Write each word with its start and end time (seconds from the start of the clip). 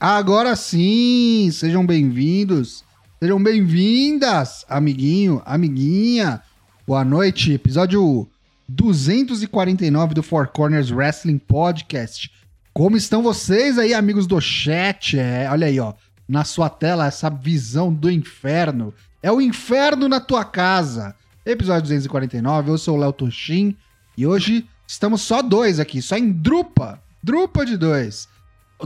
Agora 0.00 0.54
sim, 0.54 1.50
sejam 1.52 1.84
bem-vindos, 1.84 2.84
sejam 3.18 3.42
bem-vindas, 3.42 4.64
amiguinho, 4.68 5.42
amiguinha. 5.44 6.40
Boa 6.86 7.04
noite, 7.04 7.54
episódio 7.54 8.28
249 8.68 10.14
do 10.14 10.22
Four 10.22 10.50
Corners 10.52 10.92
Wrestling 10.92 11.38
Podcast. 11.38 12.30
Como 12.72 12.96
estão 12.96 13.24
vocês 13.24 13.76
aí, 13.76 13.92
amigos 13.92 14.28
do 14.28 14.40
chat? 14.40 15.18
É, 15.18 15.48
olha 15.50 15.66
aí, 15.66 15.80
ó, 15.80 15.94
na 16.28 16.44
sua 16.44 16.70
tela 16.70 17.06
essa 17.06 17.28
visão 17.28 17.92
do 17.92 18.08
inferno. 18.08 18.94
É 19.20 19.32
o 19.32 19.40
inferno 19.40 20.08
na 20.08 20.20
tua 20.20 20.44
casa. 20.44 21.12
Episódio 21.44 21.82
249, 21.82 22.70
eu 22.70 22.78
sou 22.78 22.96
o 22.96 23.00
Léo 23.00 23.12
Toshin 23.12 23.76
e 24.16 24.24
hoje 24.24 24.64
estamos 24.86 25.22
só 25.22 25.42
dois 25.42 25.80
aqui, 25.80 26.00
só 26.00 26.16
em 26.16 26.30
drupa, 26.30 27.02
drupa 27.20 27.66
de 27.66 27.76
dois. 27.76 28.28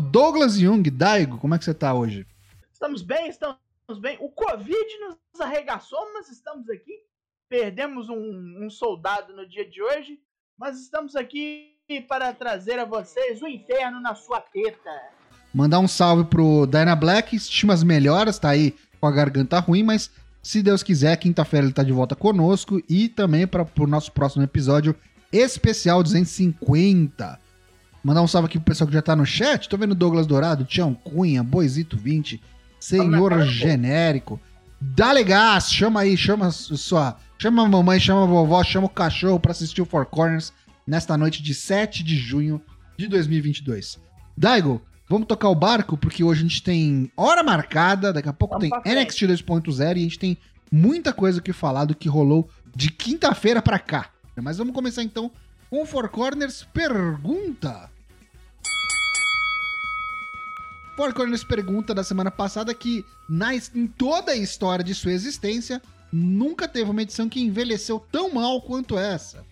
Douglas 0.00 0.54
Jung, 0.54 0.88
Daigo, 0.90 1.38
como 1.38 1.54
é 1.54 1.58
que 1.58 1.64
você 1.64 1.74
tá 1.74 1.94
hoje? 1.94 2.26
Estamos 2.72 3.02
bem, 3.02 3.28
estamos 3.28 3.58
bem. 4.00 4.16
O 4.20 4.28
Covid 4.30 4.98
nos 5.00 5.40
arregaçou, 5.40 6.12
mas 6.14 6.30
estamos 6.30 6.68
aqui. 6.70 6.92
Perdemos 7.48 8.08
um, 8.08 8.64
um 8.64 8.70
soldado 8.70 9.34
no 9.34 9.46
dia 9.46 9.68
de 9.68 9.82
hoje, 9.82 10.18
mas 10.58 10.80
estamos 10.80 11.14
aqui 11.14 11.76
para 12.08 12.32
trazer 12.32 12.78
a 12.78 12.84
vocês 12.84 13.42
o 13.42 13.46
inferno 13.46 14.00
na 14.00 14.14
sua 14.14 14.40
teta. 14.40 14.90
Mandar 15.52 15.80
um 15.80 15.88
salve 15.88 16.24
pro 16.24 16.66
Dyna 16.66 16.96
Black, 16.96 17.36
estimas 17.36 17.82
melhoras, 17.82 18.38
tá 18.38 18.48
aí 18.48 18.74
com 18.98 19.06
a 19.06 19.12
garganta 19.12 19.58
ruim, 19.58 19.82
mas 19.82 20.10
se 20.42 20.62
Deus 20.62 20.82
quiser, 20.82 21.16
quinta-feira 21.18 21.66
ele 21.66 21.74
tá 21.74 21.82
de 21.82 21.92
volta 21.92 22.16
conosco 22.16 22.82
e 22.88 23.08
também 23.08 23.46
para 23.46 23.66
o 23.78 23.86
nosso 23.86 24.10
próximo 24.12 24.42
episódio 24.42 24.96
especial 25.30 26.02
250. 26.02 27.38
Mandar 28.02 28.22
um 28.22 28.26
salve 28.26 28.46
aqui 28.46 28.58
pro 28.58 28.66
pessoal 28.66 28.88
que 28.88 28.94
já 28.94 29.02
tá 29.02 29.14
no 29.14 29.24
chat. 29.24 29.68
Tô 29.68 29.76
vendo 29.76 29.94
Douglas 29.94 30.26
Dourado, 30.26 30.64
Tião 30.64 30.92
Cunha, 30.92 31.42
Boisito 31.42 31.96
20, 31.96 32.40
Senhor 32.80 33.42
Genérico. 33.46 34.40
Dá 34.80 35.22
gás, 35.22 35.72
chama 35.72 36.00
aí, 36.00 36.16
chama 36.16 36.50
sua. 36.50 37.16
Chama 37.38 37.64
a 37.64 37.68
mamãe, 37.68 38.00
chama 38.00 38.24
a 38.24 38.26
vovó, 38.26 38.62
chama 38.64 38.86
o 38.86 38.90
cachorro 38.90 39.38
para 39.38 39.52
assistir 39.52 39.80
o 39.80 39.86
Four 39.86 40.06
Corners 40.06 40.52
nesta 40.84 41.16
noite 41.16 41.42
de 41.42 41.54
7 41.54 42.02
de 42.02 42.16
junho 42.16 42.60
de 42.96 43.06
2022. 43.06 44.00
Daigo, 44.36 44.82
vamos 45.08 45.28
tocar 45.28 45.48
o 45.48 45.54
barco 45.54 45.96
porque 45.96 46.24
hoje 46.24 46.40
a 46.40 46.42
gente 46.48 46.62
tem 46.62 47.10
hora 47.16 47.44
marcada, 47.44 48.12
daqui 48.12 48.28
a 48.28 48.32
pouco 48.32 48.58
vamos 48.58 48.82
tem 48.82 48.94
NXT 48.94 49.22
2.0 49.22 49.78
e 49.78 49.82
a 49.82 49.94
gente 49.94 50.18
tem 50.18 50.38
muita 50.70 51.12
coisa 51.12 51.40
que 51.40 51.52
falar 51.52 51.84
do 51.84 51.94
que 51.94 52.08
rolou 52.08 52.48
de 52.74 52.90
quinta-feira 52.90 53.62
para 53.62 53.78
cá. 53.78 54.10
Mas 54.40 54.58
vamos 54.58 54.74
começar 54.74 55.02
então 55.02 55.30
o 55.72 55.86
Four 55.86 56.10
Corners 56.10 56.64
Pergunta. 56.64 57.90
Four 60.94 61.14
Corners 61.14 61.42
Pergunta 61.42 61.94
da 61.94 62.04
semana 62.04 62.30
passada 62.30 62.74
que 62.74 63.06
na, 63.26 63.54
em 63.54 63.86
toda 63.86 64.32
a 64.32 64.36
história 64.36 64.84
de 64.84 64.94
sua 64.94 65.12
existência 65.12 65.80
nunca 66.12 66.68
teve 66.68 66.90
uma 66.90 67.00
edição 67.00 67.26
que 67.26 67.40
envelheceu 67.40 67.98
tão 68.12 68.34
mal 68.34 68.60
quanto 68.60 68.98
essa. 68.98 69.46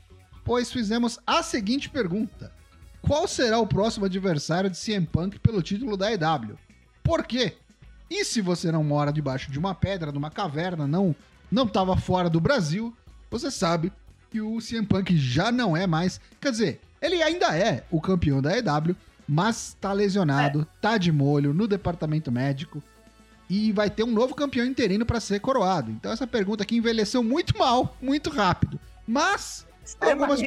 Pois 0.44 0.70
fizemos 0.70 1.18
a 1.26 1.42
seguinte 1.42 1.88
pergunta: 1.88 2.52
Qual 3.00 3.26
será 3.26 3.58
o 3.58 3.66
próximo 3.66 4.04
adversário 4.04 4.68
de 4.68 4.76
CM 4.76 5.06
Punk 5.06 5.38
pelo 5.38 5.62
título 5.62 5.96
da 5.96 6.12
EW? 6.12 6.58
Por 7.02 7.24
quê? 7.24 7.56
E 8.10 8.26
se 8.26 8.42
você 8.42 8.70
não 8.70 8.84
mora 8.84 9.10
debaixo 9.10 9.50
de 9.50 9.58
uma 9.58 9.74
pedra, 9.74 10.12
numa 10.12 10.30
caverna, 10.30 10.86
não 10.86 11.16
não 11.50 11.64
estava 11.64 11.96
fora 11.96 12.28
do 12.28 12.40
Brasil, 12.40 12.94
você 13.30 13.50
sabe 13.50 13.90
que 14.30 14.40
o 14.40 14.58
CM 14.58 14.86
Punk 14.86 15.16
já 15.16 15.50
não 15.50 15.76
é 15.76 15.86
mais. 15.86 16.20
Quer 16.40 16.52
dizer, 16.52 16.80
ele 17.02 17.22
ainda 17.22 17.56
é 17.56 17.84
o 17.90 18.00
campeão 18.00 18.40
da 18.40 18.56
EW, 18.56 18.94
mas 19.28 19.76
tá 19.80 19.92
lesionado, 19.92 20.62
é. 20.62 20.66
tá 20.80 20.98
de 20.98 21.10
molho 21.10 21.52
no 21.52 21.66
departamento 21.66 22.30
médico 22.30 22.82
e 23.48 23.72
vai 23.72 23.90
ter 23.90 24.04
um 24.04 24.12
novo 24.12 24.34
campeão 24.34 24.64
interino 24.64 25.04
para 25.04 25.18
ser 25.18 25.40
coroado. 25.40 25.90
Então 25.90 26.12
essa 26.12 26.26
pergunta 26.26 26.62
aqui 26.62 26.76
envelheceu 26.76 27.22
muito 27.22 27.58
mal, 27.58 27.96
muito 28.00 28.30
rápido. 28.30 28.78
Mas 29.06 29.66
algumas, 30.00 30.40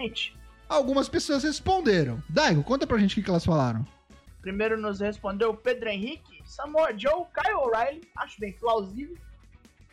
algumas 0.70 1.10
pessoas 1.10 1.44
responderam. 1.44 2.24
Daigo, 2.30 2.64
conta 2.64 2.88
pra 2.88 2.98
gente 2.98 3.20
o 3.20 3.24
que 3.24 3.30
elas 3.30 3.44
falaram. 3.44 3.86
Primeiro 4.42 4.80
nos 4.80 5.00
respondeu 5.02 5.52
o 5.52 5.58
Pedro 5.58 5.90
Henrique, 5.90 6.42
Samoa 6.46 6.98
Joe, 6.98 7.26
Kyle 7.34 7.56
O'Reilly, 7.56 8.08
acho 8.18 8.40
bem 8.40 8.54
plausível. 8.54 9.18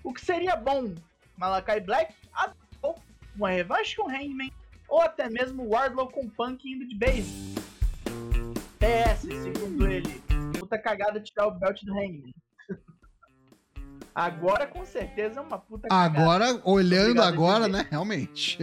O 0.04 0.12
que 0.12 0.24
seria 0.24 0.56
bom? 0.56 0.94
Malakai 1.36 1.80
Black, 1.80 2.14
uma 3.40 3.50
revanche 3.50 3.96
com 3.96 4.08
Hangman, 4.08 4.52
ou 4.86 5.00
até 5.00 5.30
mesmo 5.30 5.66
Wardlow 5.66 6.08
com 6.08 6.28
Punk 6.28 6.70
indo 6.70 6.86
de 6.86 6.94
base. 6.94 7.54
PS, 8.78 9.20
segundo 9.20 9.88
ele, 9.88 10.22
puta 10.58 10.78
cagada 10.78 11.20
tirar 11.20 11.46
o 11.46 11.52
belt 11.52 11.82
do 11.82 11.92
Hangman. 11.92 12.34
Agora, 14.14 14.66
com 14.66 14.84
certeza, 14.84 15.40
é 15.40 15.42
uma 15.42 15.58
puta 15.58 15.88
cagada. 15.88 16.20
Agora, 16.20 16.60
olhando 16.64 17.22
agora, 17.22 17.68
né? 17.68 17.86
Realmente. 17.90 18.58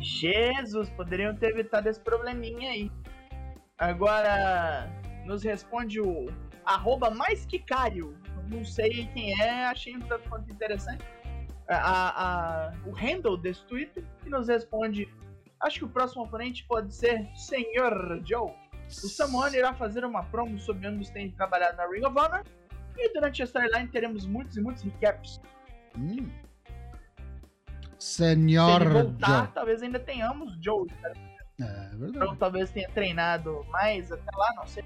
Jesus, 0.00 0.90
poderiam 0.90 1.36
ter 1.36 1.50
evitado 1.50 1.88
esse 1.88 2.00
probleminha 2.00 2.70
aí. 2.70 2.90
Agora, 3.78 4.90
nos 5.24 5.42
responde 5.42 6.00
o 6.00 6.28
arroba 6.64 7.10
mais 7.10 7.46
que. 7.46 7.62
Não 8.48 8.64
sei 8.64 9.08
quem 9.14 9.40
é, 9.40 9.66
achei 9.66 9.96
um 9.96 10.00
tanto 10.00 10.28
quanto 10.28 10.50
interessante 10.52 11.04
a, 11.68 12.66
a, 12.66 12.72
o 12.86 12.92
handle 12.92 13.36
desse 13.36 13.64
Twitter 13.66 14.04
e 14.26 14.30
nos 14.30 14.48
responde: 14.48 15.08
Acho 15.60 15.80
que 15.80 15.84
o 15.84 15.88
próximo 15.88 16.24
oponente 16.24 16.64
pode 16.66 16.94
ser 16.94 17.26
Senhor 17.34 18.22
Joe. 18.24 18.52
O 18.88 19.08
Samoan 19.08 19.50
irá 19.50 19.72
fazer 19.72 20.04
uma 20.04 20.22
promo 20.24 20.58
sobre 20.58 20.86
ambos 20.86 21.08
têm 21.10 21.30
trabalhado 21.30 21.76
na 21.76 21.86
Ring 21.86 22.04
of 22.04 22.18
Honor 22.18 22.44
e 22.96 23.12
durante 23.12 23.42
a 23.42 23.46
storyline 23.46 23.88
teremos 23.88 24.26
muitos 24.26 24.56
e 24.56 24.60
muitos 24.60 24.82
recaps. 24.82 25.40
Hum. 25.96 26.28
Senhor 27.98 28.80
Se 28.80 28.84
ele 28.84 28.92
voltar, 28.92 29.44
Joe. 29.44 29.54
talvez 29.54 29.82
ainda 29.82 29.98
tenhamos 29.98 30.58
Joe. 30.60 30.86
É, 31.60 31.64
verdade. 31.64 32.16
Então 32.16 32.36
talvez 32.36 32.70
tenha 32.70 32.88
treinado 32.90 33.64
mais 33.70 34.12
até 34.12 34.36
lá, 34.36 34.52
não 34.56 34.66
sei. 34.66 34.84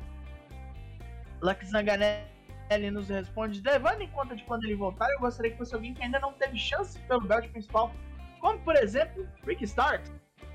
Lux 1.42 1.68
Zanganelli 1.68 2.37
ele 2.70 2.90
nos 2.90 3.08
responde: 3.08 3.62
levando 3.64 4.02
em 4.02 4.08
conta 4.08 4.36
de 4.36 4.42
quando 4.44 4.64
ele 4.64 4.74
voltar, 4.74 5.10
eu 5.10 5.20
gostaria 5.20 5.50
que 5.50 5.58
fosse 5.58 5.74
alguém 5.74 5.94
que 5.94 6.02
ainda 6.02 6.18
não 6.18 6.32
teve 6.32 6.56
chance 6.56 6.98
pelo 7.00 7.20
belt 7.22 7.48
principal, 7.50 7.92
como 8.40 8.58
por 8.60 8.76
exemplo, 8.76 9.26
Rick 9.46 9.64
Start. 9.64 10.08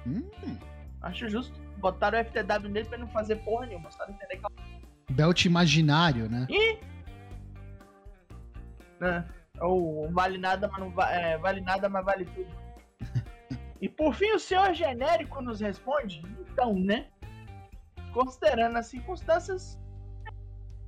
Hum. 0.06 0.30
Acho 1.02 1.30
justo. 1.30 1.62
Botaram 1.78 2.20
o 2.20 2.24
FTW 2.24 2.70
nele 2.70 2.86
pra 2.88 2.98
ele 2.98 3.06
não 3.06 3.12
fazer 3.12 3.36
porra 3.38 3.66
nenhuma, 3.66 3.92
só 3.92 4.06
entender 4.06 4.38
que 4.38 5.14
Belt 5.14 5.46
imaginário, 5.46 6.30
né? 6.30 6.48
E. 6.50 6.80
É, 9.02 9.24
ou 9.60 10.10
vale 10.12 10.38
nada, 10.38 10.68
mas 10.70 10.80
não 10.80 10.90
va 10.92 11.12
é, 11.12 11.38
vale 11.38 11.60
nada, 11.62 11.90
mas 11.90 12.06
vale 12.06 12.26
tudo. 12.26 12.50
e 13.82 13.90
por 13.90 14.14
fim, 14.16 14.32
o 14.32 14.40
senhor 14.40 14.74
genérico 14.74 15.42
nos 15.42 15.60
responde: 15.60 16.22
então, 16.40 16.74
né? 16.74 17.08
Considerando 18.14 18.78
as 18.78 18.88
circunstâncias, 18.88 19.78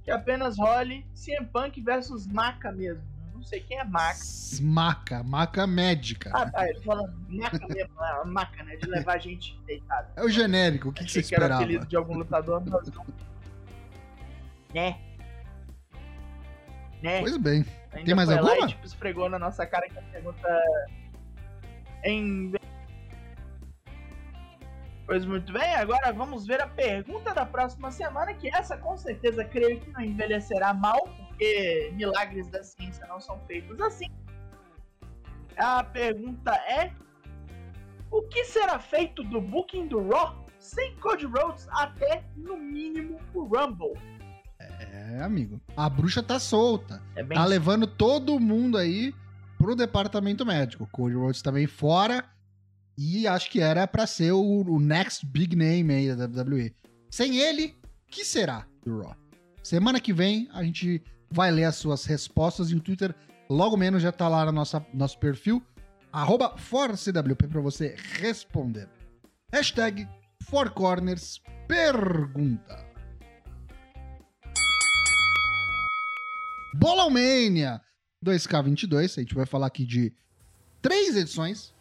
que 0.06 0.12
apenas 0.12 0.58
role 0.58 1.04
CM 1.16 1.48
Punk 1.48 1.82
versus 1.82 2.28
Maca 2.28 2.72
mesmo. 2.72 3.04
não 3.34 3.44
sei 3.44 3.60
quem 3.60 3.80
é 3.80 3.84
Maca. 3.84 4.20
Maca, 4.62 5.24
Maca 5.24 5.68
médica. 5.68 6.30
Ah, 6.32 6.50
tá, 6.50 6.70
ele 6.70 6.80
fala 6.82 7.12
Maca 7.28 7.68
mesmo, 7.68 7.96
né? 8.00 8.24
Maca, 8.26 8.64
né? 8.64 8.76
De 8.76 8.88
levar 8.88 9.16
a 9.16 9.18
gente 9.18 9.60
deitada. 9.66 10.08
É 10.16 10.24
o 10.24 10.30
genérico, 10.30 10.90
o 10.90 10.94
que, 10.94 11.04
que 11.04 11.12
você 11.12 11.20
esperava? 11.20 11.48
Que 11.48 11.54
era 11.56 11.64
apelido 11.64 11.86
de 11.88 11.96
algum 11.96 12.18
lutador, 12.20 12.64
mas 12.64 12.88
não. 12.92 13.06
Né? 14.74 15.00
Né? 17.02 17.22
Pois 17.22 17.38
bem. 17.38 17.66
Ainda 17.92 18.06
Tem 18.06 18.16
mais 18.16 18.30
alguma? 18.30 18.52
Lá 18.52 18.60
e, 18.60 18.68
tipo, 18.68 18.86
esfregou 18.86 19.28
na 19.28 19.40
nossa 19.40 19.66
cara 19.66 19.90
que 19.90 19.98
a 19.98 20.02
pergunta 20.04 20.64
em 22.04 22.52
Pois 25.06 25.24
muito 25.24 25.54
bem, 25.54 25.76
agora 25.76 26.12
vamos 26.12 26.48
ver 26.48 26.60
a 26.60 26.68
pergunta 26.68 27.32
da 27.32 27.46
próxima 27.46 27.92
semana, 27.92 28.34
que 28.34 28.50
essa 28.50 28.76
com 28.76 28.98
certeza 28.98 29.46
creio 29.46 29.80
que 29.80 29.92
não 29.92 30.02
envelhecerá 30.02 30.74
mal, 30.74 31.08
porque 31.18 31.92
milagres 31.94 32.48
da 32.48 32.64
ciência 32.64 33.06
não 33.06 33.20
são 33.20 33.40
feitos 33.42 33.80
assim. 33.80 34.08
A 35.58 35.84
pergunta 35.84 36.52
é: 36.56 36.92
O 38.10 38.24
que 38.24 38.46
será 38.46 38.80
feito 38.80 39.24
do 39.24 39.40
booking 39.40 39.88
do 39.88 40.10
Raw 40.10 40.44
sem 40.60 40.96
Cody 40.96 41.28
Rhodes 41.28 41.68
até 41.70 42.24
no 42.36 42.58
mínimo 42.58 43.20
o 43.36 43.44
Rumble? 43.44 43.94
É, 44.60 45.22
amigo. 45.22 45.62
A 45.78 45.88
bruxa 45.88 46.24
tá 46.24 46.40
solta. 46.40 47.00
É 47.16 47.24
tá 47.24 47.46
levando 47.46 47.86
todo 47.86 48.40
mundo 48.40 48.76
aí 48.76 49.14
pro 49.60 49.76
departamento 49.76 50.44
médico. 50.44 50.90
Cody 50.92 51.14
Rhodes 51.14 51.44
também 51.44 51.68
fora 51.68 52.26
e 52.98 53.28
acho 53.28 53.50
que 53.52 53.60
era 53.60 53.86
para 53.88 54.08
ser 54.08 54.32
o, 54.32 54.42
o, 54.42 54.80
next 54.80 55.26
big 55.26 55.56
name 55.56 55.94
aí 55.94 56.16
da 56.16 56.26
WWE. 56.26 56.74
Sem 57.10 57.38
ele, 57.38 57.76
que 58.08 58.24
será 58.24 58.66
do 58.86 59.02
Raw? 59.02 59.16
Semana 59.62 60.00
que 60.00 60.14
vem 60.14 60.48
a 60.54 60.64
gente 60.64 61.04
vai 61.30 61.52
ler 61.52 61.66
as 61.66 61.76
suas 61.76 62.06
respostas 62.06 62.72
e 62.72 62.76
o 62.76 62.80
Twitter 62.80 63.14
logo 63.50 63.76
menos 63.76 64.02
já 64.02 64.12
tá 64.12 64.28
lá 64.28 64.46
no 64.46 64.52
nosso 64.52 64.82
nosso 64.94 65.20
perfil, 65.20 65.62
arroba 66.12 66.58
ForCWP 66.58 67.48
para 67.48 67.62
você 67.62 67.96
responder. 68.20 68.88
Hashtag 69.52 70.08
FourCorners 70.44 71.42
pergunta. 71.68 72.86
Bolomania 76.74 77.82
2K22, 78.24 79.18
a 79.18 79.22
gente 79.22 79.36
vai 79.36 79.46
falar 79.46 79.68
aqui 79.68 79.86
de 79.86 80.14
três 80.82 81.16
edições, 81.16 81.74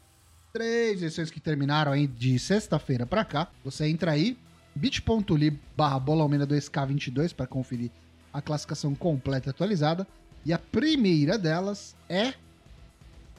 Três 0.54 1.02
edições 1.02 1.32
que 1.32 1.40
terminaram 1.40 1.90
aí 1.90 2.06
de 2.06 2.38
sexta-feira 2.38 3.04
pra 3.04 3.24
cá. 3.24 3.50
Você 3.64 3.88
entra 3.88 4.12
aí, 4.12 4.38
bit.ly 4.72 5.58
barra 5.76 5.98
Bolomena 5.98 6.46
2K22 6.46 7.34
para 7.34 7.44
conferir 7.44 7.90
a 8.32 8.40
classificação 8.40 8.94
completa 8.94 9.48
e 9.48 9.50
atualizada. 9.50 10.06
E 10.46 10.52
a 10.52 10.58
primeira 10.58 11.36
delas 11.36 11.96
é 12.08 12.34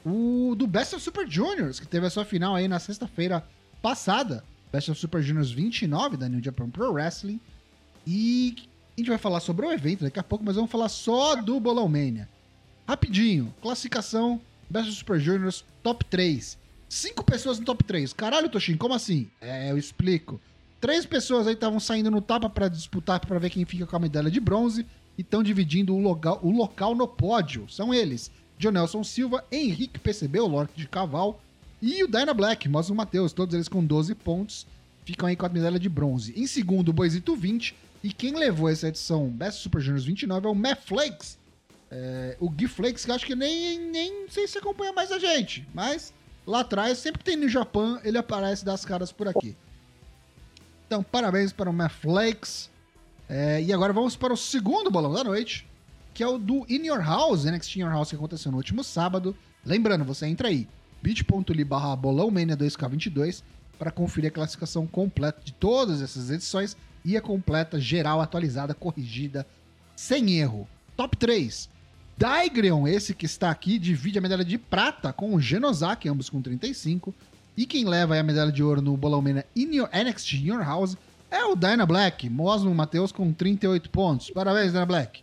o 0.04 0.54
do 0.58 0.66
Best 0.66 0.94
of 0.94 1.02
Super 1.02 1.26
Juniors, 1.26 1.80
que 1.80 1.86
teve 1.86 2.04
a 2.04 2.10
sua 2.10 2.22
final 2.22 2.54
aí 2.54 2.68
na 2.68 2.78
sexta-feira 2.78 3.42
passada. 3.80 4.44
Best 4.70 4.90
of 4.90 5.00
Super 5.00 5.22
Juniors 5.22 5.50
29 5.50 6.18
da 6.18 6.28
New 6.28 6.44
Japan 6.44 6.68
Pro 6.68 6.92
Wrestling. 6.92 7.40
E 8.06 8.56
a 8.94 9.00
gente 9.00 9.08
vai 9.08 9.16
falar 9.16 9.40
sobre 9.40 9.64
o 9.64 9.72
evento 9.72 10.04
daqui 10.04 10.20
a 10.20 10.22
pouco, 10.22 10.44
mas 10.44 10.56
vamos 10.56 10.70
falar 10.70 10.90
só 10.90 11.34
do 11.34 11.58
Bolão 11.58 11.88
Mania. 11.88 12.28
Rapidinho, 12.86 13.54
classificação 13.62 14.38
Best 14.68 14.90
of 14.90 14.98
Super 14.98 15.18
Juniors 15.18 15.64
top 15.82 16.04
3. 16.04 16.65
Cinco 16.96 17.22
pessoas 17.22 17.58
no 17.58 17.66
top 17.66 17.84
3. 17.84 18.14
Caralho, 18.14 18.48
Toshin, 18.48 18.74
como 18.74 18.94
assim? 18.94 19.28
É, 19.38 19.70
eu 19.70 19.76
explico. 19.76 20.40
Três 20.80 21.04
pessoas 21.04 21.46
aí 21.46 21.52
estavam 21.52 21.78
saindo 21.78 22.10
no 22.10 22.22
tapa 22.22 22.48
para 22.48 22.68
disputar 22.68 23.20
para 23.20 23.38
ver 23.38 23.50
quem 23.50 23.66
fica 23.66 23.86
com 23.86 23.96
a 23.96 23.98
medalha 23.98 24.30
de 24.30 24.40
bronze 24.40 24.86
e 25.18 25.20
estão 25.20 25.42
dividindo 25.42 25.94
o 25.94 26.00
local, 26.00 26.40
o 26.42 26.50
local 26.50 26.94
no 26.94 27.06
pódio. 27.06 27.68
São 27.68 27.92
eles: 27.92 28.30
Jonelson 28.58 29.04
Silva, 29.04 29.44
Henrique 29.52 30.00
PCB, 30.00 30.40
o 30.40 30.46
Lork 30.46 30.72
de 30.74 30.88
Caval, 30.88 31.38
e 31.82 32.02
o 32.02 32.08
Dyna 32.08 32.32
Black, 32.32 32.66
Mosmo 32.66 32.96
Matheus, 32.96 33.34
todos 33.34 33.54
eles 33.54 33.68
com 33.68 33.84
12 33.84 34.14
pontos, 34.14 34.66
ficam 35.04 35.28
aí 35.28 35.36
com 35.36 35.44
a 35.44 35.50
medalha 35.50 35.78
de 35.78 35.90
bronze. 35.90 36.32
Em 36.34 36.46
segundo, 36.46 36.88
o 36.88 36.94
Boisito 36.94 37.36
20, 37.36 37.76
e 38.02 38.10
quem 38.10 38.34
levou 38.34 38.70
essa 38.70 38.88
edição 38.88 39.28
Best 39.28 39.60
Super 39.60 39.82
Juniors 39.82 40.06
29 40.06 40.46
é 40.46 40.50
o 40.50 40.54
Matt 40.54 40.80
Flakes, 40.86 41.38
é, 41.90 42.38
o 42.40 42.48
Gui 42.48 42.66
Flakes, 42.66 43.04
que 43.04 43.12
acho 43.12 43.26
que 43.26 43.36
nem, 43.36 43.78
nem 43.90 44.26
sei 44.30 44.48
se 44.48 44.56
acompanha 44.56 44.94
mais 44.94 45.12
a 45.12 45.18
gente, 45.18 45.68
mas 45.74 46.14
lá 46.46 46.60
atrás, 46.60 46.98
sempre 46.98 47.22
tem 47.22 47.36
no 47.36 47.48
Japão, 47.48 48.00
ele 48.04 48.16
aparece 48.16 48.64
das 48.64 48.84
caras 48.84 49.10
por 49.10 49.28
aqui. 49.28 49.56
Então, 50.86 51.02
parabéns 51.02 51.52
para 51.52 51.68
o 51.68 51.72
Matt 51.72 51.92
Flakes. 51.92 52.70
É, 53.28 53.60
e 53.60 53.72
agora 53.72 53.92
vamos 53.92 54.14
para 54.14 54.32
o 54.32 54.36
segundo 54.36 54.90
bolão 54.90 55.12
da 55.12 55.24
noite, 55.24 55.66
que 56.14 56.22
é 56.22 56.26
o 56.28 56.38
do 56.38 56.64
In 56.68 56.86
Your 56.86 57.02
House, 57.02 57.44
NXT 57.44 57.76
In 57.76 57.80
Your 57.80 57.90
House, 57.90 58.10
que 58.10 58.16
aconteceu 58.16 58.52
no 58.52 58.58
último 58.58 58.84
sábado. 58.84 59.36
Lembrando, 59.64 60.04
você 60.04 60.26
entra 60.26 60.48
aí, 60.48 60.68
bit.ly 61.02 61.64
barra 61.64 61.96
bolãomania 61.96 62.56
2K22 62.56 63.42
para 63.76 63.90
conferir 63.90 64.30
a 64.30 64.32
classificação 64.32 64.86
completa 64.86 65.40
de 65.44 65.52
todas 65.52 66.00
essas 66.00 66.30
edições 66.30 66.76
e 67.04 67.16
a 67.16 67.20
completa, 67.20 67.80
geral, 67.80 68.20
atualizada, 68.20 68.74
corrigida, 68.74 69.46
sem 69.94 70.38
erro. 70.38 70.68
Top 70.96 71.16
3. 71.16 71.68
Daigreon, 72.18 72.88
esse 72.88 73.14
que 73.14 73.26
está 73.26 73.50
aqui, 73.50 73.78
divide 73.78 74.18
a 74.18 74.22
medalha 74.22 74.44
de 74.44 74.56
prata 74.56 75.12
com 75.12 75.34
o 75.34 75.40
Genosaki, 75.40 76.08
ambos 76.08 76.30
com 76.30 76.40
35. 76.40 77.14
E 77.56 77.66
quem 77.66 77.84
leva 77.84 78.18
a 78.18 78.22
medalha 78.22 78.52
de 78.52 78.62
ouro 78.62 78.80
no 78.80 78.96
Bolão 78.96 79.22
in 79.54 79.74
your, 79.74 79.88
NXT 79.92 80.34
In 80.34 80.46
Your 80.46 80.64
House 80.64 80.96
é 81.30 81.44
o 81.44 81.54
Dyna 81.54 81.84
Black, 81.84 82.28
Mosmo 82.30 82.74
Matheus 82.74 83.12
com 83.12 83.32
38 83.32 83.90
pontos. 83.90 84.30
Parabéns, 84.30 84.72
Dyna 84.72 84.86
Black. 84.86 85.22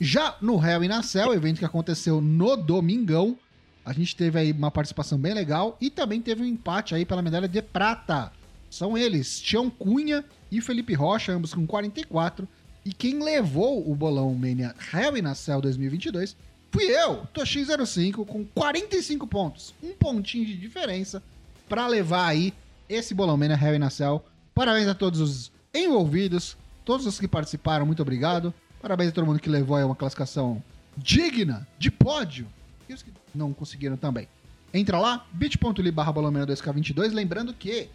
Já 0.00 0.36
no 0.40 0.64
Hell 0.64 0.84
in 0.84 0.92
a 0.92 1.02
Cell, 1.02 1.34
evento 1.34 1.58
que 1.58 1.64
aconteceu 1.64 2.20
no 2.20 2.56
domingão, 2.56 3.36
a 3.84 3.92
gente 3.92 4.14
teve 4.14 4.38
aí 4.38 4.52
uma 4.52 4.70
participação 4.70 5.18
bem 5.18 5.34
legal 5.34 5.76
e 5.80 5.90
também 5.90 6.20
teve 6.20 6.42
um 6.42 6.46
empate 6.46 6.94
aí 6.94 7.04
pela 7.04 7.22
medalha 7.22 7.48
de 7.48 7.62
prata. 7.62 8.32
São 8.70 8.96
eles, 8.98 9.40
Tião 9.40 9.70
Cunha 9.70 10.24
e 10.52 10.60
Felipe 10.60 10.94
Rocha, 10.94 11.32
ambos 11.32 11.54
com 11.54 11.66
44. 11.66 12.46
E 12.88 12.92
quem 12.94 13.22
levou 13.22 13.86
o 13.86 13.94
bolão 13.94 14.32
Mania 14.34 14.74
Hell 14.94 15.18
in 15.18 15.26
a 15.26 15.34
Cell 15.34 15.60
2022 15.60 16.34
fui 16.72 16.84
eu, 16.84 17.26
Toshin05, 17.34 18.24
com 18.24 18.46
45 18.46 19.26
pontos. 19.26 19.74
Um 19.82 19.92
pontinho 19.92 20.46
de 20.46 20.56
diferença 20.56 21.22
para 21.68 21.86
levar 21.86 22.26
aí 22.26 22.54
esse 22.88 23.12
bolão 23.12 23.36
Mania 23.36 23.60
Hell 23.62 23.74
in 23.74 23.82
a 23.82 23.90
Cell. 23.90 24.24
Parabéns 24.54 24.88
a 24.88 24.94
todos 24.94 25.20
os 25.20 25.52
envolvidos, 25.74 26.56
todos 26.82 27.04
os 27.04 27.20
que 27.20 27.28
participaram, 27.28 27.84
muito 27.84 28.00
obrigado. 28.00 28.54
Parabéns 28.80 29.10
a 29.10 29.12
todo 29.12 29.26
mundo 29.26 29.38
que 29.38 29.50
levou 29.50 29.76
aí 29.76 29.84
uma 29.84 29.94
classificação 29.94 30.62
digna, 30.96 31.68
de 31.78 31.90
pódio. 31.90 32.48
E 32.88 32.94
os 32.94 33.02
que 33.02 33.12
não 33.34 33.52
conseguiram 33.52 33.98
também. 33.98 34.26
Entra 34.72 34.98
lá, 34.98 35.26
bit.ly 35.30 35.90
barra 35.90 36.14
2K22. 36.14 37.12
Lembrando 37.12 37.52
que 37.52 37.90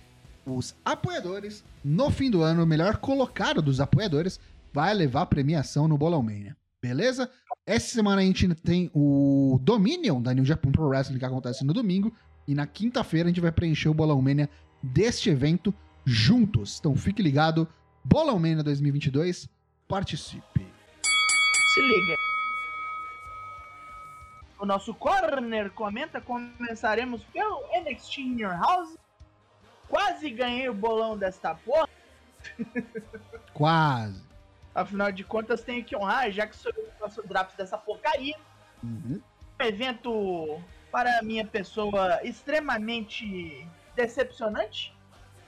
os 0.46 0.75
apoiadores, 0.86 1.63
no 1.84 2.12
fim 2.12 2.30
do 2.30 2.44
ano, 2.44 2.63
o 2.63 2.68
melhor 2.68 2.98
colocado 2.98 3.60
dos 3.60 3.80
apoiadores, 3.80 4.39
vai 4.74 4.94
levar 4.94 5.28
premiação 5.28 5.88
no 5.88 5.98
Bolão 5.98 6.24
Mania. 6.24 6.58
Beleza? 6.81 7.30
Essa 7.66 7.94
semana 7.94 8.22
a 8.22 8.25
gente 8.25 8.54
tem 8.56 8.90
o 8.94 9.58
Dominion 9.62 10.22
da 10.22 10.34
New 10.34 10.44
Japan 10.44 10.72
Pro 10.72 10.88
Wrestling 10.88 11.20
que 11.20 11.25
acontece 11.25 11.64
no 11.64 11.72
domingo. 11.72 12.14
E 12.46 12.54
na 12.54 12.68
quinta-feira 12.68 13.30
a 13.30 13.31
gente 13.31 13.40
vai 13.40 13.52
preencher 13.52 13.88
o 13.88 13.94
Bolão 13.94 14.22
Mania 14.22 14.50
deste 14.81 15.30
evento 15.30 15.74
juntos. 16.04 16.78
Então 16.80 16.96
fique 16.96 17.22
ligado. 17.22 17.68
Bolão 18.04 18.38
Mania 18.38 18.64
2022, 18.64 19.48
participe. 19.88 20.68
Se 21.74 21.80
liga. 21.80 22.18
O 24.60 24.66
nosso 24.66 24.94
corner 24.94 25.72
comenta, 25.72 26.20
começaremos 26.20 27.24
pelo 27.25 27.62
NXT 27.81 28.18
In 28.18 28.42
Your 28.42 28.58
House. 28.60 28.98
Quase 29.88 30.30
ganhei 30.30 30.68
o 30.68 30.74
bolão 30.74 31.18
desta 31.18 31.54
porra. 31.56 31.88
Quase. 33.54 34.33
Afinal 34.74 35.12
de 35.12 35.24
contas, 35.24 35.62
tenho 35.62 35.84
que 35.84 35.96
honrar, 35.96 36.31
já 36.31 36.48
que 36.48 36.56
sou 36.56 36.72
eu 36.75 36.84
que 36.86 37.00
faço 37.00 37.22
o 37.22 37.28
draft 37.28 37.56
dessa 37.56 37.78
porcaria. 37.78 38.36
Uhum. 38.84 39.22
Um 39.60 39.64
evento, 39.64 40.60
para 40.92 41.22
minha 41.22 41.46
pessoa, 41.46 42.20
extremamente 42.24 43.68
decepcionante. 43.96 44.94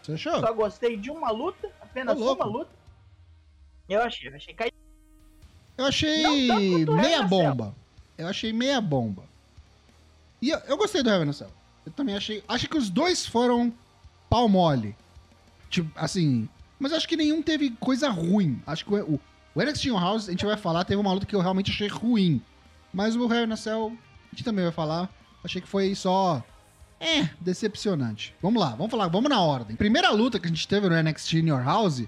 Você 0.04 0.14
achou? 0.14 0.40
Só 0.40 0.54
gostei 0.54 0.96
de 0.96 1.10
uma 1.10 1.32
luta, 1.32 1.72
apenas 1.82 2.20
uma 2.20 2.46
luta. 2.46 2.72
Eu 3.90 4.02
achei, 4.02 4.30
eu 4.30 4.36
achei 4.36 4.54
caído. 4.54 4.76
Eu 5.78 5.86
achei 5.86 6.86
meia 6.86 7.24
bomba. 7.24 7.76
Eu 8.18 8.28
achei 8.28 8.54
meia 8.54 8.80
bomba. 8.80 9.24
E 10.42 10.50
eu, 10.50 10.60
eu 10.60 10.78
gostei 10.78 11.02
do 11.04 11.10
Heaven 11.10 11.34
Cell. 11.34 11.52
Eu 11.86 11.92
também 11.92 12.16
achei. 12.16 12.44
Acho 12.48 12.68
que 12.68 12.78
os 12.78 12.90
dois 12.90 13.26
foram 13.26 13.74
pau 14.30 14.48
mole. 14.48 14.96
Tipo, 15.70 15.92
assim. 15.96 16.48
Mas 16.80 16.94
acho 16.94 17.08
que 17.08 17.18
nenhum 17.18 17.42
teve 17.42 17.72
coisa 17.80 18.10
ruim. 18.10 18.62
Acho 18.66 18.86
que 18.86 18.94
o, 18.94 19.14
o, 19.14 19.20
On 19.94 20.00
House, 20.00 20.28
a 20.28 20.32
gente 20.32 20.46
vai 20.46 20.58
falar, 20.58 20.84
teve 20.84 21.00
uma 21.00 21.12
luta 21.12 21.26
que 21.26 21.36
eu 21.36 21.42
realmente 21.42 21.72
achei 21.72 21.88
ruim. 21.88 22.42
Mas 22.94 23.16
o 23.16 23.32
Hell 23.32 23.46
in 23.46 23.52
a 23.52 23.58
Cell, 23.58 23.98
a 24.32 24.36
gente 24.36 24.44
também 24.44 24.64
vai 24.64 24.74
falar. 24.74 25.10
Achei 25.44 25.62
que 25.62 25.68
foi 25.68 25.94
só. 25.96 26.44
É, 27.00 27.30
decepcionante. 27.42 28.34
Vamos 28.42 28.62
lá, 28.62 28.70
vamos 28.70 28.90
falar, 28.90 29.08
vamos 29.08 29.30
na 29.30 29.42
ordem. 29.42 29.76
Primeira 29.76 30.10
luta 30.12 30.40
que 30.40 30.46
a 30.46 30.50
gente 30.50 30.68
teve 30.68 30.88
no 30.88 31.02
NXT 31.02 31.34
In 31.34 31.50
Your 31.50 31.64
House 31.64 32.04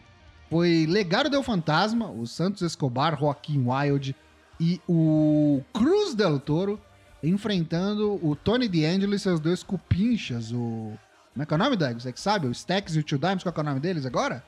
foi 0.49 0.85
Legado 0.87 1.29
del 1.29 1.43
Fantasma, 1.43 2.09
o 2.09 2.25
Santos 2.25 2.61
Escobar, 2.61 3.19
Joaquim 3.19 3.65
Wild 3.67 4.15
e 4.59 4.81
o 4.87 5.61
Cruz 5.73 6.15
del 6.15 6.39
Toro 6.39 6.79
enfrentando 7.21 8.19
o 8.25 8.35
Tony 8.35 8.67
D'Angelo 8.67 9.13
e 9.13 9.19
seus 9.19 9.39
dois 9.39 9.63
cupinchas, 9.63 10.51
o... 10.51 10.93
Como 11.33 11.43
é 11.43 11.45
que 11.45 11.53
é 11.53 11.55
o 11.55 11.57
nome, 11.57 11.75
Dag? 11.75 12.01
Você 12.01 12.11
que 12.11 12.19
sabe? 12.19 12.47
O 12.47 12.51
Stacks 12.51 12.95
e 12.95 12.99
o 12.99 13.03
Two 13.03 13.19
Dimes, 13.19 13.43
qual 13.43 13.53
é 13.55 13.59
o 13.59 13.63
nome 13.63 13.79
deles 13.79 14.05
agora? 14.05 14.43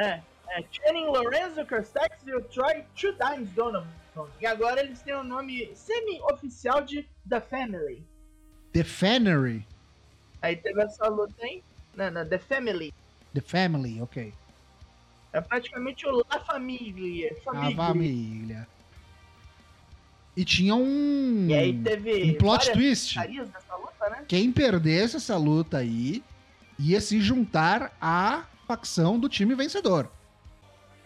É, 0.00 0.22
é 0.48 0.64
Channing 0.72 1.06
Lorenzo, 1.06 1.64
Kerstex 1.66 2.26
e 2.26 2.34
o 2.34 2.42
Troy 2.44 2.82
Two 2.98 3.14
Times 3.14 3.50
Donovan. 3.50 3.86
E 4.40 4.46
agora 4.46 4.80
eles 4.80 5.02
têm 5.02 5.14
o 5.14 5.22
nome 5.22 5.70
semi-oficial 5.74 6.80
de 6.82 7.06
The 7.28 7.40
Family. 7.40 8.02
The 8.72 8.82
Fanery. 8.82 9.66
Aí 10.40 10.56
teve 10.56 10.82
essa 10.82 11.06
luta 11.06 11.34
aí. 11.42 11.62
Não, 11.94 12.10
não, 12.10 12.26
The 12.26 12.38
Family. 12.38 12.94
The 13.34 13.42
Family, 13.42 14.00
ok. 14.00 14.32
É 15.34 15.40
praticamente 15.40 16.06
o 16.06 16.24
La 16.30 16.40
Família. 16.40 17.36
A 17.46 17.70
Família. 17.70 18.66
E 20.34 20.44
tinha 20.44 20.74
um... 20.74 21.46
E 21.46 21.54
aí 21.54 21.78
teve 21.82 22.32
um 22.32 22.34
plot 22.38 22.72
twist. 22.72 23.18
luta, 23.18 24.10
né? 24.10 24.24
Quem 24.26 24.50
perdesse 24.50 25.16
essa 25.16 25.36
luta 25.36 25.78
aí 25.78 26.24
ia 26.78 27.00
se 27.00 27.20
juntar 27.20 27.94
à 28.00 28.44
facção 28.70 29.18
do 29.18 29.28
time 29.28 29.52
vencedor. 29.56 30.08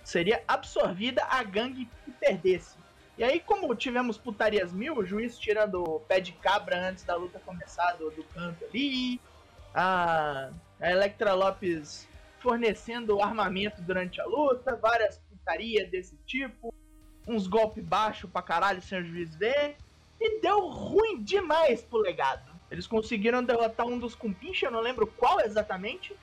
Seria 0.03 0.43
absorvida 0.47 1.25
a 1.25 1.43
gangue 1.43 1.89
que 2.05 2.11
perdesse. 2.11 2.77
E 3.17 3.25
aí, 3.25 3.41
como 3.41 3.75
tivemos 3.75 4.19
putarias 4.19 4.71
mil, 4.71 4.99
o 4.99 5.07
juiz 5.07 5.39
tirando 5.39 5.83
o 5.83 6.01
pé 6.01 6.21
de 6.21 6.33
cabra 6.33 6.91
antes 6.91 7.05
da 7.05 7.17
luta 7.17 7.41
começar 7.41 7.93
do, 7.93 8.11
do 8.11 8.23
canto 8.25 8.63
ali, 8.67 9.19
a, 9.75 10.51
a 10.79 10.91
Electra 10.91 11.33
Lopes 11.33 12.07
fornecendo 12.39 13.23
armamento 13.23 13.81
durante 13.81 14.21
a 14.21 14.27
luta, 14.27 14.77
várias 14.77 15.17
putarias 15.31 15.89
desse 15.89 16.19
tipo, 16.27 16.75
uns 17.27 17.47
golpes 17.47 17.83
baixos 17.83 18.29
pra 18.31 18.43
caralho 18.43 18.83
sem 18.83 19.01
o 19.01 19.07
juiz 19.07 19.35
ver, 19.37 19.77
e 20.21 20.41
deu 20.43 20.69
ruim 20.69 21.23
demais 21.23 21.81
pro 21.81 21.99
legado. 22.01 22.53
Eles 22.71 22.87
conseguiram 22.87 23.43
derrotar 23.43 23.87
um 23.87 23.99
dos 23.99 24.15
compinches, 24.15 24.65
eu 24.65 24.71
não 24.71 24.81
lembro 24.81 25.07
qual 25.07 25.41
exatamente, 25.41 26.15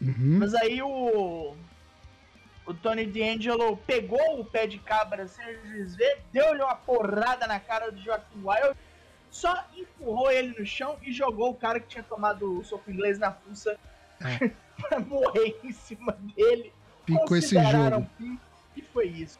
Uhum. 0.00 0.38
mas 0.38 0.54
aí 0.54 0.80
o. 0.82 1.54
o 2.66 2.74
Tony 2.74 3.06
D'Angelo 3.06 3.76
pegou 3.78 4.40
o 4.40 4.44
pé 4.44 4.66
de 4.66 4.78
cabra 4.78 5.26
sem 5.26 5.44
o 5.56 5.66
juiz 5.66 5.96
ver, 5.96 6.20
deu-lhe 6.32 6.62
uma 6.62 6.76
porrada 6.76 7.46
na 7.46 7.58
cara 7.58 7.90
do 7.90 8.00
Joaquim 8.00 8.40
Wild, 8.44 8.78
só 9.30 9.64
empurrou 9.76 10.30
ele 10.30 10.54
no 10.58 10.64
chão 10.64 10.96
e 11.02 11.12
jogou 11.12 11.50
o 11.50 11.54
cara 11.54 11.80
que 11.80 11.88
tinha 11.88 12.04
tomado 12.04 12.58
o 12.60 12.64
soco 12.64 12.90
inglês 12.90 13.18
na 13.18 13.32
fuça 13.32 13.78
É. 14.20 14.50
pra 14.88 15.00
morrer 15.00 15.58
em 15.64 15.72
cima 15.72 16.12
dele. 16.12 16.72
Ficou 17.04 17.36
esse 17.36 17.54
jogo. 17.60 18.06
pin, 18.16 18.38
E 18.76 18.82
foi 18.82 19.06
isso. 19.08 19.38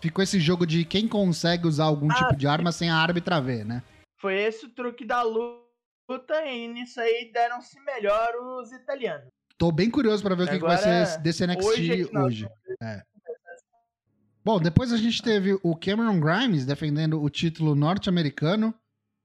Ficou 0.00 0.22
esse 0.22 0.38
jogo 0.38 0.64
de 0.64 0.84
quem 0.84 1.08
consegue 1.08 1.66
usar 1.66 1.84
algum 1.86 2.08
Ah, 2.10 2.14
tipo 2.14 2.36
de 2.36 2.46
arma 2.46 2.70
sem 2.70 2.88
a 2.88 2.96
árbitra 2.96 3.40
ver, 3.40 3.64
né? 3.64 3.82
Foi 4.20 4.34
esse 4.36 4.66
o 4.66 4.68
truque 4.68 5.04
da 5.04 5.22
luta 5.22 6.44
e 6.46 6.68
nisso 6.68 7.00
aí 7.00 7.30
deram-se 7.32 7.80
melhor 7.80 8.34
os 8.36 8.70
italianos. 8.72 9.26
Tô 9.58 9.72
bem 9.72 9.90
curioso 9.90 10.22
pra 10.22 10.36
ver 10.36 10.44
o 10.44 10.48
que, 10.48 10.58
vai 10.60 10.78
ser 10.78 11.20
desse 11.20 11.44
NXT 11.44 11.64
hoje 11.64 12.10
é 12.14 12.18
hoje. 12.18 12.48
É. 12.80 13.02
Bom, 14.44 14.60
depois 14.60 14.92
a 14.92 14.96
gente 14.96 15.20
teve 15.20 15.58
o 15.64 15.76
Cameron 15.76 16.20
Grimes 16.20 16.64
defendendo 16.64 17.20
o 17.20 17.28
título 17.28 17.74
norte-americano 17.74 18.72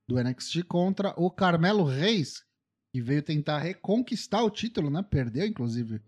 do 0.08 0.22
NXT 0.22 0.64
contra 0.64 1.14
o 1.16 1.30
Carmelo 1.30 1.84
Reis, 1.84 2.44
que 2.92 3.00
veio 3.00 3.22
tentar 3.22 3.60
reconquistar 3.60 4.44
o 4.44 4.50
título, 4.50 4.90
né? 4.90 5.04
Perdeu, 5.04 5.46
inclusive, 5.46 6.02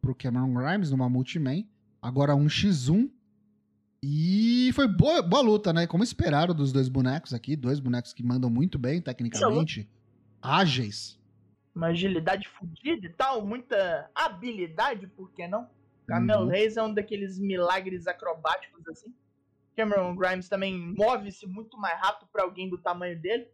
pro 0.00 0.14
Cameron 0.14 0.54
Grimes 0.54 0.90
numa 0.90 1.08
multiman. 1.08 1.64
Agora 2.00 2.34
1x1. 2.34 3.10
E 4.02 4.70
foi 4.74 4.88
boa, 4.88 5.22
boa 5.22 5.42
luta, 5.42 5.72
né? 5.72 5.86
Como 5.86 6.02
esperaram 6.02 6.54
dos 6.54 6.72
dois 6.72 6.88
bonecos 6.88 7.34
aqui. 7.34 7.54
Dois 7.56 7.78
bonecos 7.78 8.12
que 8.12 8.22
mandam 8.22 8.48
muito 8.48 8.78
bem, 8.78 9.00
tecnicamente. 9.00 9.88
Ágeis. 10.40 11.18
Uma 11.74 11.88
agilidade 11.88 12.48
fodida 12.48 13.06
e 13.06 13.10
tal, 13.12 13.44
muita 13.46 14.10
habilidade, 14.14 15.06
por 15.06 15.30
que 15.32 15.46
não? 15.48 15.68
Camelo 16.06 16.42
Uhum. 16.44 16.48
Reis 16.50 16.76
é 16.76 16.82
um 16.82 16.92
daqueles 16.92 17.38
milagres 17.38 18.06
acrobáticos 18.06 18.86
assim. 18.88 19.14
Cameron 19.76 20.14
Grimes 20.14 20.48
também 20.48 20.76
move-se 20.76 21.46
muito 21.46 21.78
mais 21.78 21.98
rápido 21.98 22.28
pra 22.30 22.42
alguém 22.42 22.68
do 22.68 22.76
tamanho 22.76 23.18
dele. 23.18 23.48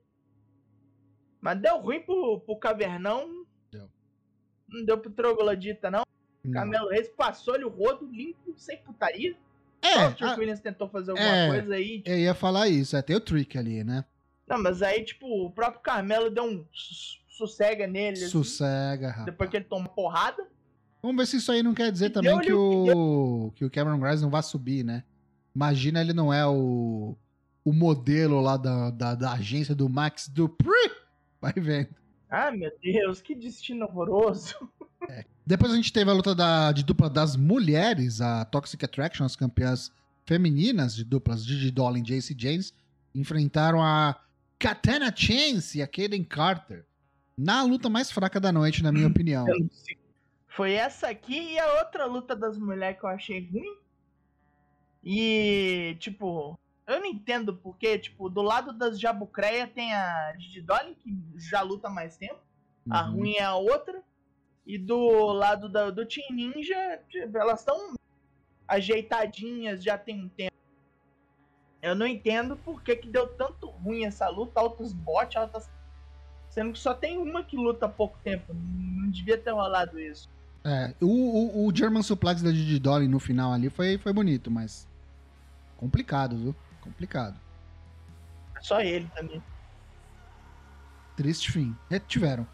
Mas 1.41 1.61
deu 1.61 1.79
ruim 1.79 2.01
pro, 2.01 2.41
pro 2.41 2.57
Cavernão. 2.59 3.47
Deu. 3.71 3.89
Não 4.69 4.85
deu 4.85 4.99
pro 4.99 5.11
Troglodita, 5.13 5.91
não. 5.91 6.03
Não. 6.43 6.53
Camelo 6.53 6.89
Reis 6.89 7.09
passou-lhe 7.09 7.65
o 7.65 7.69
rodo 7.69 8.07
limpo, 8.11 8.55
sem 8.57 8.79
putaria. 8.79 9.37
Só 9.85 9.89
É, 9.91 10.07
o 10.09 10.11
Chuck 10.11 10.25
a- 10.25 10.35
Williams 10.37 10.61
tentou 10.61 10.89
fazer 10.89 11.13
alguma 11.13 11.29
é. 11.37 11.49
coisa 11.49 11.75
aí. 11.77 12.03
eu 12.05 12.19
ia 12.19 12.35
falar 12.35 12.67
isso. 12.69 12.97
É, 12.97 13.03
tem 13.03 13.15
o 13.15 13.21
trick 13.21 13.57
ali, 13.57 13.85
né? 13.85 14.05
Não, 14.49 14.61
mas 14.61 14.83
aí, 14.83 15.05
tipo, 15.05 15.27
o 15.27 15.53
próprio 15.53 15.81
Carmelo 15.83 16.31
deu 16.31 16.43
um 16.45 16.67
sossega 17.39 17.87
nele. 17.87 18.17
assim, 18.19 18.29
Sossega, 18.29 19.09
rapaz. 19.09 19.27
depois 19.27 19.49
que 19.49 19.57
ele 19.57 19.65
tomou 19.65 19.89
porrada. 19.89 20.47
Vamos 21.01 21.17
ver 21.17 21.27
se 21.27 21.37
isso 21.37 21.53
aí 21.53 21.63
não 21.63 21.75
quer 21.75 21.93
dizer 21.93 22.07
E 22.07 22.11
também 22.11 22.39
que 22.41 22.53
o 22.53 23.53
que 23.55 23.65
o 23.65 23.71
Cameron 23.71 24.01
Grimes 24.01 24.21
não 24.21 24.31
vai 24.31 24.43
subir, 24.43 24.85
né? 24.85 25.05
Imagina 25.55 26.01
ele 26.01 26.13
não 26.13 26.33
é 26.33 26.47
o, 26.47 27.17
o 27.65 27.73
modelo 27.73 28.41
lá 28.41 28.57
da, 28.57 28.91
da, 28.91 29.15
da 29.15 29.33
agência 29.33 29.75
do 29.75 29.89
Max 29.89 30.29
Dupree. 30.29 30.91
Vai 31.41 31.53
vendo. 31.53 31.95
Ah, 32.29 32.51
meu 32.51 32.71
Deus, 32.83 33.23
que 33.23 33.35
destino 33.35 33.87
horroroso. 33.87 34.55
Depois 35.47 35.73
a 35.73 35.77
gente 35.77 35.93
teve 35.93 36.11
a 36.11 36.15
luta 36.15 36.35
da, 36.35 36.73
de 36.73 36.85
dupla 36.85 37.09
das 37.09 37.37
mulheres, 37.37 38.21
a 38.21 38.45
Toxic 38.45 38.85
Attraction, 38.85 39.25
as 39.25 39.37
campeãs 39.37 39.91
femininas 40.27 40.95
de 40.95 41.05
duplas, 41.05 41.45
Gigi 41.47 41.71
Dolin 41.71 42.01
e 42.01 42.03
JC 42.03 42.35
James, 42.37 42.75
enfrentaram 43.15 43.83
a 43.83 44.21
Katana 44.59 45.15
Chance 45.15 45.79
e 45.79 45.83
a 45.83 45.87
Kaden 45.87 46.25
Carter. 46.25 46.85
Na 47.39 47.63
luta 47.63 47.89
mais 47.89 48.11
fraca 48.11 48.41
da 48.41 48.51
noite, 48.51 48.83
na 48.83 48.91
minha 48.91 49.07
opinião. 49.07 49.47
Foi 50.49 50.73
essa 50.73 51.09
aqui 51.09 51.53
e 51.53 51.59
a 51.59 51.79
outra 51.79 52.05
luta 52.05 52.35
das 52.35 52.59
mulheres 52.59 52.99
que 52.99 53.05
eu 53.05 53.09
achei 53.11 53.49
ruim. 53.49 53.79
E, 55.05 55.97
tipo, 56.01 56.59
eu 56.85 56.99
não 56.99 57.07
entendo 57.07 57.55
porque, 57.55 57.97
tipo, 57.97 58.29
do 58.29 58.43
lado 58.43 58.73
das 58.73 58.99
Jabucreia 58.99 59.69
tem 59.69 59.95
a 59.95 60.35
Gigi 60.37 60.61
Dolin, 60.61 60.95
que 60.95 61.17
já 61.37 61.63
luta 61.63 61.89
mais 61.89 62.17
tempo. 62.17 62.41
A 62.91 63.05
Uhum. 63.05 63.13
ruim 63.19 63.35
é 63.35 63.45
a 63.45 63.55
outra. 63.55 64.03
E 64.67 64.77
do 64.77 65.33
lado 65.33 65.69
da- 65.69 65.91
do 65.91 66.05
Team 66.05 66.27
Ninja, 66.33 67.01
tipo, 67.09 67.39
elas 67.39 67.61
estão 67.61 67.95
ajeitadinhas 68.67 69.83
já 69.83 69.97
tem 69.97 70.25
um 70.25 70.29
tempo. 70.29 70.53
Eu 71.81 71.95
não 71.95 72.07
entendo 72.07 72.57
por 72.57 72.83
que, 72.83 72.97
que 72.97 73.09
deu 73.09 73.29
tanto 73.29 73.69
ruim 73.71 74.05
essa 74.05 74.29
luta, 74.29 74.59
altos 74.59 74.93
bots, 74.93 75.37
altas. 75.37 75.71
Sendo 76.51 76.73
que 76.73 76.79
só 76.79 76.95
tem 76.95 77.19
uma 77.19 77.43
que 77.43 77.57
luta 77.57 77.87
há 77.87 77.89
pouco 77.89 78.19
tempo. 78.25 78.55
Não 78.55 79.11
devia 79.11 79.39
ter 79.39 79.51
rolado 79.51 79.99
isso. 79.99 80.29
É, 80.65 80.93
o, 81.01 81.07
o, 81.07 81.67
o 81.67 81.75
German 81.75 82.03
Suplex 82.03 82.43
da 82.43 82.51
Gigi 82.51 82.79
Dolin 82.79 83.09
no 83.09 83.21
final 83.21 83.53
ali 83.53 83.71
foi, 83.71 83.97
foi 83.97 84.13
bonito, 84.13 84.51
mas 84.51 84.89
complicado, 85.77 86.37
viu? 86.37 86.57
Complicado. 86.81 87.39
Só 88.61 88.81
ele 88.81 89.09
também. 89.15 89.43
Triste 91.17 91.53
fim. 91.53 91.77
É, 91.91 91.99
tiveram. 91.99 92.47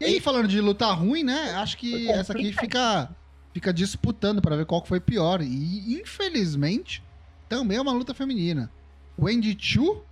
E 0.00 0.04
aí, 0.04 0.20
falando 0.20 0.48
de 0.48 0.60
luta 0.60 0.90
ruim, 0.92 1.22
né? 1.22 1.54
Acho 1.54 1.76
que 1.76 2.10
essa 2.10 2.32
aqui 2.32 2.52
fica, 2.52 3.08
fica 3.52 3.72
disputando 3.72 4.42
pra 4.42 4.56
ver 4.56 4.66
qual 4.66 4.82
que 4.82 4.88
foi 4.88 4.98
pior. 4.98 5.40
E, 5.40 5.94
infelizmente, 5.94 7.02
também 7.48 7.78
é 7.78 7.80
uma 7.80 7.92
luta 7.92 8.12
feminina. 8.12 8.70
Wendy 9.16 9.56
Chu 9.58 10.04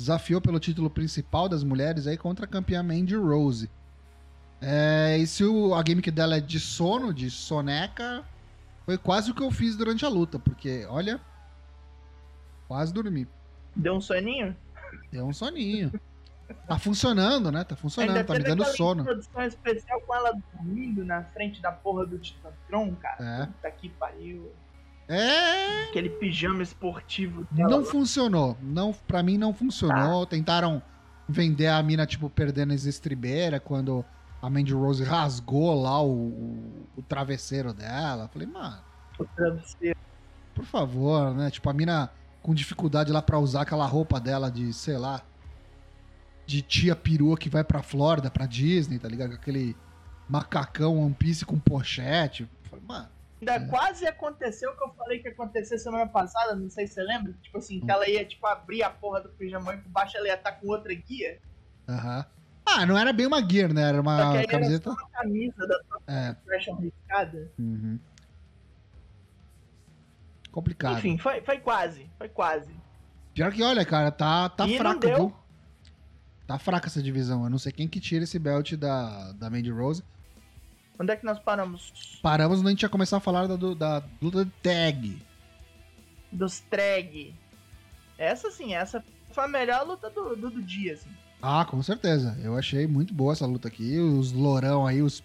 desafiou 0.00 0.40
pelo 0.40 0.58
título 0.58 0.88
principal 0.88 1.48
das 1.48 1.62
mulheres 1.62 2.06
aí 2.06 2.16
contra 2.16 2.46
a 2.46 2.48
campeã 2.48 2.82
Mandy 2.82 3.14
Rose. 3.14 3.70
É, 4.60 5.18
e 5.18 5.26
se 5.26 5.44
o, 5.44 5.74
a 5.74 5.82
gimmick 5.86 6.10
dela 6.10 6.36
é 6.36 6.40
de 6.40 6.58
sono, 6.58 7.12
de 7.12 7.30
soneca, 7.30 8.24
foi 8.84 8.96
quase 8.96 9.30
o 9.30 9.34
que 9.34 9.42
eu 9.42 9.50
fiz 9.50 9.76
durante 9.76 10.04
a 10.04 10.08
luta, 10.08 10.38
porque, 10.38 10.86
olha, 10.88 11.20
quase 12.66 12.92
dormi. 12.92 13.28
Deu 13.76 13.94
um 13.94 14.00
soninho? 14.00 14.56
Deu 15.12 15.26
um 15.26 15.32
soninho. 15.32 15.92
Tá 16.66 16.78
funcionando, 16.78 17.52
né? 17.52 17.62
Tá 17.62 17.76
funcionando, 17.76 18.26
tá 18.26 18.34
me 18.34 18.40
dando 18.40 18.64
sono. 18.64 19.02
introdução 19.02 19.42
especial 19.42 20.00
com 20.00 20.14
ela 20.14 20.32
dormindo 20.52 21.04
na 21.04 21.22
frente 21.22 21.62
da 21.62 21.70
porra 21.70 22.04
do 22.04 22.18
Titantron, 22.18 22.94
cara. 22.96 23.42
É. 23.42 23.46
Puta 23.46 23.70
que 23.70 23.88
pariu. 23.90 24.50
É, 25.12 25.84
Aquele 25.88 26.08
pijama 26.08 26.62
esportivo 26.62 27.44
dela. 27.50 27.68
não 27.68 27.84
funcionou. 27.84 28.56
Não, 28.62 28.92
pra 28.92 29.22
mim 29.22 29.36
não 29.36 29.52
funcionou. 29.52 30.24
Tá. 30.24 30.30
Tentaram 30.30 30.80
vender 31.28 31.66
a 31.66 31.82
mina, 31.82 32.06
tipo, 32.06 32.30
perdendo 32.30 32.72
as 32.72 32.84
estribeiras 32.84 33.60
quando 33.64 34.04
a 34.40 34.48
Mandy 34.48 34.72
Rose 34.72 35.02
rasgou 35.02 35.80
lá 35.82 36.00
o, 36.00 36.10
o, 36.12 36.86
o 36.98 37.02
travesseiro 37.02 37.72
dela. 37.72 38.28
Falei, 38.32 38.46
mano, 38.46 38.78
o 39.18 39.24
travesseiro. 39.24 39.98
por 40.54 40.64
favor, 40.64 41.34
né? 41.34 41.50
Tipo, 41.50 41.68
a 41.68 41.72
mina 41.72 42.08
com 42.40 42.54
dificuldade 42.54 43.10
lá 43.10 43.20
pra 43.20 43.38
usar 43.38 43.62
aquela 43.62 43.86
roupa 43.86 44.20
dela 44.20 44.50
de, 44.50 44.72
sei 44.72 44.96
lá, 44.96 45.20
de 46.46 46.62
tia 46.62 46.94
perua 46.96 47.36
que 47.36 47.48
vai 47.50 47.62
pra 47.64 47.82
Flórida, 47.82 48.30
pra 48.30 48.46
Disney, 48.46 48.98
tá 48.98 49.08
ligado? 49.08 49.34
Aquele 49.34 49.76
macacão 50.28 50.98
One 51.04 51.14
Piece 51.14 51.44
com 51.44 51.58
pochete. 51.58 52.48
Ainda 53.40 53.54
É. 53.54 53.66
quase 53.68 54.06
aconteceu 54.06 54.70
o 54.70 54.76
que 54.76 54.84
eu 54.84 54.92
falei 54.94 55.18
que 55.20 55.28
ia 55.28 55.32
acontecer 55.32 55.78
semana 55.78 56.06
passada, 56.06 56.54
não 56.54 56.68
sei 56.68 56.86
se 56.86 56.94
você 56.94 57.02
lembra. 57.02 57.32
Tipo 57.42 57.58
assim, 57.58 57.80
que 57.80 57.90
ela 57.90 58.08
ia, 58.08 58.24
tipo, 58.24 58.46
abrir 58.46 58.82
a 58.82 58.90
porra 58.90 59.20
do 59.22 59.28
pijamão 59.30 59.72
e 59.72 59.78
por 59.78 59.88
baixo 59.90 60.16
ela 60.16 60.26
ia 60.28 60.34
estar 60.34 60.52
com 60.52 60.68
outra 60.68 60.92
guia. 60.94 61.40
aham. 61.88 62.24
Ah, 62.72 62.86
não 62.86 62.96
era 62.96 63.12
bem 63.12 63.26
uma 63.26 63.40
gear, 63.40 63.72
né? 63.72 63.82
Era 63.82 63.96
Só 63.96 64.00
uma 64.02 64.36
era 64.36 64.46
camiseta. 64.46 64.90
só 64.90 64.96
uma 64.96 65.08
camisa 65.10 65.66
da 65.66 65.80
É. 66.06 66.36
Fashion 66.46 66.74
riscada. 66.76 67.50
Uhum. 67.58 67.98
Complicado. 70.52 70.98
Enfim, 70.98 71.16
foi, 71.18 71.40
foi 71.42 71.58
quase, 71.58 72.08
foi 72.18 72.28
quase. 72.28 72.70
Pior 73.34 73.52
que, 73.52 73.62
olha, 73.62 73.84
cara, 73.84 74.10
tá, 74.10 74.48
tá 74.48 74.66
E 74.68 74.76
fraco, 74.76 75.00
deu. 75.00 75.16
viu? 75.16 75.36
Tá 76.46 76.58
fraca 76.58 76.88
essa 76.88 77.02
divisão. 77.02 77.44
Eu 77.44 77.50
não 77.50 77.58
sei 77.58 77.72
quem 77.72 77.88
que 77.88 78.00
tira 78.00 78.24
esse 78.24 78.38
belt 78.38 78.72
da, 78.74 79.32
da 79.32 79.48
Mandy 79.48 79.70
Rose. 79.70 80.04
Onde 81.00 81.14
é 81.14 81.16
que 81.16 81.24
nós 81.24 81.38
paramos? 81.38 82.20
Paramos 82.20 82.58
quando 82.58 82.66
a 82.66 82.70
gente 82.70 82.82
ia 82.82 82.88
começar 82.90 83.16
a 83.16 83.20
falar 83.20 83.46
da, 83.46 83.56
da 83.56 84.02
luta 84.20 84.44
de 84.44 84.50
tag. 84.62 85.22
Dos 86.30 86.60
Treg. 86.60 87.34
Essa 88.18 88.50
sim, 88.50 88.74
essa 88.74 89.02
foi 89.32 89.44
a 89.44 89.48
melhor 89.48 89.86
luta 89.86 90.10
do, 90.10 90.36
do, 90.36 90.50
do 90.50 90.62
dia, 90.62 90.92
assim. 90.92 91.08
Ah, 91.40 91.64
com 91.64 91.82
certeza. 91.82 92.38
Eu 92.42 92.54
achei 92.54 92.86
muito 92.86 93.14
boa 93.14 93.32
essa 93.32 93.46
luta 93.46 93.66
aqui. 93.66 93.98
Os 93.98 94.30
lourão 94.30 94.86
aí, 94.86 95.00
os 95.00 95.24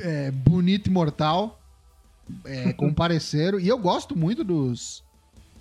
é, 0.00 0.32
bonito 0.32 0.88
e 0.88 0.90
mortal 0.90 1.60
é, 2.44 2.72
compareceram. 2.74 3.60
E 3.60 3.68
eu 3.68 3.78
gosto 3.78 4.16
muito 4.16 4.42
dos, 4.42 5.04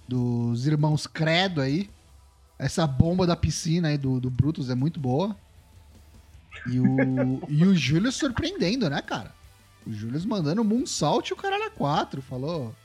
dos 0.07 0.65
irmãos 0.65 1.05
Credo 1.05 1.62
aí. 1.62 1.88
Essa 2.57 2.88
bomba 2.88 3.27
da 3.27 3.36
piscina 3.36 3.89
aí 3.89 3.98
do, 3.98 4.19
do 4.19 4.31
Brutus 4.31 4.71
é 4.71 4.75
muito 4.75 5.00
boa. 5.00 5.38
E 6.67 6.79
o, 6.79 7.41
e 7.47 7.65
o 7.65 7.75
Júlio 7.75 8.11
surpreendendo, 8.11 8.89
né, 8.89 9.01
cara? 9.01 9.33
O 9.85 9.93
Júlio 9.93 10.21
mandando 10.27 10.61
um 10.61 10.65
moonsault 10.65 11.29
e 11.29 11.33
o 11.33 11.37
cara 11.37 11.55
era 11.55 11.69
4. 11.69 12.21
Falou 12.21 12.75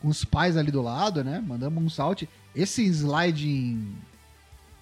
com 0.00 0.08
os 0.08 0.24
pais 0.24 0.56
ali 0.56 0.70
do 0.70 0.82
lado, 0.82 1.24
né? 1.24 1.42
Mandando 1.46 1.72
moonsault. 1.72 2.28
Esse 2.54 2.84
sliding 2.84 3.96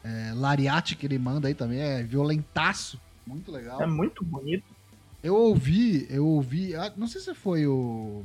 é, 0.02 0.32
lariate 0.34 0.96
que 0.96 1.06
ele 1.06 1.18
manda 1.18 1.48
aí 1.48 1.54
também 1.54 1.80
é 1.80 2.02
violentaço. 2.02 3.00
Muito 3.26 3.50
legal. 3.50 3.80
É 3.80 3.86
muito 3.86 4.24
bonito. 4.24 4.64
Eu 5.22 5.34
ouvi, 5.36 6.06
eu 6.10 6.26
ouvi. 6.26 6.74
ah, 6.76 6.92
Não 6.96 7.08
sei 7.08 7.20
se 7.20 7.34
foi 7.34 7.66
o. 7.66 8.24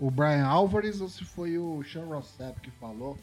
o 0.00 0.10
Brian 0.10 0.44
Alvarez 0.44 1.00
ou 1.00 1.08
se 1.08 1.24
foi 1.24 1.56
o 1.56 1.82
Sean 1.84 2.06
Rossap 2.06 2.60
que 2.60 2.70
falou. 2.72 3.16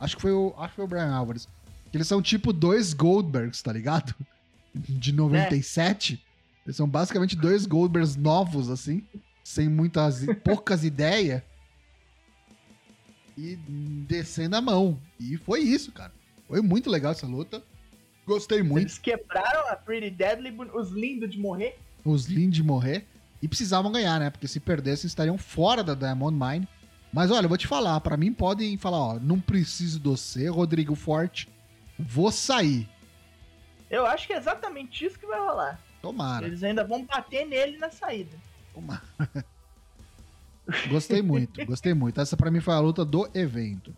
Acho 0.00 0.16
que 0.16 0.22
foi 0.22 0.32
o, 0.32 0.52
acho 0.58 0.70
que 0.70 0.76
foi 0.76 0.84
o 0.84 0.88
Brian 0.88 1.14
Alvarez. 1.14 1.46
Que 1.92 1.96
eles 1.96 2.08
são 2.08 2.20
tipo 2.20 2.52
dois 2.52 2.92
Goldbergs, 2.92 3.62
tá 3.62 3.72
ligado? 3.72 4.14
De 4.74 5.12
97. 5.12 6.24
Eles 6.64 6.76
são 6.76 6.88
basicamente 6.88 7.36
dois 7.36 7.66
Goldbergs 7.66 8.16
novos, 8.16 8.70
assim. 8.70 9.02
Sem 9.42 9.68
muitas, 9.68 10.24
poucas 10.44 10.84
ideias. 10.84 11.42
E 13.36 13.56
descendo 13.56 14.56
a 14.56 14.60
mão. 14.60 15.00
E 15.18 15.36
foi 15.38 15.60
isso, 15.60 15.90
cara. 15.92 16.12
Foi 16.46 16.60
muito 16.60 16.90
legal 16.90 17.12
essa 17.12 17.26
luta. 17.26 17.62
Gostei 18.26 18.62
muito. 18.62 18.84
Eles 18.84 18.98
quebraram 18.98 19.68
a 19.68 19.76
Pretty 19.76 20.10
Deadly, 20.10 20.54
os 20.74 20.90
lindos 20.90 21.30
de 21.30 21.38
morrer. 21.38 21.78
Os 22.04 22.26
lindos 22.26 22.56
de 22.56 22.62
morrer. 22.62 23.06
E 23.42 23.48
precisavam 23.48 23.90
ganhar, 23.90 24.20
né? 24.20 24.30
Porque 24.30 24.46
se 24.46 24.60
perdessem, 24.60 25.08
estariam 25.08 25.38
fora 25.38 25.82
da 25.82 25.94
Diamond 25.94 26.36
Mine. 26.36 26.68
Mas 27.12 27.30
olha, 27.30 27.46
eu 27.46 27.48
vou 27.48 27.58
te 27.58 27.66
falar, 27.66 28.00
para 28.00 28.16
mim 28.16 28.32
podem 28.32 28.76
falar, 28.76 28.98
ó, 28.98 29.18
não 29.18 29.40
preciso 29.40 29.98
de 29.98 30.08
você, 30.08 30.48
Rodrigo 30.48 30.94
Forte, 30.94 31.48
vou 31.98 32.30
sair. 32.30 32.88
Eu 33.90 34.06
acho 34.06 34.26
que 34.26 34.32
é 34.32 34.36
exatamente 34.36 35.04
isso 35.04 35.18
que 35.18 35.26
vai 35.26 35.38
rolar. 35.38 35.80
Tomara. 36.00 36.46
Eles 36.46 36.62
ainda 36.62 36.84
vão 36.84 37.04
bater 37.04 37.44
nele 37.44 37.76
na 37.76 37.90
saída. 37.90 38.36
Tomara. 38.72 39.02
gostei 40.88 41.20
muito, 41.20 41.64
gostei 41.66 41.92
muito. 41.92 42.20
Essa 42.20 42.36
para 42.36 42.50
mim 42.50 42.60
foi 42.60 42.74
a 42.74 42.78
luta 42.78 43.04
do 43.04 43.28
evento. 43.34 43.94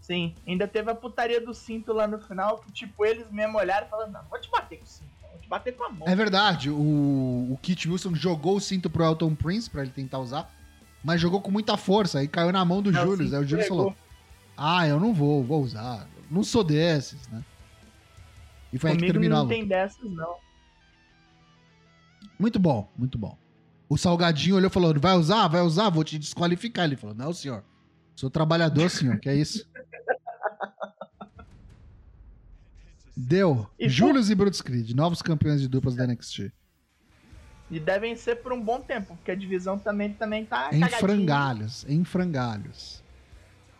Sim, 0.00 0.34
ainda 0.46 0.68
teve 0.68 0.90
a 0.90 0.94
putaria 0.94 1.40
do 1.40 1.54
cinto 1.54 1.90
lá 1.94 2.06
no 2.06 2.18
final, 2.18 2.58
que 2.58 2.70
tipo, 2.70 3.06
eles 3.06 3.30
mesmo 3.30 3.56
olharam 3.56 3.86
e 3.86 3.90
falaram, 3.90 4.12
não, 4.12 4.20
vou 4.28 4.38
te 4.38 4.50
bater 4.50 4.76
com 4.76 4.84
o 4.84 4.86
cinto, 4.86 5.08
vou 5.22 5.40
te 5.40 5.48
bater 5.48 5.74
com 5.74 5.84
a 5.84 5.88
mão. 5.88 6.06
É 6.06 6.14
verdade, 6.14 6.68
o, 6.68 6.76
o 6.76 7.58
Kit 7.62 7.88
Wilson 7.88 8.14
jogou 8.14 8.56
o 8.56 8.60
cinto 8.60 8.90
pro 8.90 9.02
Elton 9.02 9.34
Prince 9.34 9.70
para 9.70 9.80
ele 9.80 9.90
tentar 9.90 10.18
usar, 10.18 10.54
mas 11.02 11.22
jogou 11.22 11.40
com 11.40 11.50
muita 11.50 11.78
força 11.78 12.22
e 12.22 12.28
caiu 12.28 12.52
na 12.52 12.62
mão 12.66 12.82
do 12.82 12.92
não, 12.92 13.02
Julius. 13.02 13.32
Aí 13.32 13.42
o 13.42 13.48
Julius 13.48 13.66
falou, 13.66 13.96
ah, 14.54 14.86
eu 14.86 15.00
não 15.00 15.14
vou, 15.14 15.42
vou 15.42 15.62
usar, 15.62 16.06
não 16.30 16.44
sou 16.44 16.62
desses, 16.62 17.26
né? 17.28 17.42
E 18.74 18.78
foi 18.78 18.90
Comigo 18.90 19.04
aí 19.04 19.06
que 19.06 19.12
terminou 19.12 19.36
não 19.36 19.38
a 19.38 19.42
luta. 19.44 19.54
tem 19.54 19.68
dessas, 19.68 20.10
não. 20.10 20.34
Muito 22.36 22.58
bom, 22.58 22.92
muito 22.98 23.16
bom. 23.16 23.38
O 23.88 23.96
Salgadinho 23.96 24.56
olhou 24.56 24.68
e 24.68 24.72
falou: 24.72 24.92
vai 24.98 25.14
usar? 25.14 25.46
Vai 25.46 25.60
usar? 25.60 25.90
Vou 25.90 26.02
te 26.02 26.18
desqualificar. 26.18 26.86
Ele 26.86 26.96
falou: 26.96 27.14
não, 27.14 27.32
senhor. 27.32 27.62
Sou 28.16 28.28
trabalhador, 28.28 28.90
senhor. 28.90 29.20
Que 29.20 29.28
é 29.28 29.36
isso? 29.36 29.64
Deu. 33.16 33.70
E 33.78 33.88
Julius 33.88 34.28
e 34.28 34.34
Brutus 34.34 34.60
Creed, 34.60 34.90
novos 34.90 35.22
campeões 35.22 35.60
de 35.60 35.68
duplas 35.68 35.94
da 35.94 36.04
NXT. 36.04 36.50
E 37.70 37.78
devem 37.78 38.16
ser 38.16 38.42
por 38.42 38.52
um 38.52 38.60
bom 38.60 38.80
tempo, 38.80 39.14
porque 39.16 39.30
a 39.30 39.36
divisão 39.36 39.78
também, 39.78 40.12
também 40.12 40.44
tá. 40.44 40.70
Em 40.72 40.80
cagadinha. 40.80 40.98
frangalhos, 40.98 41.86
em 41.88 42.02
frangalhos. 42.02 43.03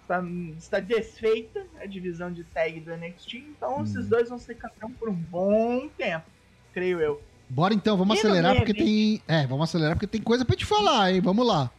Está, 0.05 0.23
está 0.59 0.81
desfeita 0.81 1.67
a 1.81 1.87
divisão 1.87 2.31
de 2.31 2.45
tag 2.45 2.79
do 2.81 2.95
NXT, 2.95 3.37
então 3.37 3.79
hum. 3.79 3.85
esses 3.85 4.07
dois 4.07 4.29
vão 4.29 4.39
ser 4.39 4.55
campeão 4.55 4.91
por 4.93 5.09
um 5.09 5.15
bom 5.15 5.89
tempo, 5.97 6.27
creio 6.75 7.01
eu. 7.01 7.23
Bora 7.49 7.73
então, 7.73 7.97
vamos 7.97 8.17
e 8.17 8.19
acelerar 8.19 8.57
porque 8.57 8.75
tem. 8.75 9.23
É, 9.27 9.47
vamos 9.47 9.69
acelerar 9.69 9.95
porque 9.97 10.07
tem 10.07 10.21
coisa 10.21 10.45
pra 10.45 10.57
te 10.57 10.67
falar, 10.67 11.13
hein? 11.13 11.21
Vamos 11.23 11.47
lá. 11.47 11.71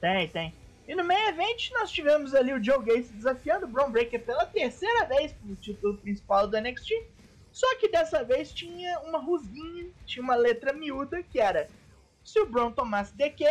Tem, 0.00 0.28
tem. 0.28 0.52
E 0.88 0.94
no 0.94 1.04
meio 1.04 1.28
evento 1.28 1.70
nós 1.74 1.90
tivemos 1.90 2.34
ali 2.34 2.52
o 2.52 2.62
Joe 2.62 2.84
Gacy 2.84 3.12
desafiando 3.12 3.66
o 3.66 3.68
Braun 3.68 3.90
Breaker 3.90 4.20
pela 4.22 4.46
terceira 4.46 5.06
vez 5.06 5.32
pro 5.32 5.54
título 5.56 5.96
principal 5.98 6.48
do 6.48 6.60
NXT. 6.60 6.90
Só 7.52 7.76
que 7.78 7.88
dessa 7.88 8.22
vez 8.24 8.52
tinha 8.52 8.98
uma 9.00 9.18
rusguinha, 9.18 9.86
tinha 10.04 10.22
uma 10.22 10.34
letra 10.34 10.72
miúda 10.72 11.22
que 11.22 11.40
era 11.40 11.68
se 12.24 12.40
o 12.40 12.46
Braun 12.46 12.72
tomasse 12.72 13.16
DQ, 13.16 13.44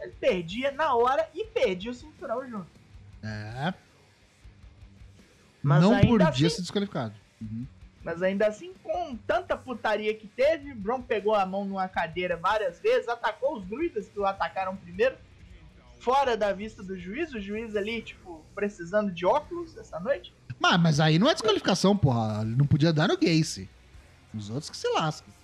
ele 0.00 0.12
perdia 0.20 0.72
na 0.72 0.94
hora 0.94 1.28
e 1.32 1.44
perdia 1.44 1.90
o 1.92 1.94
cinturão 1.94 2.48
junto. 2.48 2.75
É. 3.26 3.74
Mas 5.62 5.82
não 5.82 6.00
podia 6.00 6.28
assim, 6.28 6.48
ser 6.48 6.62
desqualificado. 6.62 7.14
Uhum. 7.40 7.66
Mas 8.04 8.22
ainda 8.22 8.46
assim, 8.46 8.72
com 8.84 9.16
tanta 9.26 9.56
putaria 9.56 10.14
que 10.14 10.28
teve, 10.28 10.72
Braun 10.74 11.02
pegou 11.02 11.34
a 11.34 11.44
mão 11.44 11.64
numa 11.64 11.88
cadeira 11.88 12.36
várias 12.36 12.78
vezes, 12.78 13.08
atacou 13.08 13.58
os 13.58 13.64
druidas 13.64 14.08
que 14.08 14.18
o 14.20 14.24
atacaram 14.24 14.76
primeiro 14.76 15.16
fora 15.98 16.36
da 16.36 16.52
vista 16.52 16.84
do 16.84 16.96
juiz, 16.96 17.34
o 17.34 17.40
juiz 17.40 17.74
ali, 17.74 18.00
tipo, 18.00 18.44
precisando 18.54 19.10
de 19.10 19.26
óculos 19.26 19.76
essa 19.76 19.98
noite. 19.98 20.32
Mas, 20.58 20.80
mas 20.80 21.00
aí 21.00 21.18
não 21.18 21.28
é 21.28 21.32
desqualificação, 21.32 21.96
porra. 21.96 22.42
Ele 22.42 22.54
não 22.54 22.64
podia 22.64 22.92
dar 22.92 23.08
no 23.08 23.16
Gacy. 23.16 23.68
Os 24.32 24.48
outros 24.50 24.70
que 24.70 24.76
se 24.76 24.88
lascam. 24.90 25.34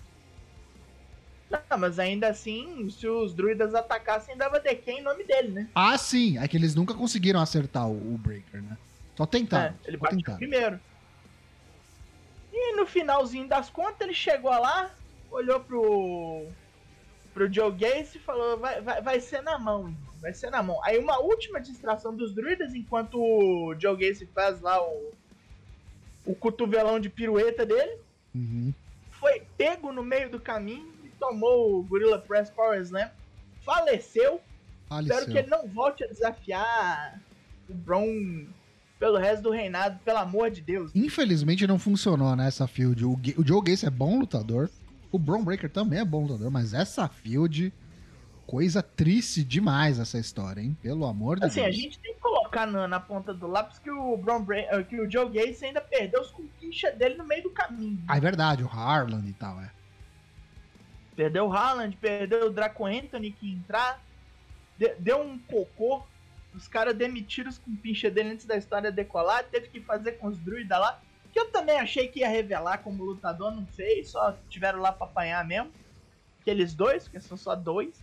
Não, 1.53 1.79
mas 1.79 1.99
ainda 1.99 2.29
assim, 2.29 2.89
se 2.89 3.07
os 3.07 3.35
druidas 3.35 3.75
atacassem, 3.75 4.37
dava 4.37 4.59
DQ 4.59 4.91
em 4.91 5.03
nome 5.03 5.25
dele, 5.25 5.49
né? 5.49 5.69
Ah, 5.75 5.99
sim. 5.99 6.39
É 6.39 6.49
que 6.49 6.57
eles 6.57 6.75
nunca 6.75 6.95
conseguiram 6.95 7.41
acertar 7.41 7.87
o, 7.89 8.15
o 8.15 8.19
Breaker, 8.19 8.63
né? 8.63 8.79
Só 9.17 9.27
tentaram. 9.27 9.75
É, 9.85 9.89
ele 9.89 9.97
bateu 9.99 10.37
primeiro. 10.37 10.81
E 12.53 12.77
no 12.77 12.87
finalzinho 12.87 13.47
das 13.47 13.69
contas, 13.69 14.01
ele 14.01 14.15
chegou 14.15 14.51
lá, 14.51 14.95
olhou 15.31 15.61
pro, 15.61 16.47
pro 17.35 17.53
Joe 17.53 17.71
Gacy 17.73 18.17
e 18.17 18.21
falou: 18.21 18.59
vai, 18.59 18.81
vai, 18.81 19.03
vai 19.03 19.21
ser 19.21 19.43
na 19.43 19.59
mão, 19.59 19.95
vai 20.21 20.33
ser 20.33 20.51
na 20.51 20.63
mão. 20.63 20.83
Aí 20.85 20.99
uma 20.99 21.19
última 21.19 21.61
distração 21.61 22.15
dos 22.15 22.35
druidas, 22.35 22.75
enquanto 22.75 23.19
o 23.19 23.75
Joe 23.79 23.97
Gacy 23.97 24.27
faz 24.27 24.61
lá 24.61 24.83
o, 24.83 25.13
o 26.25 26.35
cotovelão 26.35 26.99
de 26.99 27.11
pirueta 27.11 27.67
dele, 27.67 27.99
uhum. 28.35 28.73
foi 29.11 29.43
pego 29.57 29.93
no 29.93 30.03
meio 30.03 30.31
do 30.31 30.41
caminho 30.41 30.92
tomou 31.23 31.79
o 31.79 31.83
Gorilla 31.85 32.19
Press 32.19 32.51
Power 32.51 32.81
Slam, 32.83 33.09
faleceu. 33.65 34.41
faleceu. 34.89 35.17
Espero 35.17 35.33
que 35.33 35.39
ele 35.39 35.49
não 35.49 35.69
volte 35.69 36.03
a 36.03 36.09
desafiar 36.09 37.21
o 37.69 37.75
Braun 37.75 38.47
pelo 38.99 39.19
resto 39.19 39.43
do 39.43 39.51
reinado, 39.51 40.01
pelo 40.05 40.19
amor 40.19 40.51
de 40.51 40.61
Deus. 40.61 40.91
Infelizmente 40.95 41.67
não 41.67 41.79
funcionou 41.79 42.35
nessa 42.35 42.65
né, 42.65 42.69
field. 42.69 43.05
O, 43.05 43.13
o 43.39 43.47
Joe 43.47 43.63
Gacy 43.63 43.87
é 43.87 43.91
bom 43.91 44.19
lutador, 44.19 44.69
o 45.13 45.19
Braun 45.19 45.45
Breaker 45.45 45.71
também 45.71 46.01
é 46.01 46.05
bom 46.05 46.23
lutador, 46.23 46.51
mas 46.51 46.75
essa 46.75 47.09
field 47.09 47.73
coisa 48.45 48.83
triste 48.83 49.45
demais 49.45 50.01
essa 50.01 50.19
história, 50.19 50.61
hein? 50.61 50.77
Pelo 50.83 51.07
amor 51.07 51.39
de 51.39 51.47
assim, 51.47 51.61
Deus. 51.61 51.69
Assim, 51.69 51.79
a 51.79 51.83
gente 51.83 51.99
tem 52.01 52.15
que 52.15 52.21
colocar 52.21 52.67
na, 52.67 52.89
na 52.89 53.01
ponta 53.01 53.33
do 53.33 53.47
lápis 53.47 53.79
que 53.79 53.91
o, 53.91 54.17
Brown 54.17 54.45
eh, 54.51 54.83
que 54.83 55.01
o 55.01 55.11
Joe 55.11 55.31
Gacy 55.31 55.67
ainda 55.67 55.81
perdeu 55.81 56.21
os 56.21 56.31
conquistas 56.33 56.95
dele 56.97 57.15
no 57.15 57.25
meio 57.25 57.45
do 57.45 57.51
caminho. 57.51 58.03
Ah, 58.09 58.17
é 58.17 58.21
verdade, 58.21 58.63
o 58.65 58.69
Harland 58.69 59.29
e 59.29 59.33
tal, 59.33 59.61
é. 59.61 59.71
Perdeu 61.23 61.47
o 61.47 61.53
Harland, 61.53 61.97
perdeu 61.99 62.49
o 62.49 62.51
Draco 62.51 62.85
Anthony 62.85 63.31
que 63.31 63.49
entrar, 63.49 64.03
de, 64.77 64.93
deu 64.97 65.21
um 65.21 65.39
cocô. 65.39 66.03
Os 66.53 66.67
caras 66.67 66.97
demitiram 66.97 67.49
os 67.49 67.59
compinchas 67.59 68.13
dele 68.13 68.31
antes 68.31 68.45
da 68.45 68.57
história 68.57 68.91
decolar, 68.91 69.45
teve 69.45 69.69
que 69.69 69.81
fazer 69.81 70.13
com 70.19 70.27
os 70.27 70.37
druidas 70.37 70.81
lá. 70.81 71.01
Que 71.33 71.39
eu 71.39 71.49
também 71.53 71.79
achei 71.79 72.09
que 72.09 72.19
ia 72.21 72.29
revelar 72.29 72.79
como 72.79 73.05
lutador, 73.05 73.55
não 73.55 73.65
sei, 73.69 74.03
só 74.03 74.37
tiveram 74.49 74.81
lá 74.81 74.91
pra 74.91 75.07
apanhar 75.07 75.45
mesmo. 75.47 75.71
Aqueles 76.41 76.75
dois, 76.75 77.05
porque 77.05 77.21
são 77.21 77.37
só 77.37 77.55
dois. 77.55 78.03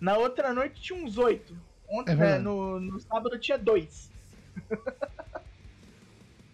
Na 0.00 0.16
outra 0.16 0.54
noite 0.54 0.80
tinha 0.80 1.04
uns 1.04 1.18
oito. 1.18 1.58
Ontem, 1.88 2.16
é, 2.16 2.36
é 2.36 2.38
no, 2.38 2.78
no 2.78 3.00
sábado 3.00 3.36
tinha 3.40 3.58
dois. 3.58 4.08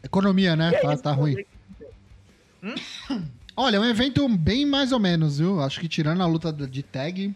Economia, 0.03 0.57
né? 0.57 0.73
Tá, 0.73 0.97
tá 0.97 1.12
ruim. 1.12 1.45
Hum? 2.62 2.75
Olha, 3.57 3.77
é 3.77 3.81
um 3.81 3.85
evento 3.85 4.29
bem 4.29 4.66
mais 4.66 4.92
ou 4.92 5.01
menos, 5.01 5.38
viu? 5.38 5.61
Acho 5.61 5.81
que 5.81 5.88
tirando 5.88 6.23
a 6.23 6.27
luta 6.27 6.53
de 6.53 6.83
tag, 6.83 7.35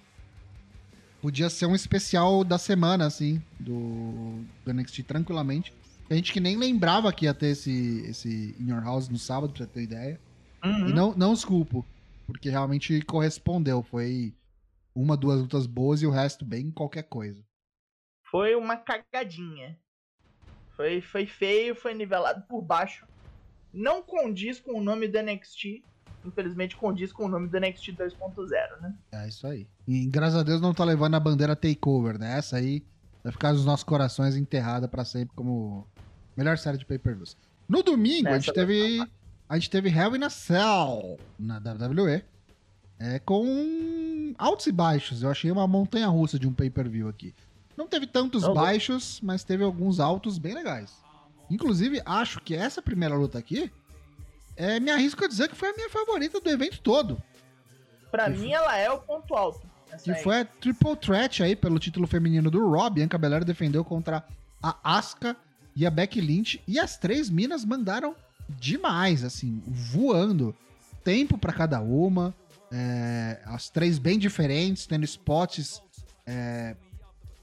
podia 1.22 1.48
ser 1.48 1.64
um 1.64 1.74
especial 1.74 2.44
da 2.44 2.58
semana, 2.58 3.06
assim, 3.06 3.42
do, 3.58 4.44
do 4.64 4.74
NXT 4.74 5.02
tranquilamente. 5.04 5.72
A 6.10 6.14
gente 6.14 6.32
que 6.32 6.40
nem 6.40 6.56
lembrava 6.56 7.12
que 7.12 7.24
ia 7.24 7.32
ter 7.32 7.48
esse, 7.48 8.04
esse 8.06 8.54
In 8.58 8.70
Your 8.70 8.84
House 8.84 9.08
no 9.08 9.16
sábado, 9.16 9.52
pra 9.54 9.66
ter 9.66 9.82
ideia. 9.82 10.20
Uhum. 10.62 10.88
E 10.88 10.92
não, 10.92 11.14
não 11.14 11.32
os 11.32 11.44
culpo, 11.44 11.86
porque 12.26 12.50
realmente 12.50 13.00
correspondeu. 13.02 13.82
Foi 13.82 14.34
uma, 14.94 15.16
duas 15.16 15.40
lutas 15.40 15.66
boas 15.66 16.02
e 16.02 16.06
o 16.06 16.10
resto 16.10 16.44
bem 16.44 16.70
qualquer 16.70 17.04
coisa. 17.04 17.42
Foi 18.30 18.54
uma 18.54 18.76
cagadinha. 18.76 19.78
Foi, 20.76 21.00
foi 21.00 21.26
feio, 21.26 21.74
foi 21.74 21.94
nivelado 21.94 22.42
por 22.48 22.60
baixo. 22.60 23.06
Não 23.72 24.02
condiz 24.02 24.60
com 24.60 24.78
o 24.78 24.82
nome 24.82 25.08
do 25.08 25.22
NXT. 25.22 25.82
Infelizmente 26.24 26.76
condiz 26.76 27.12
com 27.12 27.24
o 27.24 27.28
nome 27.28 27.48
do 27.48 27.58
NXT 27.58 27.92
2.0, 27.92 28.80
né? 28.80 28.94
É 29.12 29.28
isso 29.28 29.46
aí. 29.46 29.66
E 29.86 30.06
graças 30.06 30.36
a 30.36 30.42
Deus 30.42 30.60
não 30.60 30.74
tá 30.74 30.84
levando 30.84 31.14
a 31.14 31.20
bandeira 31.20 31.56
takeover, 31.56 32.18
né? 32.18 32.36
Essa 32.36 32.56
aí 32.56 32.84
vai 33.22 33.32
ficar 33.32 33.52
nos 33.52 33.64
nossos 33.64 33.84
corações 33.84 34.36
enterrada 34.36 34.86
para 34.86 35.04
sempre 35.04 35.34
como 35.34 35.86
melhor 36.36 36.58
série 36.58 36.78
de 36.78 36.84
pay-per-views. 36.84 37.36
No 37.68 37.82
domingo, 37.82 38.28
Essa 38.28 38.36
a 38.36 38.38
gente 38.40 38.52
teve. 38.52 39.10
A 39.48 39.58
gente 39.58 39.70
teve 39.70 39.88
Hell 39.88 40.14
in 40.14 40.24
a 40.24 40.30
Cell 40.30 41.18
na 41.38 41.58
WWE. 41.58 42.22
É, 42.98 43.18
com 43.18 44.34
altos 44.36 44.66
e 44.66 44.72
baixos. 44.72 45.22
Eu 45.22 45.30
achei 45.30 45.50
uma 45.50 45.66
montanha 45.66 46.06
russa 46.06 46.38
de 46.38 46.46
um 46.46 46.52
pay-per-view 46.52 47.08
aqui. 47.08 47.34
Não 47.76 47.88
teve 47.88 48.06
tantos 48.06 48.42
não, 48.42 48.52
baixos, 48.52 49.20
mas 49.22 49.42
teve 49.42 49.64
alguns 49.64 50.00
altos 50.00 50.36
bem 50.36 50.54
legais. 50.54 50.94
Inclusive, 51.50 52.02
acho 52.04 52.40
que 52.40 52.54
essa 52.54 52.82
primeira 52.82 53.16
luta 53.16 53.38
aqui, 53.38 53.72
é, 54.60 54.78
me 54.78 54.90
arrisco 54.90 55.24
a 55.24 55.28
dizer 55.28 55.48
que 55.48 55.56
foi 55.56 55.70
a 55.70 55.74
minha 55.74 55.88
favorita 55.88 56.38
do 56.38 56.50
evento 56.50 56.80
todo. 56.80 57.20
Pra 58.10 58.28
mim, 58.28 58.52
ela 58.52 58.76
é 58.76 58.90
o 58.90 58.98
ponto 58.98 59.34
alto. 59.34 59.66
Que 60.04 60.12
aí. 60.12 60.22
foi 60.22 60.40
a 60.40 60.44
triple 60.44 60.96
threat 60.96 61.42
aí 61.42 61.56
pelo 61.56 61.78
título 61.78 62.06
feminino 62.06 62.50
do 62.50 62.70
Raw. 62.70 62.90
Bianca 62.90 63.16
Belair 63.16 63.42
defendeu 63.42 63.82
contra 63.82 64.22
a 64.62 64.76
Asuka 64.84 65.34
e 65.74 65.86
a 65.86 65.90
Becky 65.90 66.20
Lynch. 66.20 66.62
E 66.68 66.78
as 66.78 66.98
três 66.98 67.30
minas 67.30 67.64
mandaram 67.64 68.14
demais, 68.48 69.24
assim, 69.24 69.62
voando. 69.66 70.54
Tempo 71.02 71.38
pra 71.38 71.54
cada 71.54 71.80
uma. 71.80 72.34
é, 72.70 73.40
as 73.46 73.70
três 73.70 73.98
bem 73.98 74.18
diferentes, 74.18 74.86
tendo 74.86 75.04
spots 75.04 75.82
é, 76.26 76.76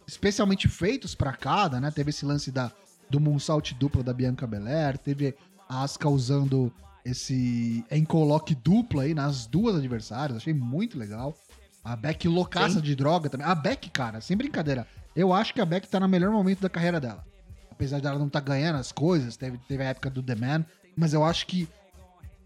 especialmente 0.08 0.68
feitos 0.68 1.16
pra 1.16 1.34
cada, 1.34 1.80
né? 1.82 1.92
Teve 1.92 2.12
esse 2.12 2.26
lance 2.26 2.52
da, 2.52 2.72
do 3.10 3.20
moonsault 3.20 3.74
duplo 3.74 4.04
da 4.04 4.14
Bianca 4.14 4.48
Belair, 4.48 4.98
teve 4.98 5.36
a 5.68 5.84
Asuka 5.84 6.08
usando 6.08 6.72
esse 7.10 7.84
encoloque 7.92 8.54
duplo 8.56 9.00
aí 9.00 9.14
nas 9.14 9.46
duas 9.48 9.76
adversárias, 9.76 10.38
achei 10.38 10.54
muito 10.54 10.98
legal. 10.98 11.36
A 11.84 11.96
Beck 11.96 12.28
loucaça 12.28 12.76
Sim. 12.76 12.82
de 12.82 12.96
droga 12.96 13.30
também. 13.30 13.48
A 13.48 13.56
Beck, 13.56 13.90
cara, 13.90 14.20
sem 14.20 14.36
brincadeira, 14.36 14.86
eu 15.16 15.32
acho 15.34 15.54
que 15.54 15.62
a 15.62 15.66
Beck 15.66 15.88
tá 15.88 16.00
no 16.00 16.08
melhor 16.08 16.32
momento 16.32 16.60
da 16.62 16.70
carreira 16.70 17.00
dela. 17.00 17.26
Apesar 17.72 18.02
dela 18.02 18.20
não 18.20 18.28
tá 18.28 18.40
ganhando 18.40 18.78
as 18.78 18.92
coisas, 18.92 19.38
teve, 19.38 19.58
teve 19.68 19.84
a 19.84 19.88
época 19.88 20.10
do 20.10 20.22
The 20.22 20.36
Man, 20.36 20.66
mas 20.98 21.14
eu 21.14 21.24
acho 21.24 21.46
que 21.48 21.68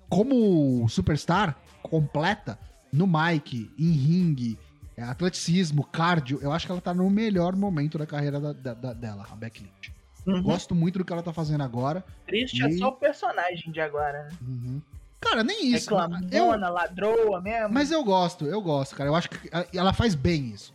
como 0.10 0.88
superstar 0.90 1.58
completa 1.82 2.60
no 2.92 3.08
mic, 3.08 3.72
em 3.80 3.92
ringue, 3.92 4.60
é, 4.98 5.04
atleticismo, 5.04 5.84
cardio, 5.86 6.40
eu 6.42 6.52
acho 6.52 6.66
que 6.66 6.72
ela 6.72 6.82
tá 6.82 6.94
no 6.94 7.10
melhor 7.10 7.56
momento 7.56 7.98
da 7.98 8.06
carreira 8.06 8.40
da- 8.40 8.54
da- 8.54 8.74
da- 8.74 8.94
dela, 8.94 9.26
a 9.32 9.36
Beck 9.36 9.62
Lynch. 9.64 9.94
Uhum. 10.26 10.42
Gosto 10.44 10.76
muito 10.76 11.00
do 11.00 11.06
que 11.06 11.12
ela 11.12 11.24
tá 11.24 11.34
fazendo 11.34 11.62
agora. 11.64 12.04
Triste 12.28 12.64
é 12.64 12.70
E- 12.70 12.78
só 12.78 12.90
o 12.90 12.92
personagem 12.94 13.72
de 13.72 13.82
agora, 13.82 14.24
né? 14.42 14.82
Cara, 15.20 15.44
nem 15.44 15.68
isso. 15.74 15.90
Eu, 15.94 15.98
Reclamona, 16.00 16.70
ladroa 16.70 17.42
mesmo. 17.42 17.74
mas 17.74 17.92
eu 17.92 18.04
gosto, 18.04 18.46
eu 18.46 18.62
gosto, 18.62 18.96
cara. 18.96 19.10
Eu 19.10 19.16
acho 19.16 19.30
que 19.30 19.50
ela 19.74 19.94
faz 19.94 20.16
bem 20.16 20.50
isso. 20.50 20.74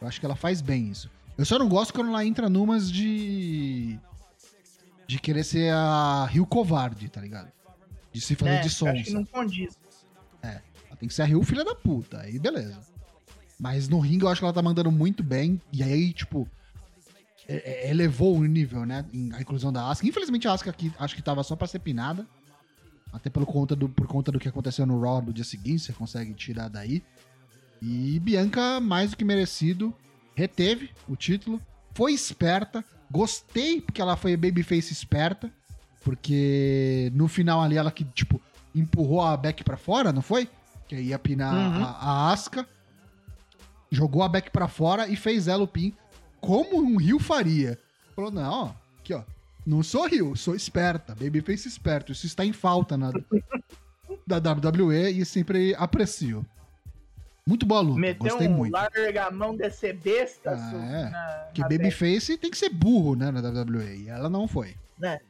Eu 0.00 0.06
acho 0.08 0.18
que 0.20 0.26
ela 0.26 0.36
faz 0.36 0.60
bem 0.60 0.88
isso. 0.88 1.10
Eu 1.36 1.44
só 1.44 1.58
não 1.58 1.68
gosto 1.68 1.92
quando 1.94 2.08
ela 2.08 2.24
entra 2.24 2.48
numas 2.48 2.90
de. 2.90 3.98
De 5.06 5.18
querer 5.18 5.42
ser 5.44 5.72
a 5.72 6.26
Rio 6.30 6.44
Covarde, 6.44 7.08
tá 7.08 7.20
ligado? 7.20 7.50
De 8.12 8.20
se 8.20 8.34
fazer 8.34 8.52
é, 8.56 8.60
de 8.60 8.66
eu 8.66 8.70
sonsa. 8.70 8.92
acho 8.92 9.04
que 9.04 9.10
não 9.12 9.24
condiz. 9.24 9.78
Ela 10.42 10.96
tem 10.98 11.08
que 11.08 11.14
ser 11.14 11.22
a 11.22 11.24
Rio 11.24 11.42
filha 11.42 11.64
da 11.64 11.74
puta. 11.74 12.20
Aí 12.20 12.38
beleza. 12.38 12.78
Mas 13.58 13.88
no 13.88 13.98
ringue 14.00 14.24
eu 14.24 14.28
acho 14.28 14.40
que 14.40 14.44
ela 14.44 14.52
tá 14.52 14.62
mandando 14.62 14.90
muito 14.92 15.22
bem. 15.22 15.60
E 15.72 15.82
aí, 15.82 16.12
tipo. 16.12 16.48
É- 17.48 17.86
é- 17.86 17.90
elevou 17.90 18.36
o 18.36 18.44
nível, 18.44 18.84
né? 18.84 19.04
A 19.32 19.40
inclusão 19.40 19.72
da 19.72 19.88
Asuka. 19.90 20.06
Infelizmente 20.06 20.46
a 20.46 20.52
Asuka 20.52 20.70
aqui 20.70 20.92
acho 20.98 21.16
que 21.16 21.22
tava 21.22 21.42
só 21.42 21.56
pra 21.56 21.66
ser 21.66 21.78
pinada. 21.78 22.26
Até 23.12 23.30
pelo 23.30 23.46
conta 23.46 23.74
do, 23.74 23.88
por 23.88 24.06
conta 24.06 24.30
do 24.30 24.38
que 24.38 24.48
aconteceu 24.48 24.84
no 24.84 25.00
Raw 25.00 25.22
no 25.22 25.32
dia 25.32 25.44
seguinte, 25.44 25.82
você 25.82 25.92
consegue 25.94 26.34
tirar 26.34 26.68
daí. 26.68 27.02
E 27.80 28.18
Bianca, 28.20 28.80
mais 28.80 29.10
do 29.12 29.16
que 29.16 29.24
merecido, 29.24 29.94
reteve 30.34 30.90
o 31.08 31.16
título. 31.16 31.60
Foi 31.94 32.12
esperta. 32.12 32.84
Gostei 33.10 33.80
porque 33.80 34.02
ela 34.02 34.14
foi 34.16 34.36
babyface 34.36 34.92
esperta. 34.92 35.50
Porque 36.04 37.10
no 37.14 37.28
final 37.28 37.62
ali 37.62 37.76
ela 37.76 37.90
que, 37.90 38.04
tipo, 38.04 38.40
empurrou 38.74 39.22
a 39.22 39.36
Beck 39.36 39.64
pra 39.64 39.76
fora, 39.76 40.12
não 40.12 40.22
foi? 40.22 40.48
Que 40.86 40.96
ia 41.00 41.18
pinar 41.18 41.54
Uhum. 41.54 41.82
a, 41.84 41.88
a 41.90 42.32
Asuka. 42.32 42.66
Jogou 43.90 44.22
a 44.22 44.28
Beck 44.28 44.50
pra 44.50 44.68
fora 44.68 45.08
e 45.08 45.16
fez 45.16 45.48
ela 45.48 45.62
o 45.64 45.68
pin 45.68 45.94
como 46.40 46.78
um 46.78 46.96
Rio 46.96 47.18
faria. 47.18 47.78
Falou, 48.14 48.30
não, 48.30 48.50
ó, 48.52 48.72
aqui 49.00 49.14
ó, 49.14 49.22
não 49.66 49.82
sou 49.82 50.06
Rio, 50.08 50.34
sou 50.36 50.54
esperta, 50.54 51.14
babyface 51.14 51.68
esperto. 51.68 52.12
Isso 52.12 52.26
está 52.26 52.44
em 52.44 52.52
falta 52.52 52.96
na, 52.96 53.10
da 54.26 54.36
WWE 54.38 55.10
e 55.10 55.24
sempre 55.24 55.74
aprecio. 55.76 56.44
Muito 57.46 57.64
boa 57.64 57.80
luta, 57.80 57.98
Meteu 58.00 58.28
gostei 58.28 58.46
um 58.48 58.52
muito. 58.52 58.72
larga 58.72 59.26
a 59.26 59.30
mão 59.30 59.56
desse 59.56 59.90
besta. 59.92 60.50
Ah, 60.50 60.70
su- 60.70 60.76
é. 60.76 61.10
na- 61.10 61.42
Porque 61.46 61.60
na 61.62 61.68
babyface 61.68 62.36
tem 62.36 62.50
que 62.50 62.58
ser 62.58 62.68
burro, 62.68 63.14
né, 63.16 63.30
na 63.30 63.40
WWE. 63.40 64.02
E 64.04 64.08
ela 64.08 64.28
não 64.28 64.46
foi. 64.46 64.76
Beck. 64.98 65.22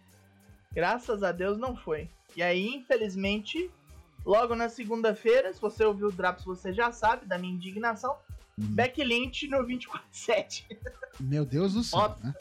Graças 0.73 1.23
a 1.23 1.31
Deus 1.31 1.57
não 1.59 1.77
foi. 1.77 2.09
E 2.37 2.43
aí, 2.43 2.67
infelizmente, 2.75 3.71
logo 4.27 4.55
na 4.57 4.69
segunda-feira, 4.69 5.53
se 5.53 5.61
você 5.61 5.85
ouviu 5.85 6.09
o 6.09 6.13
Drops, 6.13 6.45
você 6.45 6.73
já 6.73 6.91
sabe 6.91 7.25
da 7.27 7.39
minha 7.39 7.55
indignação. 7.55 8.17
Hum. 8.59 8.75
Becky 8.75 9.05
Lynch 9.05 9.47
no 9.49 9.59
24-7. 9.59 10.65
Meu 11.21 11.45
Deus 11.45 11.75
do 11.75 11.85
céu, 11.85 12.17
né? 12.23 12.35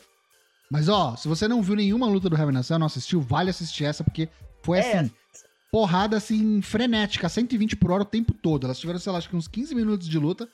Mas 0.69 0.89
ó, 0.89 1.15
se 1.15 1.27
você 1.27 1.47
não 1.47 1.62
viu 1.62 1.75
nenhuma 1.75 2.08
luta 2.08 2.30
do 2.30 2.36
Heaven 2.36 2.62
Cell, 2.63 2.80
não 2.80 2.88
assistiu, 2.88 3.21
vale 3.21 3.49
assistir 3.49 3.86
essa, 3.86 4.03
porque 4.03 4.27
foi 4.63 4.80
É. 4.80 4.99
assim, 4.99 5.12
porrada 5.71 6.17
assim, 6.17 6.62
frenética, 6.62 7.30
120 7.30 7.75
por 7.75 7.91
hora 7.91 8.03
o 8.03 8.06
tempo 8.06 8.34
todo. 8.34 8.65
Elas 8.65 8.80
tiveram, 8.80 8.99
sei 8.99 9.12
lá, 9.12 9.17
acho 9.17 9.30
que 9.30 9.36
uns 9.36 9.47
15 9.47 9.73
minutos 9.75 10.08
de 10.08 10.17
luta. 10.19 10.49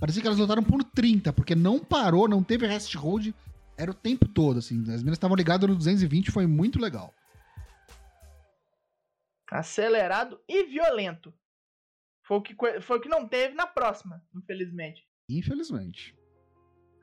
Parecia 0.00 0.20
que 0.20 0.26
elas 0.26 0.38
lutaram 0.38 0.64
por 0.64 0.82
30, 0.82 1.32
porque 1.32 1.54
não 1.54 1.78
parou, 1.78 2.26
não 2.26 2.42
teve 2.42 2.66
rest 2.66 2.92
hold, 2.96 3.28
era 3.76 3.90
o 3.90 3.94
tempo 3.94 4.26
todo, 4.26 4.58
assim. 4.58 4.80
As 4.80 4.96
meninas 4.96 5.16
estavam 5.16 5.36
ligadas 5.36 5.68
no 5.68 5.76
220, 5.76 6.30
foi 6.32 6.46
muito 6.46 6.80
legal. 6.80 7.14
Acelerado 9.50 10.40
e 10.48 10.64
violento. 10.64 11.32
Foi 12.22 12.36
o, 12.38 12.42
que, 12.42 12.54
foi 12.80 12.98
o 12.98 13.00
que 13.00 13.08
não 13.08 13.26
teve 13.26 13.54
na 13.54 13.66
próxima, 13.66 14.22
infelizmente. 14.34 15.06
Infelizmente. 15.28 16.16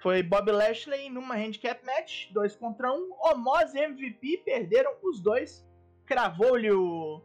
Foi 0.01 0.23
Bob 0.23 0.49
Lashley 0.51 1.09
numa 1.09 1.35
handicap 1.35 1.85
match, 1.85 2.31
dois 2.31 2.55
contra 2.55 2.91
um. 2.91 3.11
Omos 3.21 3.73
e 3.73 3.79
MVP 3.79 4.43
perderam 4.45 4.93
os 5.03 5.19
dois. 5.19 5.65
Cravou-lhe 6.05 6.71
o, 6.71 7.21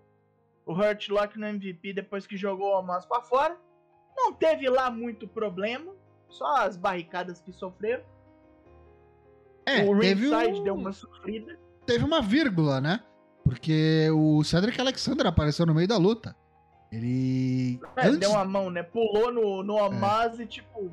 o 0.67 0.73
Hurt 0.73 1.09
Lock 1.09 1.39
no 1.39 1.47
MVP 1.47 1.93
depois 1.93 2.27
que 2.27 2.37
jogou 2.37 2.73
o 2.75 2.79
Omos 2.81 3.07
pra 3.07 3.21
fora. 3.23 3.57
Não 4.17 4.33
teve 4.33 4.69
lá 4.69 4.91
muito 4.91 5.27
problema, 5.29 5.95
só 6.29 6.57
as 6.57 6.77
barricadas 6.77 7.41
que 7.41 7.53
sofreram. 7.53 8.05
É, 9.67 9.83
o 9.85 9.93
Ringside 9.97 10.61
um- 10.61 10.63
deu 10.65 10.75
uma 10.75 10.93
sofrida. 10.93 11.59
teve 11.87 12.05
uma 12.05 12.21
vírgula, 12.21 12.81
né? 12.81 13.03
Porque 13.45 14.09
o 14.11 14.43
Cedric 14.43 14.81
Alexander 14.81 15.27
apareceu 15.27 15.65
no 15.67 15.75
meio 15.75 15.87
da 15.89 15.97
luta. 15.97 16.37
Ele. 16.95 17.81
É, 17.97 18.07
antes, 18.07 18.19
Deu 18.19 18.31
uma 18.31 18.45
mão, 18.45 18.71
né? 18.71 18.83
Pulou 18.83 19.33
no, 19.33 19.63
no 19.63 19.75
Omos 19.75 20.39
e 20.39 20.47
tipo. 20.47 20.91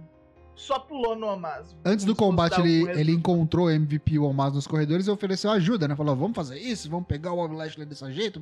Só 0.55 0.79
pulou 0.79 1.15
no 1.15 1.27
Omos. 1.27 1.75
antes 1.85 2.05
do 2.05 2.15
combate, 2.15 2.59
ele, 2.59 2.83
um 2.83 2.89
ele 2.89 3.11
encontrou 3.11 3.67
o 3.67 3.69
MVP 3.69 4.19
o 4.19 4.25
Omaz 4.25 4.53
nos 4.53 4.67
corredores 4.67 5.07
e 5.07 5.11
ofereceu 5.11 5.51
ajuda, 5.51 5.87
né? 5.87 5.95
Falou: 5.95 6.15
vamos 6.15 6.35
fazer 6.35 6.57
isso, 6.57 6.89
vamos 6.89 7.07
pegar 7.07 7.33
o 7.33 7.47
Lashley 7.47 7.85
desse 7.85 8.11
jeito. 8.11 8.41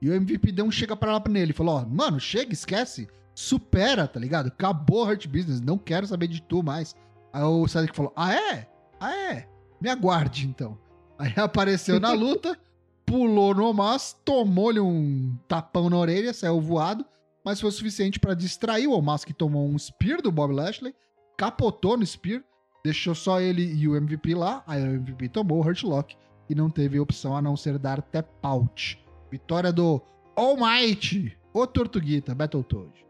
E 0.00 0.10
o 0.10 0.14
MVP 0.14 0.50
deu 0.50 0.64
um 0.64 0.70
chega 0.70 0.96
pra 0.96 1.12
lá 1.12 1.20
pra 1.20 1.32
nele. 1.32 1.52
Falou: 1.52 1.76
ó, 1.76 1.86
mano, 1.86 2.18
chega, 2.18 2.52
esquece. 2.52 3.08
Supera, 3.34 4.06
tá 4.06 4.20
ligado? 4.20 4.48
Acabou 4.48 5.04
o 5.04 5.08
Hurt 5.08 5.26
Business, 5.26 5.60
não 5.60 5.78
quero 5.78 6.06
saber 6.06 6.26
de 6.26 6.42
tu 6.42 6.62
mais. 6.62 6.94
Aí 7.32 7.42
o 7.42 7.66
Cedric 7.68 7.96
falou: 7.96 8.12
ah, 8.16 8.34
é? 8.34 8.68
Ah, 9.00 9.14
é? 9.14 9.48
Me 9.80 9.88
aguarde 9.88 10.46
então. 10.46 10.78
Aí 11.18 11.32
apareceu 11.38 11.98
na 11.98 12.12
luta, 12.12 12.58
pulou 13.06 13.54
no 13.54 13.64
Omas, 13.64 14.16
tomou-lhe 14.24 14.80
um 14.80 15.36
tapão 15.48 15.90
na 15.90 15.96
orelha, 15.96 16.32
saiu 16.32 16.60
voado, 16.60 17.04
mas 17.44 17.60
foi 17.60 17.70
suficiente 17.70 18.20
pra 18.20 18.34
distrair 18.34 18.86
o 18.86 18.92
Omas, 18.92 19.24
que 19.24 19.32
tomou 19.32 19.66
um 19.66 19.78
spear 19.78 20.22
do 20.22 20.32
Bob 20.32 20.52
Lashley, 20.52 20.94
capotou 21.36 21.96
no 21.96 22.06
spear, 22.06 22.42
deixou 22.84 23.14
só 23.14 23.40
ele 23.40 23.62
e 23.62 23.88
o 23.88 23.96
MVP 23.96 24.34
lá, 24.34 24.62
aí 24.66 24.82
o 24.82 24.94
MVP 24.94 25.28
tomou 25.28 25.58
o 25.58 25.66
Hurt 25.66 25.82
Lock 25.82 26.16
e 26.48 26.54
não 26.54 26.70
teve 26.70 27.00
opção 27.00 27.36
a 27.36 27.42
não 27.42 27.56
ser 27.56 27.78
dar 27.78 28.02
tap 28.02 28.28
out. 28.42 29.02
Vitória 29.30 29.72
do 29.72 30.00
Almighty, 30.36 31.36
o 31.52 31.66
Tortuguita, 31.66 32.34
Battletoad. 32.34 33.06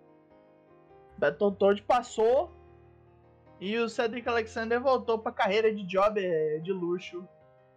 Battletoad 1.19 1.83
passou 1.83 2.53
e 3.61 3.79
o 3.79 3.89
Cedric 3.89 4.29
Alexander 4.29 4.81
voltou 4.81 5.19
pra 5.19 5.31
carreira 5.31 5.73
de 5.73 5.85
job 5.85 6.21
de 6.63 6.73
luxo 6.73 7.27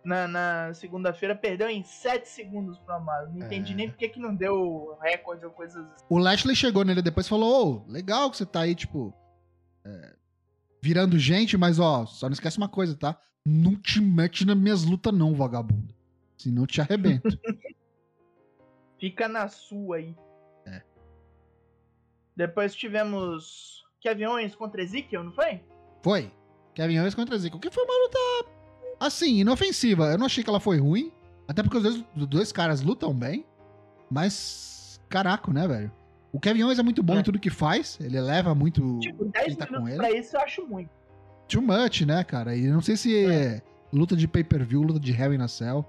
na, 0.06 0.28
na 0.28 0.74
segunda-feira. 0.74 1.36
Perdeu 1.36 1.68
em 1.70 1.84
7 1.84 2.28
segundos 2.30 2.78
pro 2.80 2.94
Amado. 2.96 3.34
Não 3.34 3.46
entendi 3.46 3.74
É. 3.74 3.76
nem 3.76 3.90
porque 3.90 4.08
que 4.08 4.20
não 4.20 4.34
deu 4.36 4.98
recorde 5.02 5.44
ou 5.46 5.52
coisas 5.52 5.84
assim. 5.92 6.06
O 6.10 6.18
Lashley 6.18 6.56
chegou 6.56 6.86
nele 6.86 7.02
depois 7.02 7.26
e 7.26 7.30
falou: 7.30 7.86
Ô, 7.86 7.92
legal 7.92 8.30
que 8.32 8.38
você 8.38 8.46
tá 8.46 8.62
aí, 8.62 8.76
tipo, 8.76 9.14
é, 9.84 10.16
virando 10.82 11.18
gente, 11.20 11.58
mas 11.58 11.80
ó, 11.80 12.06
só 12.06 12.28
não 12.28 12.34
esquece 12.34 12.58
uma 12.58 12.70
coisa, 12.70 12.96
tá? 12.96 13.20
Não 13.46 13.76
te 13.76 14.00
mete 14.02 14.46
nas 14.46 14.58
minhas 14.58 14.84
lutas, 14.84 15.14
não, 15.14 15.34
vagabundo. 15.36 15.94
Senão 16.38 16.66
te 16.66 16.80
arrebento. 16.82 17.28
Fica 19.00 19.28
na 19.28 19.48
sua 19.48 19.98
aí. 19.98 20.16
É. 20.66 20.82
Depois 22.36 22.74
tivemos 22.76 23.84
Kevin 24.00 24.26
Owens 24.26 24.56
contra 24.56 24.82
Ezekiel, 24.82 25.24
não 25.24 25.32
foi? 25.34 25.62
foi. 26.02 26.32
Kevin 26.74 27.00
Owens 27.00 27.16
contra 27.16 27.38
Zico. 27.38 27.60
Que 27.60 27.72
foi 27.72 27.84
uma 27.84 27.94
luta, 28.04 28.18
assim, 29.00 29.40
inofensiva. 29.40 30.12
Eu 30.12 30.18
não 30.18 30.26
achei 30.26 30.44
que 30.44 30.50
ela 30.50 30.60
foi 30.60 30.78
ruim. 30.80 31.12
Até 31.48 31.62
porque 31.62 31.78
os 31.78 31.84
dois, 31.84 32.04
os 32.16 32.28
dois 32.28 32.52
caras 32.52 32.82
lutam 32.82 33.14
bem. 33.14 33.46
Mas, 34.10 35.00
caraca, 35.10 35.52
né, 35.52 35.68
velho? 35.68 35.92
O 36.32 36.40
Kevin 36.40 36.64
Owens 36.64 36.80
é 36.80 36.84
muito 36.84 37.02
bom 37.02 37.16
É. 37.16 37.20
em 37.20 37.24
tudo 37.24 37.40
que 37.40 37.50
faz. 37.50 37.98
Ele 38.02 38.20
leva 38.20 38.54
muito. 38.54 39.00
Tipo, 39.00 39.26
10 39.26 39.46
quem 39.46 39.56
tá 39.56 39.66
com 39.68 39.74
minutos 39.74 39.90
ele? 39.94 39.98
pra 39.98 40.12
isso 40.12 40.36
eu 40.36 40.42
acho 40.42 40.68
muito. 40.68 40.90
too 41.48 41.62
much, 41.62 42.02
né, 42.02 42.24
cara? 42.24 42.56
E 42.56 42.68
não 42.68 42.82
sei 42.82 42.98
se 42.98 43.26
é, 43.26 43.62
luta 43.94 44.16
de 44.16 44.28
pay-per-view, 44.28 44.82
luta 44.82 45.00
de 45.00 45.12
Hell 45.14 45.34
in 45.34 45.42
a 45.42 45.48
Cell. 45.48 45.86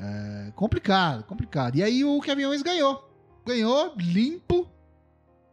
É 0.00 0.52
complicado, 0.54 1.24
complicado. 1.24 1.76
E 1.76 1.82
aí 1.82 2.04
o 2.04 2.20
Kevin 2.20 2.44
Owens 2.46 2.62
ganhou. 2.62 3.08
Ganhou, 3.46 3.94
limpo. 3.96 4.68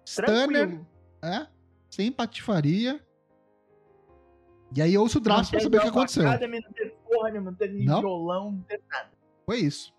Stunner, 0.05 0.47
Tranquilo. 0.49 0.87
é. 1.23 1.47
sem 1.89 2.11
patifaria. 2.11 2.99
E 4.73 4.81
aí 4.81 4.93
eu 4.93 5.01
ouço 5.01 5.17
o 5.19 5.21
Drops 5.21 5.49
pra 5.49 5.59
saber 5.59 5.77
o 5.77 5.81
que 5.81 5.87
aconteceu. 5.87 6.23
Não 6.23 6.37
teve 6.37 6.47
nenhuma, 6.59 7.41
não 7.41 7.55
teve 7.55 7.85
Não? 7.85 7.99
violão, 8.01 8.51
não 8.51 8.61
teve 8.63 8.83
nada. 8.89 9.11
Foi 9.45 9.59
isso. 9.59 9.93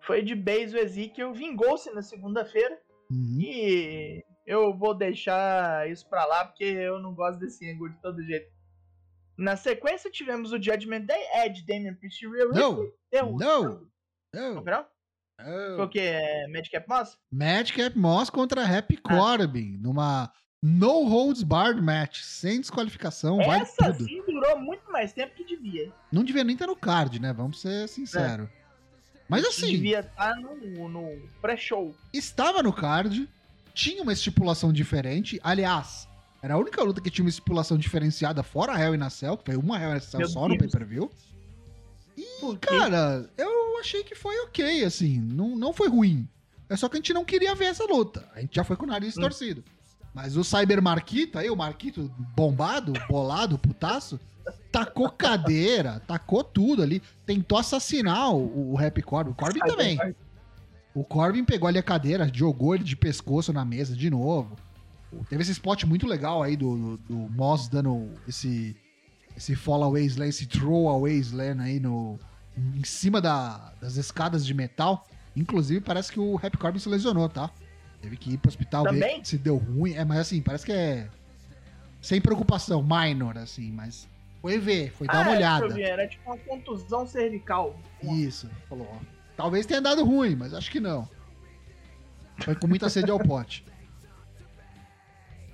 Foi 0.00 0.22
de 0.22 0.34
base 0.34 0.74
o 0.74 0.78
Ezekiel, 0.78 1.32
vingou-se 1.32 1.90
na 1.92 2.02
segunda-feira. 2.02 2.80
Uhum. 3.10 3.38
E 3.40 4.24
eu 4.46 4.76
vou 4.76 4.94
deixar 4.94 5.88
isso 5.90 6.08
pra 6.08 6.24
lá, 6.24 6.44
porque 6.46 6.64
eu 6.64 6.98
não 7.00 7.14
gosto 7.14 7.38
desse 7.38 7.70
ângulo 7.70 7.90
de 7.90 8.00
todo 8.00 8.22
jeito. 8.24 8.50
Na 9.36 9.56
sequência, 9.56 10.10
tivemos 10.10 10.52
o 10.52 10.62
Judgment 10.62 11.02
Day, 11.06 11.22
Ed, 11.44 11.64
Damian 11.66 11.94
Priest 11.94 12.22
Não, 12.52 12.92
não, 13.12 13.34
Não, 13.34 13.34
Não. 14.34 14.62
não? 14.64 14.86
Foi 15.76 15.84
o 15.86 15.88
que? 15.88 16.00
É 16.00 16.46
Madcap 16.48 16.86
Moss? 16.88 17.18
Madcap 17.32 17.96
Moss 17.98 18.28
contra 18.28 18.62
Happy 18.62 18.98
Ah. 19.04 19.08
Corbin, 19.16 19.78
numa 19.78 20.30
No 20.62 21.04
Holds 21.08 21.42
Barred 21.42 21.80
match, 21.80 22.20
sem 22.20 22.60
desqualificação, 22.60 23.40
Essa 23.40 23.92
tudo. 23.92 24.04
sim 24.04 24.22
durou 24.26 24.58
muito 24.58 24.90
mais 24.92 25.10
tempo 25.12 25.34
que 25.34 25.44
devia. 25.44 25.90
Não 26.12 26.22
devia 26.22 26.44
nem 26.44 26.52
estar 26.52 26.66
no 26.66 26.76
card, 26.76 27.18
né? 27.18 27.32
Vamos 27.32 27.60
ser 27.60 27.88
sinceros. 27.88 28.46
Mas 29.26 29.44
assim, 29.46 29.68
Devia 29.70 30.00
estar 30.00 30.34
no, 30.36 30.88
no 30.88 31.16
pré-show. 31.40 31.94
estava 32.12 32.62
no 32.62 32.72
card, 32.74 33.26
tinha 33.72 34.02
uma 34.02 34.12
estipulação 34.12 34.70
diferente. 34.72 35.40
Aliás, 35.42 36.06
era 36.42 36.54
a 36.54 36.58
única 36.58 36.82
luta 36.82 37.00
que 37.00 37.10
tinha 37.10 37.24
uma 37.24 37.30
estipulação 37.30 37.78
diferenciada 37.78 38.42
fora 38.42 38.72
a 38.74 38.78
Hell 38.80 38.94
in 38.94 39.02
a 39.02 39.08
Cell, 39.08 39.38
que 39.38 39.44
foi 39.46 39.56
uma 39.56 39.80
Hell 39.80 39.92
in 39.92 39.96
a 39.96 40.00
Cell 40.00 40.28
só 40.28 40.42
no 40.46 40.58
Deus. 40.58 40.70
pay-per-view. 40.70 41.10
Por 42.40 42.58
quê? 42.58 42.66
Cara, 42.68 43.30
eu 43.38 43.78
achei 43.78 44.04
que 44.04 44.14
foi 44.14 44.36
ok, 44.40 44.84
assim, 44.84 45.18
não, 45.20 45.56
não 45.56 45.72
foi 45.72 45.88
ruim. 45.88 46.28
É 46.68 46.76
só 46.76 46.86
que 46.88 46.96
a 46.96 46.98
gente 46.98 47.14
não 47.14 47.24
queria 47.24 47.54
ver 47.54 47.66
essa 47.66 47.84
luta. 47.84 48.28
A 48.34 48.40
gente 48.40 48.54
já 48.56 48.64
foi 48.64 48.76
com 48.76 48.84
o 48.84 48.88
nariz 48.88 49.16
Hum. 49.16 49.22
torcido. 49.22 49.64
Mas 50.14 50.36
o 50.36 50.42
Cyber 50.42 50.82
Marquito, 50.82 51.38
aí, 51.38 51.48
o 51.50 51.56
Marquito 51.56 52.10
bombado, 52.36 52.92
bolado, 53.08 53.56
putaço, 53.58 54.18
tacou 54.72 55.08
cadeira, 55.10 56.00
tacou 56.06 56.42
tudo 56.42 56.82
ali. 56.82 57.00
Tentou 57.24 57.58
assassinar 57.58 58.32
o, 58.34 58.72
o 58.72 58.78
Happy 58.78 59.02
Corbin. 59.02 59.30
O 59.30 59.34
Corbin 59.34 59.60
também. 59.60 59.96
O 60.92 61.04
Corbin 61.04 61.44
pegou 61.44 61.68
ali 61.68 61.78
a 61.78 61.82
cadeira, 61.82 62.28
jogou 62.34 62.74
ele 62.74 62.82
de 62.82 62.96
pescoço 62.96 63.52
na 63.52 63.64
mesa 63.64 63.94
de 63.94 64.10
novo. 64.10 64.56
Teve 65.28 65.42
esse 65.42 65.52
spot 65.52 65.84
muito 65.84 66.06
legal 66.06 66.42
aí 66.42 66.56
do, 66.56 66.76
do, 66.76 66.96
do 67.08 67.14
Moss 67.32 67.68
dando 67.68 68.10
esse, 68.26 68.76
esse 69.36 69.54
fall 69.54 69.82
away 69.84 70.04
slam, 70.06 70.28
esse 70.28 70.46
throw 70.46 70.88
away 70.88 71.16
slam 71.18 71.60
aí 71.60 71.78
no, 71.78 72.18
em 72.56 72.82
cima 72.84 73.20
da- 73.20 73.72
das 73.80 73.96
escadas 73.96 74.44
de 74.44 74.52
metal. 74.54 75.06
Inclusive, 75.36 75.80
parece 75.80 76.10
que 76.12 76.18
o 76.18 76.36
Happy 76.36 76.56
Corbin 76.58 76.78
se 76.80 76.88
lesionou, 76.88 77.28
tá? 77.28 77.50
Teve 78.00 78.16
que 78.16 78.32
ir 78.32 78.38
pro 78.38 78.48
hospital 78.48 78.84
ver 78.84 78.90
Também? 78.90 79.24
se 79.24 79.36
deu 79.36 79.56
ruim. 79.56 79.94
É, 79.94 80.04
mas 80.04 80.18
assim, 80.18 80.40
parece 80.40 80.64
que 80.64 80.72
é 80.72 81.08
sem 82.00 82.20
preocupação, 82.20 82.82
minor, 82.82 83.36
assim, 83.36 83.70
mas 83.72 84.08
foi 84.40 84.58
ver, 84.58 84.90
foi 84.92 85.06
dar 85.06 85.18
Ah, 85.18 85.22
uma 85.22 85.32
é, 85.32 85.36
olhada. 85.36 85.68
ver, 85.68 85.82
Era 85.82 86.08
tipo 86.08 86.28
uma 86.30 86.38
contusão 86.38 87.06
cervical. 87.06 87.78
Isso, 88.02 88.48
falou. 88.68 88.88
ó, 88.90 88.98
Talvez 89.36 89.66
tenha 89.66 89.80
dado 89.82 90.04
ruim, 90.04 90.34
mas 90.34 90.54
acho 90.54 90.70
que 90.70 90.80
não. 90.80 91.08
Foi 92.38 92.54
com 92.54 92.66
muita 92.66 92.88
sede 92.88 93.10
ao 93.10 93.18
pote. 93.18 93.64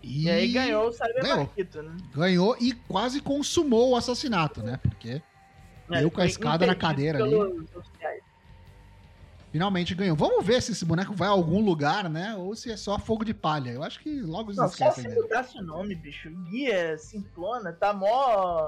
E 0.09 0.31
aí 0.31 0.53
ganhou 0.53 0.87
o 0.87 0.93
Cyber 0.93 1.21
ganhou. 1.21 1.37
Marquito, 1.39 1.83
né? 1.83 1.97
Ganhou 2.15 2.57
e 2.61 2.73
quase 2.73 3.21
consumou 3.21 3.91
o 3.91 3.97
assassinato, 3.97 4.63
né? 4.63 4.79
Porque 4.81 5.21
Eu 5.91 6.13
com 6.13 6.21
a 6.21 6.27
escada 6.27 6.65
na 6.65 6.77
cadeira 6.77 7.25
ali. 7.25 7.35
Finalmente 9.57 9.95
ganhou. 9.95 10.15
Vamos 10.15 10.45
ver 10.45 10.61
se 10.61 10.73
esse 10.73 10.85
boneco 10.85 11.15
vai 11.15 11.29
a 11.29 11.31
algum 11.31 11.65
lugar, 11.65 12.11
né? 12.11 12.35
Ou 12.37 12.55
se 12.55 12.71
é 12.71 12.77
só 12.77 12.99
fogo 12.99 13.25
de 13.25 13.33
palha. 13.33 13.71
Eu 13.71 13.83
acho 13.83 13.99
que 14.01 14.21
logo 14.21 14.51
eles 14.51 14.59
Não, 14.59 14.69
só 14.69 14.73
esquecem 14.75 15.05
se 15.05 15.09
dele. 15.09 15.23
mudasse 15.23 15.59
o 15.59 15.63
nome, 15.63 15.95
bicho. 15.95 16.31
Guia, 16.51 16.99
Simplona, 16.99 17.73
tá 17.73 17.95
mó. 17.95 18.67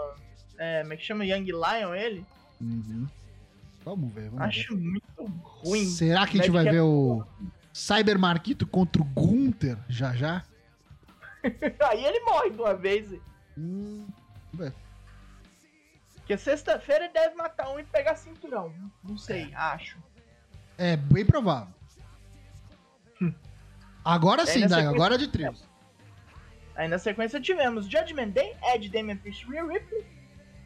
É, 0.56 0.80
como 0.80 0.94
é 0.94 0.96
que 0.96 1.04
chama? 1.04 1.26
Young 1.26 1.44
Lion 1.44 1.94
ele? 1.94 2.24
Uhum. 2.58 3.06
Vamos 3.84 4.12
ver, 4.14 4.30
vamos 4.30 4.46
Acho 4.46 4.74
muito 4.76 5.04
ruim. 5.44 5.84
ver. 5.84 5.90
Será 5.90 6.26
que 6.26 6.38
a 6.38 6.42
gente 6.42 6.50
vai 6.50 6.66
é 6.66 6.70
ver 6.72 6.80
o 6.80 7.22
Cyber 7.72 8.18
Marquito 8.18 8.66
contra 8.66 9.02
o 9.02 9.04
Gunther 9.04 9.76
já 9.90 10.14
já? 10.14 10.42
Aí 11.90 12.02
ele 12.02 12.20
morre 12.20 12.48
de 12.50 12.58
uma 12.60 12.74
vez. 12.74 13.12
Hum, 13.58 14.06
vamos 14.52 14.66
ver. 14.66 14.74
Porque 16.16 16.36
sexta-feira 16.38 17.04
ele 17.04 17.12
deve 17.12 17.34
matar 17.34 17.68
um 17.70 17.78
e 17.78 17.84
pegar 17.84 18.16
cinturão. 18.16 18.72
Não 19.04 19.18
sei, 19.18 19.52
acho. 19.54 19.98
É 20.78 20.96
bem 20.96 21.24
provável. 21.26 21.74
Agora 24.04 24.46
sim, 24.46 24.60
Dai, 24.60 24.68
sequência- 24.68 24.88
agora 24.90 25.14
é 25.16 25.18
de 25.18 25.28
trios. 25.28 25.68
Aí 26.76 26.88
na 26.88 26.98
sequência 26.98 27.40
tivemos 27.40 27.86
Judgment 27.86 28.28
Day, 28.30 28.54
Ed, 28.72 28.88
Damian 28.88 29.16
Priest 29.16 29.44
e 29.44 29.50
Rhea 29.50 29.64
Ripley 29.66 30.06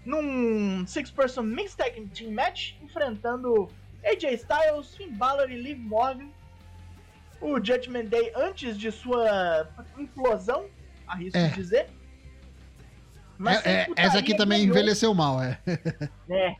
num 0.05 0.87
six-person 0.87 1.43
mixed 1.43 1.77
tag 1.79 2.07
team 2.09 2.33
match 2.33 2.75
enfrentando 2.83 3.69
AJ 4.05 4.35
Styles, 4.35 4.95
Finn 4.95 5.13
Balor 5.15 5.51
e 5.51 5.57
Liv 5.61 5.79
Morgan. 5.79 6.29
O 7.41 7.57
Judgment 7.57 8.05
Day 8.07 8.31
antes 8.37 8.77
de 8.79 8.93
sua 8.93 9.67
implosão, 9.99 10.67
arrisco 11.07 11.39
É. 11.39 11.49
dizer. 11.49 11.89
É, 13.65 13.71
é, 13.73 13.87
essa 13.97 14.19
aqui 14.19 14.37
também 14.37 14.61
ganhou. 14.61 14.77
envelheceu 14.77 15.13
mal, 15.15 15.43
é. 15.43 15.59
É. 16.31 16.55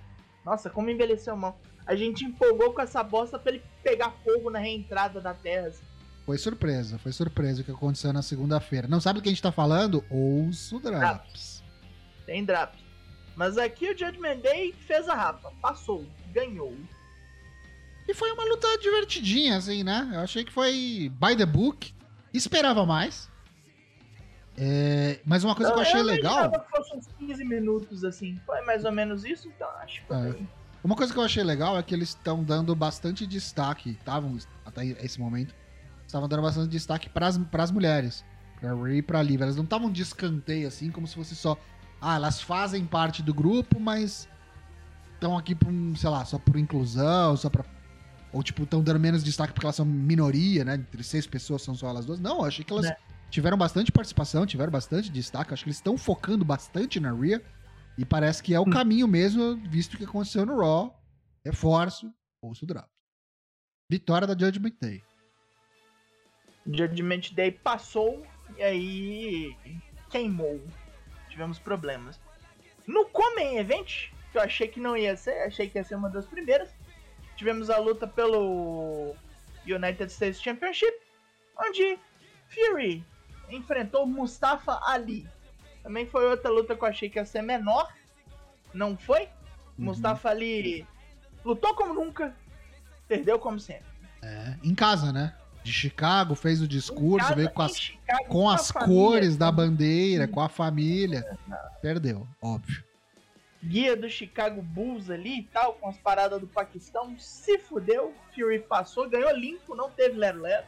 Nossa, 0.45 0.69
como 0.71 0.91
envelheceu 0.91 1.37
mal. 1.37 1.61
A 1.87 1.95
gente 1.95 2.25
empolgou 2.25 2.73
com 2.73 2.81
essa 2.81 3.03
bosta 3.03 3.39
pra 3.39 3.53
ele 3.53 3.63
pegar 3.83 4.13
fogo 4.25 4.51
na 4.51 4.59
reentrada 4.59 5.21
da 5.21 5.35
Terra. 5.35 5.69
assim. 5.69 5.85
Foi 6.25 6.39
surpresa, 6.39 6.99
foi 6.99 7.13
surpresa 7.13 7.63
o 7.63 7.65
que 7.65 7.73
aconteceu 7.73 8.13
na 8.13 8.23
segunda-feira. 8.23 8.87
Não 8.87 9.01
sabe 9.01 9.19
do 9.19 9.23
que 9.23 9.29
a 9.29 9.33
gente 9.33 9.43
tá 9.43 9.51
falando? 9.51 10.05
Ouço 10.09 10.77
o 10.77 10.81
Drops. 10.81 11.63
Tem 12.25 12.45
draft. 12.45 12.79
Mas 13.35 13.59
aqui 13.59 13.91
o 13.91 13.99
Judgment 13.99 14.39
Day 14.39 14.73
fez 14.73 15.09
a 15.09 15.15
rapa. 15.15 15.53
Passou. 15.61 16.07
Ganhou. 16.33 16.77
E 18.07 18.15
foi 18.15 18.31
uma 18.33 18.45
luta 18.45 18.67
divertidinha, 18.79 19.57
assim, 19.57 19.83
né? 19.83 20.11
Eu 20.13 20.21
achei 20.21 20.45
que 20.45 20.53
foi 20.53 21.11
by 21.21 21.37
the 21.37 21.47
book. 21.47 21.95
Esperava 22.33 22.85
mais. 22.87 23.31
É, 24.57 25.21
mas 25.25 25.45
uma 25.45 25.55
coisa 25.55 25.73
que 25.73 25.79
eu 25.79 25.83
achei 25.83 26.03
legal. 26.03 26.33
imaginava 26.33 26.65
que 26.65 26.71
fosse 26.71 26.97
uns 26.97 27.07
15 27.19 27.45
minutos, 27.45 28.05
assim. 28.05 28.39
Foi 28.45 28.61
mais 28.63 28.85
ou 28.85 28.93
menos 28.93 29.25
isso, 29.25 29.49
então 29.49 29.69
acho 29.79 30.03
que 30.03 30.07
foi. 30.07 30.31
É. 30.31 30.62
Uma 30.85 30.97
coisa 30.97 31.13
que 31.13 31.19
eu 31.19 31.23
achei 31.23 31.45
legal 31.45 31.79
é 31.79 31.83
que 31.83 31.95
eles 31.95 32.09
estão 32.11 32.43
dando 32.43 32.75
bastante 32.75 33.27
destaque, 33.27 33.91
estavam 33.91 34.37
até 34.65 34.85
esse 34.85 35.21
momento, 35.21 35.55
estavam 36.07 36.29
dando 36.29 36.43
bastante 36.43 36.69
destaque 36.69 37.09
para 37.09 37.29
as 37.29 37.71
mulheres, 37.71 38.25
pra 38.61 38.75
Ray 38.75 38.99
e 38.99 39.03
pra 39.03 39.23
Liv. 39.23 39.41
Elas 39.41 39.57
não 39.57 39.65
estavam 39.65 39.91
de 39.91 40.03
escanteio 40.03 40.67
assim, 40.67 40.91
como 40.91 41.07
se 41.07 41.15
fosse 41.15 41.37
só, 41.37 41.57
ah, 42.01 42.17
elas 42.17 42.43
fazem 42.43 42.85
parte 42.85 43.23
do 43.23 43.33
grupo, 43.33 43.79
mas 43.79 44.29
estão 45.15 45.39
aqui 45.39 45.55
por, 45.55 45.71
sei 45.97 46.11
lá, 46.11 46.25
só 46.25 46.37
por 46.39 46.57
inclusão, 46.57 47.37
só 47.37 47.49
pra. 47.49 47.65
Ou, 48.33 48.43
tipo, 48.43 48.63
estão 48.65 48.83
dando 48.83 48.99
menos 48.99 49.23
destaque 49.23 49.53
porque 49.53 49.67
elas 49.67 49.77
são 49.77 49.85
minoria, 49.85 50.65
né? 50.65 50.75
Entre 50.77 51.05
seis 51.05 51.27
pessoas 51.27 51.63
são 51.63 51.75
só 51.75 51.89
elas 51.91 52.07
duas. 52.07 52.19
Não, 52.19 52.39
eu 52.39 52.45
achei 52.47 52.65
que 52.65 52.73
elas 52.73 52.87
É. 52.87 52.97
tiveram 53.31 53.59
bastante 53.59 53.93
participação, 53.93 54.47
tiveram 54.47 54.73
bastante 54.73 55.11
destaque. 55.13 55.53
Acho 55.53 55.63
que 55.65 55.69
eles 55.69 55.77
estão 55.77 55.99
focando 55.99 56.43
bastante 56.45 56.99
na 56.99 57.13
Rhea. 57.13 57.43
E 57.99 58.05
parece 58.05 58.43
que 58.43 58.55
é 58.55 58.61
o 58.61 58.63
Hum. 58.63 58.71
caminho 58.71 59.07
mesmo, 59.07 59.57
visto 59.69 59.95
o 59.95 59.99
que 59.99 60.05
aconteceu 60.05 60.47
no 60.47 60.59
Raw. 60.59 60.99
Reforço, 61.45 62.13
ouço 62.41 62.65
o 62.65 62.69
drop. 62.69 62.89
Vitória 63.91 64.27
da 64.27 64.33
Judgment 64.39 64.75
Day. 64.81 65.03
Judgment 66.67 67.33
Day 67.33 67.51
passou 67.51 68.25
e 68.57 68.63
aí 68.63 69.57
queimou. 70.11 70.61
Tivemos 71.29 71.59
problemas. 71.59 72.19
No 72.87 73.07
Common 73.07 73.59
Event, 73.59 74.11
que 74.31 74.39
eu 74.39 74.43
achei 74.43 74.69
que 74.69 74.81
não 74.81 74.97
ia 74.97 75.17
ser, 75.17 75.43
achei 75.47 75.69
que 75.69 75.79
ia 75.79 75.85
ser 75.85 75.95
uma 75.97 76.09
das 76.09 76.27
primeiras, 76.27 76.71
tivemos 77.37 77.71
a 77.71 77.79
luta 77.79 78.07
pelo 78.07 79.15
United 79.67 80.11
States 80.11 80.41
Championship, 80.41 80.93
onde 81.59 81.99
Fury 82.49 83.05
enfrentou 83.51 84.07
Mustafa 84.07 84.81
Ali. 84.85 85.29
Também 85.83 86.07
foi 86.07 86.27
outra 86.27 86.51
luta 86.51 86.77
que 86.77 86.83
eu 86.83 86.89
achei 86.89 87.09
que 87.11 87.19
ia 87.19 87.25
ser 87.25 87.43
menor, 87.43 87.93
não 88.73 88.97
foi? 88.97 89.23
Uhum. 89.23 89.87
Mustafa 89.87 90.31
Ali 90.31 90.87
lutou 91.45 91.75
como 91.75 91.93
nunca, 91.93 92.35
perdeu 93.09 93.39
como 93.39 93.59
sempre. 93.59 93.87
É, 94.23 94.57
em 94.63 94.75
casa, 94.75 95.13
né? 95.13 95.35
De 95.65 95.73
Chicago, 95.73 96.35
fez 96.35 96.61
o 96.61 96.67
discurso, 96.67 97.27
Casa 97.27 97.35
veio 97.37 97.51
com 97.51 97.63
as, 97.63 97.77
Chicago, 97.77 98.25
com 98.27 98.51
as 98.51 98.71
família, 98.71 98.95
cores 98.95 99.37
da 99.37 99.51
bandeira, 99.51 100.27
com 100.27 100.41
a 100.41 100.49
família. 100.49 101.39
Perdeu, 101.81 102.27
óbvio. 102.41 102.83
guia 103.63 103.97
do 103.97 104.09
Chicago 104.11 104.61
Bulls 104.61 105.09
ali 105.09 105.41
e 105.41 105.43
tal, 105.45 105.75
com 105.75 105.89
as 105.89 105.97
paradas 105.99 106.41
do 106.41 106.49
Paquistão, 106.49 107.17
se 107.19 107.59
fudeu, 107.59 108.13
Fury 108.35 108.59
passou, 108.61 109.09
ganhou 109.09 109.33
limpo, 109.37 109.77
não 109.77 109.89
teve 109.91 110.17
lero-lero. 110.19 110.67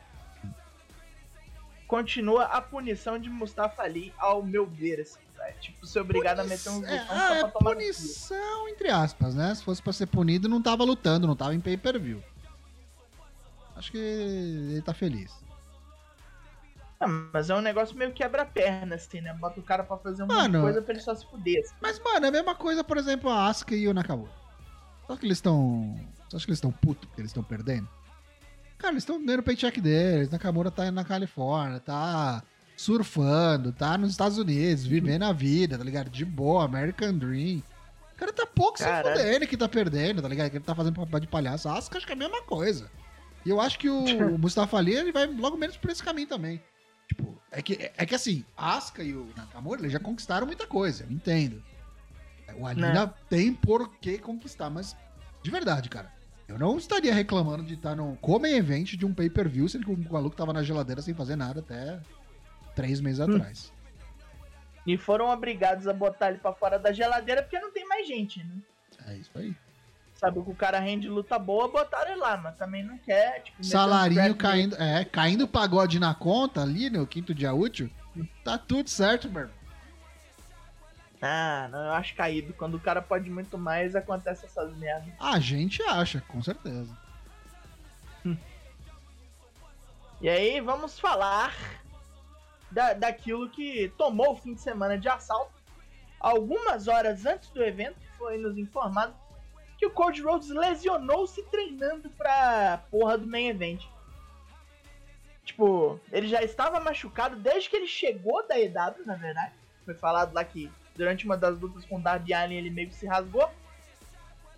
Continua 1.95 2.47
a 2.47 2.61
punição 2.61 3.17
de 3.21 3.31
Mustafa 3.31 3.83
Ali, 3.83 4.13
ao 4.19 4.43
meu 4.43 4.67
ver, 4.67 5.01
assim, 5.03 5.21
tá? 5.37 5.47
É 5.49 5.53
Tipo, 5.53 5.87
ser 5.87 6.01
obrigado 6.01 6.41
a 6.41 6.45
meter 6.45 6.69
botões 6.69 6.91
é, 6.91 6.99
só 7.07 7.13
ah, 7.13 7.29
pra 7.29 7.37
é 7.37 7.49
tomar 7.53 7.71
punição, 7.71 8.69
entre 8.69 8.91
aspas, 8.91 9.33
né? 9.33 9.55
Se 9.55 9.63
fosse 9.63 9.81
pra 9.81 9.93
ser 9.93 10.07
punido, 10.07 10.49
não 10.49 10.61
tava 10.61 10.83
lutando, 10.83 11.25
não 11.25 11.37
tava 11.37 11.55
em 11.55 11.61
pay-per-view. 11.61 12.21
Acho 13.77 13.93
que 13.93 13.99
ele 13.99 14.83
tá 14.83 14.93
feliz. 14.93 15.33
Ah, 16.99 17.07
mas 17.07 17.49
é 17.49 17.55
um 17.55 17.61
negócio 17.61 17.97
meio 17.97 18.13
quebra-perna, 18.13 18.97
assim, 18.97 19.21
né? 19.21 19.33
Bota 19.35 19.61
o 19.61 19.63
cara 19.63 19.85
pra 19.85 19.97
fazer 19.97 20.25
uma 20.25 20.35
Mano, 20.35 20.63
coisa 20.63 20.83
pra 20.83 20.95
ele 20.95 21.01
só 21.01 21.15
se 21.15 21.25
fuder. 21.25 21.63
assim. 21.63 21.75
Mas, 21.81 22.01
mano, 22.01 22.27
é 22.27 22.29
a 22.29 22.33
mesma 22.33 22.57
coisa, 22.57 22.83
por 22.83 22.97
exemplo, 22.97 23.31
a 23.31 23.47
Asuka 23.47 23.77
e 23.77 23.87
o 23.87 23.95
Nakamura. 23.95 24.33
Só 25.07 25.17
que 25.17 25.27
eles 25.27 25.39
estão. 25.39 25.95
Acha 26.27 26.45
que 26.45 26.51
eles 26.51 26.59
estão 26.59 26.73
putos 26.73 27.07
porque 27.07 27.21
eles 27.21 27.31
estão 27.31 27.45
perdendo? 27.45 27.89
Cara, 28.85 28.93
eles 28.93 29.03
estão 29.03 29.25
ganhando 29.25 29.41
o 29.41 29.43
paycheck 29.43 29.81
deles. 29.81 30.29
Nakamura 30.29 30.71
tá 30.71 30.85
indo 30.85 30.95
na 30.95 31.05
Califórnia, 31.05 31.81
tá 31.81 32.43
surfando, 32.77 33.73
tá 33.73 33.97
nos 33.97 34.11
Estados 34.11 34.37
Unidos, 34.37 34.85
vivendo 34.85 35.23
a 35.23 35.33
vida, 35.33 35.79
tá 35.79 35.83
ligado? 35.83 36.11
De 36.11 36.23
boa, 36.23 36.65
American 36.67 37.17
Dream. 37.17 37.63
O 38.13 38.17
cara 38.17 38.31
tá 38.31 38.45
pouco 38.47 38.79
Caralho. 38.79 39.17
se 39.17 39.23
fudendo 39.23 39.47
que 39.47 39.57
tá 39.57 39.67
perdendo, 39.67 40.21
tá 40.21 40.29
ligado? 40.29 40.51
Que 40.51 40.59
ele 40.59 40.65
tá 40.65 40.75
fazendo 40.75 40.97
papel 40.97 41.21
de 41.21 41.27
palhaço. 41.27 41.67
A 41.67 41.79
Asuka 41.79 41.97
acho 41.97 42.07
que 42.07 42.13
é 42.13 42.15
a 42.15 42.19
mesma 42.19 42.43
coisa. 42.43 42.91
E 43.47 43.49
eu 43.49 43.59
acho 43.59 43.79
que 43.79 43.89
o, 43.89 44.05
o 44.05 44.37
Mustafa 44.39 44.77
Ali, 44.77 44.93
ele 44.93 45.13
vai 45.13 45.27
logo 45.29 45.57
menos 45.57 45.79
por 45.79 45.91
esse 45.91 46.03
caminho 46.03 46.29
também. 46.29 46.63
Tipo, 47.09 47.41
é 47.51 47.63
que, 47.63 47.91
é 47.97 48.05
que 48.05 48.15
assim, 48.15 48.45
Asuka 48.55 49.03
e 49.03 49.15
o 49.15 49.31
Nakamura, 49.35 49.81
eles 49.81 49.93
já 49.93 49.99
conquistaram 49.99 50.47
muita 50.47 50.67
coisa, 50.67 51.05
eu 51.05 51.11
entendo. 51.11 51.63
O 52.59 52.67
Ali 52.67 52.83
Né? 52.83 52.89
ainda 52.89 53.07
tem 53.31 53.55
por 53.55 53.89
que 53.97 54.19
conquistar, 54.19 54.69
mas 54.69 54.95
de 55.43 55.51
verdade, 55.51 55.89
cara. 55.89 56.13
Eu 56.47 56.59
não 56.59 56.77
estaria 56.77 57.15
reclamando 57.15 57.63
de 57.63 57.75
estar 57.75 57.95
no 57.97 58.17
come 58.17 58.51
event 58.51 58.95
de 58.97 59.07
um 59.07 59.15
pay-per-view, 59.15 59.69
sendo 59.69 59.87
que 59.87 59.93
o 59.93 60.13
maluco 60.13 60.37
tava 60.37 60.53
na 60.53 60.63
geladeira 60.63 61.01
sem 61.01 61.15
fazer 61.15 61.37
nada 61.37 61.61
até 61.61 61.99
três 62.75 63.01
meses 63.01 63.21
Hum. 63.21 63.35
atrás. 63.37 63.73
E 64.87 64.99
foram 64.99 65.31
obrigados 65.31 65.89
a 65.89 65.93
botar 65.95 66.29
ele 66.29 66.39
pra 66.39 66.53
fora 66.53 66.79
da 66.79 66.93
geladeira 66.93 67.43
porque 67.43 67.59
não 67.59 67.73
tem 67.73 67.89
mais 67.89 68.07
gente, 68.07 68.45
né? 68.45 68.57
É 69.07 69.17
isso 69.17 69.31
aí. 69.35 69.55
Sabe 70.17 70.43
que 70.43 70.51
o 70.51 70.55
cara 70.55 70.79
rende 70.79 71.09
luta 71.09 71.39
boa, 71.39 71.69
botaram 71.69 72.13
ele 72.13 72.21
lá, 72.21 72.37
mas 72.37 72.57
também 72.57 72.85
não 72.85 72.97
quer, 72.99 73.43
tipo, 73.43 73.65
Salarinho 73.65 74.35
caindo, 74.37 74.77
é, 74.77 75.05
caindo 75.05 75.45
o 75.45 75.49
pagode 75.49 75.99
na 75.99 76.15
conta 76.15 76.63
ali 76.63 76.89
no 76.91 77.07
quinto 77.07 77.35
dia 77.35 77.53
útil. 77.55 77.91
Tá 78.45 78.57
tudo 78.57 78.89
certo, 78.89 79.29
meu 79.31 79.43
irmão. 79.43 79.57
Ah, 81.23 81.69
não, 81.71 81.85
eu 81.87 81.93
acho 81.93 82.15
caído. 82.15 82.53
Quando 82.53 82.75
o 82.75 82.81
cara 82.81 83.01
pode 83.01 83.31
muito 83.31 83.57
mais, 83.57 83.97
acontece 83.97 84.47
essas 84.47 84.75
merdas. 84.77 85.13
A 85.19 85.39
gente 85.41 85.83
acha, 85.83 86.21
com 86.29 86.43
certeza. 86.43 86.97
E 90.21 90.29
aí, 90.29 90.61
vamos 90.61 90.99
falar 90.99 91.55
da, 92.71 92.93
daquilo 92.95 93.51
que 93.51 93.93
tomou 93.97 94.33
o 94.33 94.37
fim 94.37 94.55
de 94.55 94.61
semana 94.61 94.99
de 94.99 95.09
assalto. 95.09 95.53
Algumas 96.19 96.89
horas 96.89 97.27
antes 97.27 97.51
do 97.51 97.63
evento, 97.63 97.97
foi 98.17 98.39
nos 98.39 98.57
informado 98.57 99.15
que 99.77 99.87
o 99.87 99.91
Cody 99.91 100.23
Rhodes 100.23 100.49
lesionou-se 100.49 101.43
treinando 101.45 102.09
pra 102.11 102.83
porra 102.91 103.19
do 103.19 103.27
main 103.27 103.49
event. 103.49 103.85
Tipo, 105.45 106.01
ele 106.11 106.27
já 106.27 106.43
estava 106.43 106.81
machucado 106.81 107.37
desde 107.37 107.69
que 107.69 107.77
ele 107.77 107.87
chegou 107.87 108.47
da 108.49 108.59
EW, 108.59 109.05
na 109.05 109.15
verdade. 109.15 109.53
Foi 109.85 109.95
falado 109.95 110.33
lá 110.33 110.43
que 110.45 110.73
durante 110.95 111.25
uma 111.25 111.37
das 111.37 111.59
lutas 111.59 111.85
com 111.85 111.97
o 111.99 112.03
Darby 112.03 112.33
Allin 112.33 112.57
ele 112.57 112.71
meio 112.71 112.89
que 112.89 112.95
se 112.95 113.07
rasgou. 113.07 113.51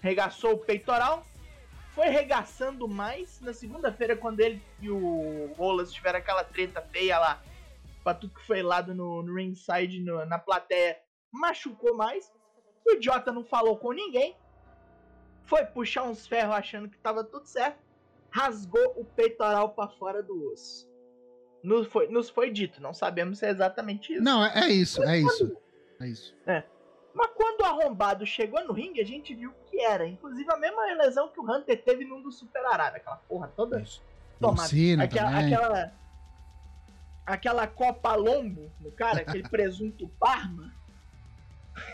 Regaçou 0.00 0.52
o 0.52 0.58
peitoral. 0.58 1.24
Foi 1.92 2.08
regaçando 2.08 2.86
mais 2.86 3.40
na 3.40 3.54
segunda-feira, 3.54 4.14
quando 4.16 4.40
ele 4.40 4.62
e 4.80 4.90
o 4.90 5.52
Rolas 5.56 5.92
tiveram 5.92 6.18
aquela 6.18 6.44
treta 6.44 6.82
feia 6.82 7.18
lá. 7.18 7.42
Pra 8.04 8.12
tudo 8.14 8.34
que 8.34 8.46
foi 8.46 8.62
lá 8.62 8.82
no, 8.82 9.22
no 9.22 9.34
ringside, 9.34 10.00
no- 10.00 10.24
na 10.26 10.38
plateia, 10.38 10.98
machucou 11.32 11.94
mais. 11.96 12.30
O 12.86 12.92
idiota 12.92 13.32
não 13.32 13.42
falou 13.42 13.76
com 13.78 13.92
ninguém. 13.92 14.36
Foi 15.44 15.64
puxar 15.64 16.04
uns 16.04 16.26
ferros 16.26 16.54
achando 16.54 16.88
que 16.88 16.98
tava 16.98 17.24
tudo 17.24 17.46
certo. 17.46 17.78
Rasgou 18.30 18.92
o 18.96 19.04
peitoral 19.04 19.70
pra 19.70 19.88
fora 19.88 20.22
do 20.22 20.52
osso. 20.52 20.86
Nos 21.64 21.86
foi, 21.88 22.06
nos 22.08 22.28
foi 22.28 22.50
dito, 22.50 22.80
não 22.80 22.92
sabemos 22.92 23.38
se 23.38 23.46
é 23.46 23.50
exatamente 23.50 24.12
isso. 24.12 24.22
Não, 24.22 24.44
é, 24.44 24.66
é 24.66 24.68
isso, 24.68 25.02
é 26.00 26.08
isso. 26.08 26.34
É. 26.46 26.62
Mas 27.14 27.30
quando 27.34 27.62
o 27.62 27.64
arrombado 27.64 28.26
chegou 28.26 28.62
no 28.64 28.74
ringue, 28.74 29.00
a 29.00 29.06
gente 29.06 29.34
viu 29.34 29.50
o 29.50 29.70
que 29.70 29.80
era. 29.80 30.06
Inclusive 30.06 30.50
a 30.52 30.56
mesma 30.58 30.84
lesão 31.02 31.28
que 31.28 31.40
o 31.40 31.50
Hunter 31.50 31.82
teve 31.82 32.04
num 32.04 32.20
do 32.20 32.30
Super 32.30 32.64
Arara. 32.66 32.98
Aquela 32.98 33.16
porra 33.16 33.50
toda 33.56 33.78
é 33.78 33.82
isso. 33.82 34.02
tomada. 34.38 34.62
Lucina 34.62 35.04
Aquela, 35.04 35.38
aquela, 35.38 35.92
aquela 37.24 37.66
copa 37.66 38.14
lombo 38.14 38.70
no 38.80 38.92
cara, 38.92 39.20
aquele 39.20 39.42
presunto 39.48 40.08
parma. 40.20 40.74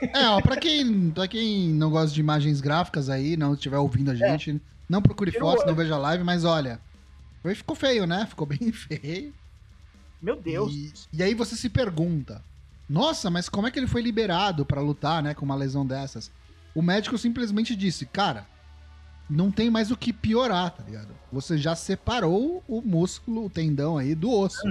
É, 0.01 0.29
ó, 0.29 0.41
pra 0.41 0.57
quem, 0.57 1.11
pra 1.11 1.29
quem 1.29 1.69
não 1.69 1.91
gosta 1.91 2.15
de 2.15 2.21
imagens 2.21 2.61
gráficas 2.61 3.09
aí, 3.09 3.37
não 3.37 3.55
estiver 3.55 3.79
ouvindo 3.79 4.11
a 4.11 4.15
gente, 4.15 4.61
não 4.89 5.03
procure 5.03 5.31
Tira 5.31 5.45
o 5.45 5.49
fotos, 5.49 5.67
não 5.67 5.75
veja 5.75 5.97
live, 5.99 6.23
mas 6.23 6.45
olha, 6.45 6.81
ficou 7.55 7.77
feio, 7.77 8.07
né? 8.07 8.27
Ficou 8.27 8.47
bem 8.47 8.59
feio. 8.73 9.33
Meu 10.21 10.37
Deus. 10.37 10.73
E, 10.73 10.93
e 11.13 11.23
aí 11.23 11.35
você 11.35 11.57
se 11.57 11.69
pergunta, 11.69 12.45
nossa, 12.89 13.31
mas 13.31 13.49
como 13.49 13.67
é 13.67 13.71
que 13.71 13.79
ele 13.79 13.87
foi 13.87 14.03
liberado 14.03 14.67
pra 14.67 14.81
lutar, 14.81 15.23
né, 15.23 15.35
com 15.35 15.45
uma 15.45 15.55
lesão 15.55 15.87
dessas? 15.87 16.31
O 16.75 16.83
médico 16.83 17.17
simplesmente 17.19 17.77
disse, 17.77 18.07
cara, 18.07 18.47
não 19.29 19.51
tem 19.51 19.71
mais 19.71 19.91
o 19.91 19.97
que 19.97 20.13
piorar, 20.13 20.71
tá 20.71 20.83
ligado? 20.83 21.09
Você 21.33 21.57
já 21.57 21.75
separou 21.75 22.63
o 22.69 22.83
músculo, 22.83 23.47
o 23.47 23.51
tendão 23.51 23.97
aí 23.97 24.15
do 24.15 24.31
osso. 24.31 24.63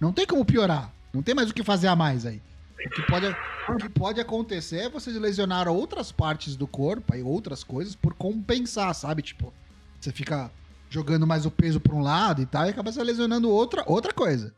Não 0.00 0.12
tem 0.12 0.26
como 0.26 0.44
piorar. 0.44 0.92
Não 1.12 1.22
tem 1.22 1.34
mais 1.34 1.50
o 1.50 1.54
que 1.54 1.62
fazer 1.62 1.88
a 1.88 1.96
mais 1.96 2.24
aí. 2.24 2.40
O 2.86 2.90
que 2.90 3.02
pode, 3.02 3.26
o 3.26 3.76
que 3.76 3.88
pode 3.88 4.20
acontecer 4.20 4.78
é 4.78 4.88
vocês 4.88 5.16
lesionar 5.16 5.68
outras 5.68 6.12
partes 6.12 6.54
do 6.54 6.66
corpo 6.66 7.14
e 7.14 7.22
outras 7.22 7.64
coisas 7.64 7.96
por 7.96 8.14
compensar, 8.14 8.94
sabe? 8.94 9.20
Tipo, 9.20 9.52
você 10.00 10.12
fica 10.12 10.50
jogando 10.88 11.26
mais 11.26 11.44
o 11.44 11.50
peso 11.50 11.80
pra 11.80 11.94
um 11.94 12.00
lado 12.00 12.40
e 12.40 12.46
tal 12.46 12.66
e 12.66 12.70
acaba 12.70 12.92
se 12.92 13.02
lesionando 13.02 13.50
outra, 13.50 13.82
outra 13.86 14.12
coisa. 14.12 14.54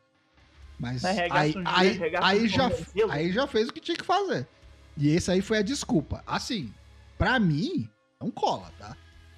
Mas 0.80 1.04
aí, 1.04 1.54
um 1.54 1.62
aí, 1.66 2.00
aí 2.22 2.44
um 2.44 2.48
já, 2.48 2.70
tornozelo. 2.70 3.12
aí 3.12 3.30
já 3.30 3.46
fez 3.46 3.68
o 3.68 3.72
que 3.72 3.80
tinha 3.80 3.96
que 3.96 4.04
fazer. 4.04 4.48
E 4.96 5.10
esse 5.10 5.30
aí 5.30 5.42
foi 5.42 5.58
a 5.58 5.62
desculpa. 5.62 6.24
Assim, 6.26 6.72
pra 7.18 7.38
mim, 7.38 7.86
não 8.18 8.30
cola, 8.30 8.72
tá? 8.78 8.96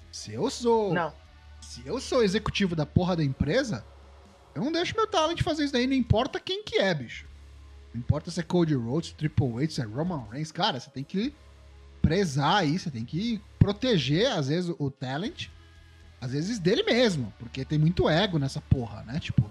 Se 0.09 0.31
eu 0.31 0.49
sou. 0.49 0.93
Não. 0.93 1.13
Se 1.59 1.85
eu 1.85 1.99
sou 1.99 2.23
executivo 2.23 2.75
da 2.75 2.85
porra 2.85 3.17
da 3.17 3.23
empresa, 3.23 3.85
eu 4.55 4.63
não 4.63 4.71
deixo 4.71 4.95
meu 4.95 5.05
talent 5.05 5.41
fazer 5.41 5.65
isso 5.65 5.73
daí, 5.73 5.85
não 5.85 5.93
importa 5.93 6.39
quem 6.39 6.63
que 6.63 6.77
é, 6.77 6.93
bicho. 6.93 7.27
Não 7.93 7.99
importa 7.99 8.31
se 8.31 8.39
é 8.39 8.43
Cody 8.43 8.73
Rhodes, 8.73 9.11
Triple 9.11 9.63
H, 9.63 9.69
se 9.71 9.81
é 9.81 9.85
Roman 9.85 10.25
Reigns, 10.31 10.51
cara, 10.51 10.79
você 10.79 10.89
tem 10.89 11.03
que 11.03 11.33
prezar 12.01 12.57
aí, 12.57 12.79
você 12.79 12.89
tem 12.89 13.05
que 13.05 13.41
proteger, 13.59 14.31
às 14.31 14.47
vezes, 14.47 14.73
o 14.77 14.89
talent, 14.89 15.47
às 16.19 16.31
vezes 16.31 16.59
dele 16.59 16.83
mesmo, 16.83 17.33
porque 17.37 17.65
tem 17.65 17.77
muito 17.77 18.09
ego 18.09 18.39
nessa 18.39 18.61
porra, 18.61 19.03
né? 19.03 19.19
Tipo, 19.19 19.49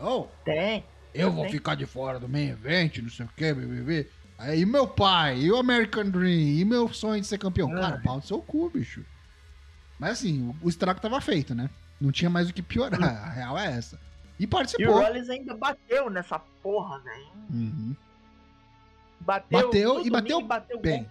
oh, 0.00 0.26
Tem. 0.44 0.84
Eu 1.14 1.30
vou 1.30 1.48
ficar 1.48 1.74
de 1.74 1.86
fora 1.86 2.18
do 2.18 2.28
main 2.28 2.48
event, 2.48 2.98
não 2.98 3.10
sei 3.10 3.26
o 3.26 3.30
que, 3.36 3.52
BBB. 3.52 4.08
Aí 4.38 4.66
meu 4.66 4.88
pai, 4.88 5.38
e 5.38 5.52
o 5.52 5.56
American 5.56 6.10
Dream, 6.10 6.58
e 6.58 6.64
meu 6.64 6.92
sonho 6.92 7.20
de 7.20 7.26
ser 7.26 7.38
campeão. 7.38 7.72
Ah. 7.76 7.80
Cara, 7.80 8.00
pau 8.02 8.16
no 8.16 8.22
seu 8.22 8.40
cu, 8.40 8.70
bicho. 8.70 9.04
Mas 9.98 10.12
assim, 10.12 10.52
o, 10.60 10.68
estrago 10.68 11.00
tava 11.00 11.20
feito, 11.20 11.54
né? 11.54 11.70
Não 12.00 12.10
tinha 12.10 12.28
mais 12.28 12.50
o 12.50 12.52
que 12.52 12.62
piorar. 12.62 13.00
A 13.02 13.30
real 13.30 13.56
é 13.56 13.66
essa. 13.66 14.00
E 14.38 14.42
E 14.42 14.46
o 14.46 14.48
participou. 14.48 14.94
Rollins 14.94 15.28
ainda 15.28 15.54
bateu 15.54 16.10
nessa 16.10 16.40
porra, 16.60 16.98
velho. 16.98 17.30
Uhum. 17.50 17.96
Bateu, 19.20 19.62
Bateu 19.62 20.04
e 20.04 20.10
bateu 20.10 20.40
domingo 20.40 20.48
bateu 20.48 20.80
bem. 20.80 21.06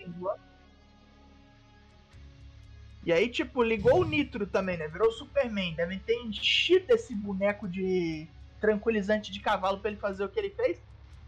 E 3.05 3.13
aí, 3.13 3.29
tipo, 3.29 3.63
ligou 3.63 4.01
o 4.01 4.03
Nitro 4.03 4.45
também, 4.45 4.77
né? 4.77 4.87
Virou 4.87 5.07
o 5.07 5.13
Superman. 5.13 5.73
Devem 5.73 5.97
ter 5.99 6.15
enchido 6.15 6.93
esse 6.93 7.15
boneco 7.15 7.67
de 7.67 8.27
tranquilizante 8.61 9.31
de 9.31 9.39
cavalo 9.41 9.79
pra 9.79 9.89
ele 9.91 9.99
fazer 9.99 10.23
o 10.23 10.29
que 10.29 10.39
ele 10.39 10.51
fez. 10.51 10.77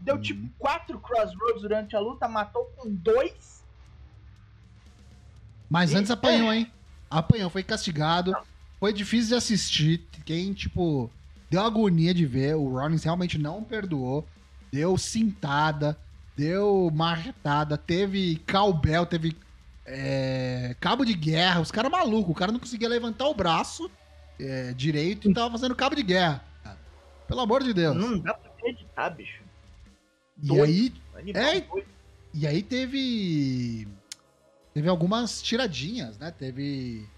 Deu, 0.00 0.14
Uhum. 0.14 0.20
tipo, 0.22 0.48
quatro 0.58 0.98
crossroads 1.00 1.60
durante 1.62 1.94
a 1.96 2.00
luta, 2.00 2.26
matou 2.28 2.64
com 2.76 2.88
dois. 2.88 3.62
Mas 5.68 5.92
E- 5.92 5.96
antes 5.96 6.10
apanhou, 6.10 6.52
hein? 6.52 6.70
Apanhou, 7.10 7.50
foi 7.50 7.62
castigado. 7.62 8.34
Foi 8.78 8.92
difícil 8.92 9.28
de 9.30 9.34
assistir. 9.34 9.98
Quem, 10.24 10.52
tipo, 10.52 11.10
deu 11.50 11.62
agonia 11.62 12.12
de 12.14 12.26
ver. 12.26 12.54
O 12.56 12.68
Rollins 12.70 13.04
realmente 13.04 13.38
não 13.38 13.62
perdoou. 13.62 14.26
Deu 14.72 14.96
cintada, 14.98 15.98
deu 16.36 16.90
marretada, 16.92 17.76
teve 17.78 18.36
cowbell, 18.50 19.06
teve 19.06 19.36
é, 19.86 20.74
cabo 20.80 21.04
de 21.04 21.12
guerra. 21.14 21.60
Os 21.60 21.70
caras 21.70 21.90
malucos. 21.90 22.30
O 22.32 22.34
cara 22.34 22.50
não 22.52 22.58
conseguia 22.60 22.88
levantar 22.88 23.26
o 23.26 23.34
braço 23.34 23.90
é, 24.40 24.72
direito 24.72 25.30
e 25.30 25.34
tava 25.34 25.50
fazendo 25.52 25.74
cabo 25.76 25.94
de 25.94 26.02
guerra. 26.02 26.42
Pelo 27.26 27.40
amor 27.40 27.62
de 27.62 27.72
Deus. 27.72 27.96
Não 27.96 28.18
dá 28.18 28.34
pra 28.34 28.50
acreditar, 28.50 29.10
bicho. 29.10 29.42
e 30.42 30.46
doido. 30.46 30.62
aí 31.14 31.20
Animal 31.20 31.42
É, 31.42 31.60
doido. 31.60 31.88
E 32.32 32.46
aí 32.46 32.62
teve. 32.62 33.88
Teve 34.72 34.88
algumas 34.88 35.40
tiradinhas, 35.42 36.18
né? 36.18 36.30
Teve. 36.32 37.08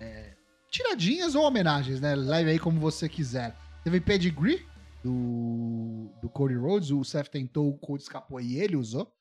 é, 0.00 0.32
tiradinhas 0.70 1.34
ou 1.34 1.44
homenagens, 1.44 2.00
né? 2.00 2.14
Leve 2.14 2.50
aí 2.50 2.58
como 2.58 2.80
você 2.80 3.08
quiser. 3.08 3.56
Teve 3.84 4.00
pedigree 4.00 4.66
do, 5.02 6.10
do 6.20 6.28
Cody 6.28 6.54
Rhodes. 6.56 6.90
O 6.90 7.04
Seth 7.04 7.28
tentou, 7.28 7.68
o 7.68 7.78
Cody 7.78 8.02
escapou 8.02 8.40
e 8.40 8.58
ele 8.58 8.76
usou 8.76 9.12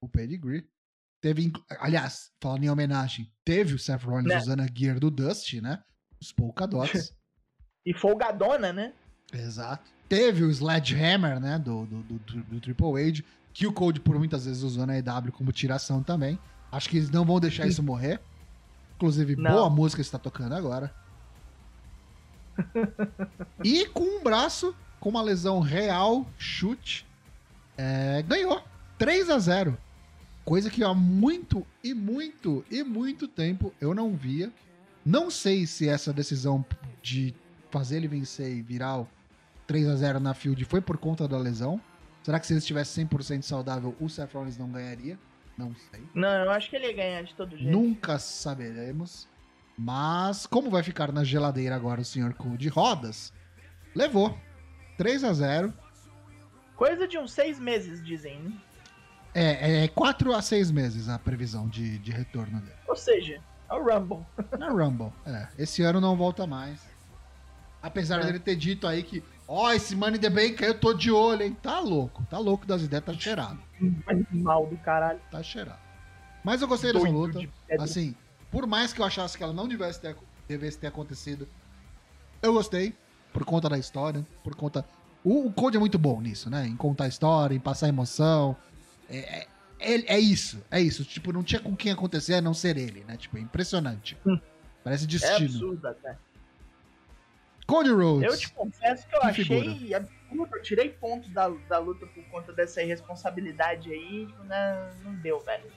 o 0.00 0.08
pedigree. 0.08 0.68
Teve. 1.20 1.52
Aliás, 1.80 2.30
falando 2.40 2.64
em 2.64 2.70
homenagem, 2.70 3.30
teve 3.44 3.74
o 3.74 3.78
Seth 3.78 4.04
Rollins 4.04 4.28
Né? 4.28 4.38
usando 4.38 4.60
a 4.60 4.66
gear 4.72 4.98
do 5.00 5.10
Dusty, 5.10 5.60
né? 5.60 5.82
Os 6.20 6.32
polka 6.32 6.66
dots. 6.66 7.12
E 7.86 7.94
folgadona, 7.94 8.74
né? 8.74 8.92
Exato. 9.32 9.90
Teve 10.08 10.42
o 10.42 10.50
Sledgehammer, 10.50 11.38
né, 11.38 11.58
do, 11.58 11.86
do, 11.86 12.02
do, 12.02 12.18
do 12.18 12.60
Triple 12.60 13.08
H, 13.08 13.22
que 13.52 13.66
o 13.66 13.72
Code 13.72 14.00
por 14.00 14.18
muitas 14.18 14.44
vezes 14.44 14.62
usou 14.62 14.86
na 14.86 14.98
EW 14.98 15.32
como 15.32 15.52
tiração 15.52 16.02
também. 16.02 16.38
Acho 16.72 16.88
que 16.88 16.96
eles 16.96 17.10
não 17.10 17.24
vão 17.24 17.40
deixar 17.40 17.66
isso 17.66 17.82
morrer. 17.82 18.20
Inclusive, 18.96 19.36
Não. 19.36 19.50
boa 19.50 19.70
música 19.70 20.02
está 20.02 20.18
tocando 20.18 20.54
agora. 20.54 20.94
e 23.64 23.86
com 23.86 24.04
um 24.04 24.22
braço, 24.22 24.74
com 24.98 25.08
uma 25.08 25.22
lesão 25.22 25.60
real, 25.60 26.26
chute, 26.38 27.06
é, 27.76 28.22
ganhou. 28.22 28.62
3 28.98 29.30
a 29.30 29.38
0 29.38 29.78
Coisa 30.44 30.68
que 30.68 30.82
há 30.82 30.92
muito 30.92 31.66
e 31.82 31.94
muito 31.94 32.64
e 32.70 32.82
muito 32.82 33.28
tempo 33.28 33.72
eu 33.80 33.94
não 33.94 34.14
via. 34.14 34.52
Não 35.04 35.30
sei 35.30 35.66
se 35.66 35.88
essa 35.88 36.12
decisão 36.12 36.64
de 37.02 37.34
fazer 37.70 37.96
ele 37.96 38.08
vencer 38.08 38.50
e 38.50 38.62
virar 38.62 39.06
3 39.70 39.86
a 39.88 39.94
0 39.94 40.18
na 40.18 40.34
field 40.34 40.64
foi 40.64 40.80
por 40.80 40.98
conta 40.98 41.28
da 41.28 41.38
lesão. 41.38 41.80
Será 42.24 42.40
que 42.40 42.46
se 42.48 42.52
ele 42.52 42.58
estivesse 42.58 43.00
100% 43.06 43.42
saudável, 43.42 43.94
o 44.00 44.08
Seth 44.08 44.32
Rollins 44.34 44.58
não 44.58 44.68
ganharia? 44.68 45.16
Não 45.56 45.72
sei. 45.76 46.02
Não, 46.12 46.28
eu 46.28 46.50
acho 46.50 46.68
que 46.68 46.74
ele 46.74 46.88
ia 46.88 46.92
ganhar 46.92 47.22
de 47.22 47.32
todo 47.34 47.56
jeito. 47.56 47.70
Nunca 47.70 48.18
saberemos. 48.18 49.28
Mas, 49.78 50.44
como 50.44 50.70
vai 50.70 50.82
ficar 50.82 51.12
na 51.12 51.22
geladeira 51.22 51.76
agora 51.76 52.00
o 52.00 52.04
senhor 52.04 52.34
Cole 52.34 52.56
de 52.58 52.68
rodas, 52.68 53.32
levou. 53.94 54.36
3 54.98 55.22
a 55.22 55.32
0 55.32 55.72
Coisa 56.74 57.06
de 57.06 57.16
uns 57.16 57.30
seis 57.32 57.60
meses, 57.60 58.04
dizem, 58.04 58.40
né? 58.40 58.52
É, 59.32 59.84
é 59.84 59.88
4 59.88 60.34
a 60.34 60.42
6 60.42 60.72
meses 60.72 61.08
a 61.08 61.16
previsão 61.16 61.68
de, 61.68 61.96
de 61.98 62.10
retorno 62.10 62.58
dele. 62.60 62.74
Ou 62.88 62.96
seja, 62.96 63.40
é 63.70 63.74
o 63.74 63.84
Rumble. 63.84 64.26
Na 64.58 64.68
Rumble. 64.68 65.12
É, 65.24 65.46
esse 65.56 65.80
ano 65.84 66.00
não 66.00 66.16
volta 66.16 66.44
mais. 66.44 66.80
Apesar 67.80 68.20
É. 68.20 68.24
dele 68.24 68.40
ter 68.40 68.56
dito 68.56 68.86
aí 68.88 69.02
que, 69.04 69.22
ó, 69.52 69.72
esse 69.72 69.94
Money 69.96 70.18
the 70.18 70.30
Bank 70.30 70.62
aí 70.64 70.70
eu 70.70 70.78
tô 70.78 70.92
de 70.94 71.10
olho, 71.10 71.42
hein? 71.42 71.56
Tá 71.62 71.78
louco, 71.80 72.24
tá 72.30 72.38
louco 72.38 72.64
das 72.66 72.82
ideias, 72.82 73.04
tá 73.04 73.12
cheirado, 73.14 73.58
Mal 74.30 74.66
do 74.66 74.76
caralho. 74.78 75.20
tá 75.30 75.42
cheirado. 75.42 75.78
Mas 76.44 76.62
eu 76.62 76.68
gostei 76.68 76.92
dessa 76.92 77.08
luta. 77.08 77.38
de. 77.38 77.50
Assim, 77.78 78.14
por 78.50 78.66
mais 78.66 78.92
que 78.92 79.00
eu 79.00 79.04
achasse 79.04 79.36
que 79.36 79.42
ela 79.42 79.52
não 79.52 79.68
devesse 79.68 80.00
ter, 80.00 80.16
devesse 80.48 80.78
ter 80.78 80.86
acontecido, 80.86 81.46
eu 82.42 82.52
gostei. 82.52 82.94
Por 83.32 83.44
conta 83.44 83.68
da 83.68 83.78
história, 83.78 84.26
por 84.42 84.54
conta. 84.56 84.84
O, 85.22 85.46
o 85.46 85.52
Code 85.52 85.76
é 85.76 85.80
muito 85.80 85.98
bom 85.98 86.20
nisso, 86.20 86.48
né? 86.50 86.66
Em 86.66 86.74
contar 86.76 87.04
a 87.04 87.08
história, 87.08 87.54
em 87.54 87.60
passar 87.60 87.88
emoção. 87.88 88.56
É, 89.08 89.18
é, 89.18 89.46
é- 89.78 90.14
é 90.16 90.18
isso, 90.18 90.60
é 90.70 90.80
isso. 90.80 91.04
Tipo, 91.04 91.32
não 91.32 91.42
tinha 91.42 91.60
com 91.60 91.76
quem 91.76 91.92
acontecer 91.92 92.34
a 92.34 92.40
não 92.40 92.54
ser 92.54 92.76
ele, 92.76 93.04
né? 93.06 93.16
Tipo, 93.16 93.36
é 93.36 93.40
impressionante. 93.40 94.16
Hum. 94.26 94.38
Parece 94.82 95.04
É 95.04 95.06
destino. 95.06 95.34
absurdo 95.44 95.86
até. 95.88 96.16
Cody 97.70 97.90
Rhodes. 97.90 98.32
Eu 98.32 98.38
te 98.38 98.52
confesso 98.52 99.06
que 99.06 99.14
eu 99.14 99.20
Que 99.20 99.26
achei 99.28 99.94
absurdo. 99.94 100.48
Eu 100.52 100.62
tirei 100.62 100.88
pontos 100.90 101.30
da, 101.30 101.48
da 101.68 101.78
luta 101.78 102.04
por 102.06 102.24
conta 102.24 102.52
dessa 102.52 102.82
irresponsabilidade 102.82 103.92
aí. 103.92 104.26
Tipo, 104.26 104.42
né, 104.44 104.90
não 105.04 105.14
deu, 105.14 105.38
velho. 105.40 105.70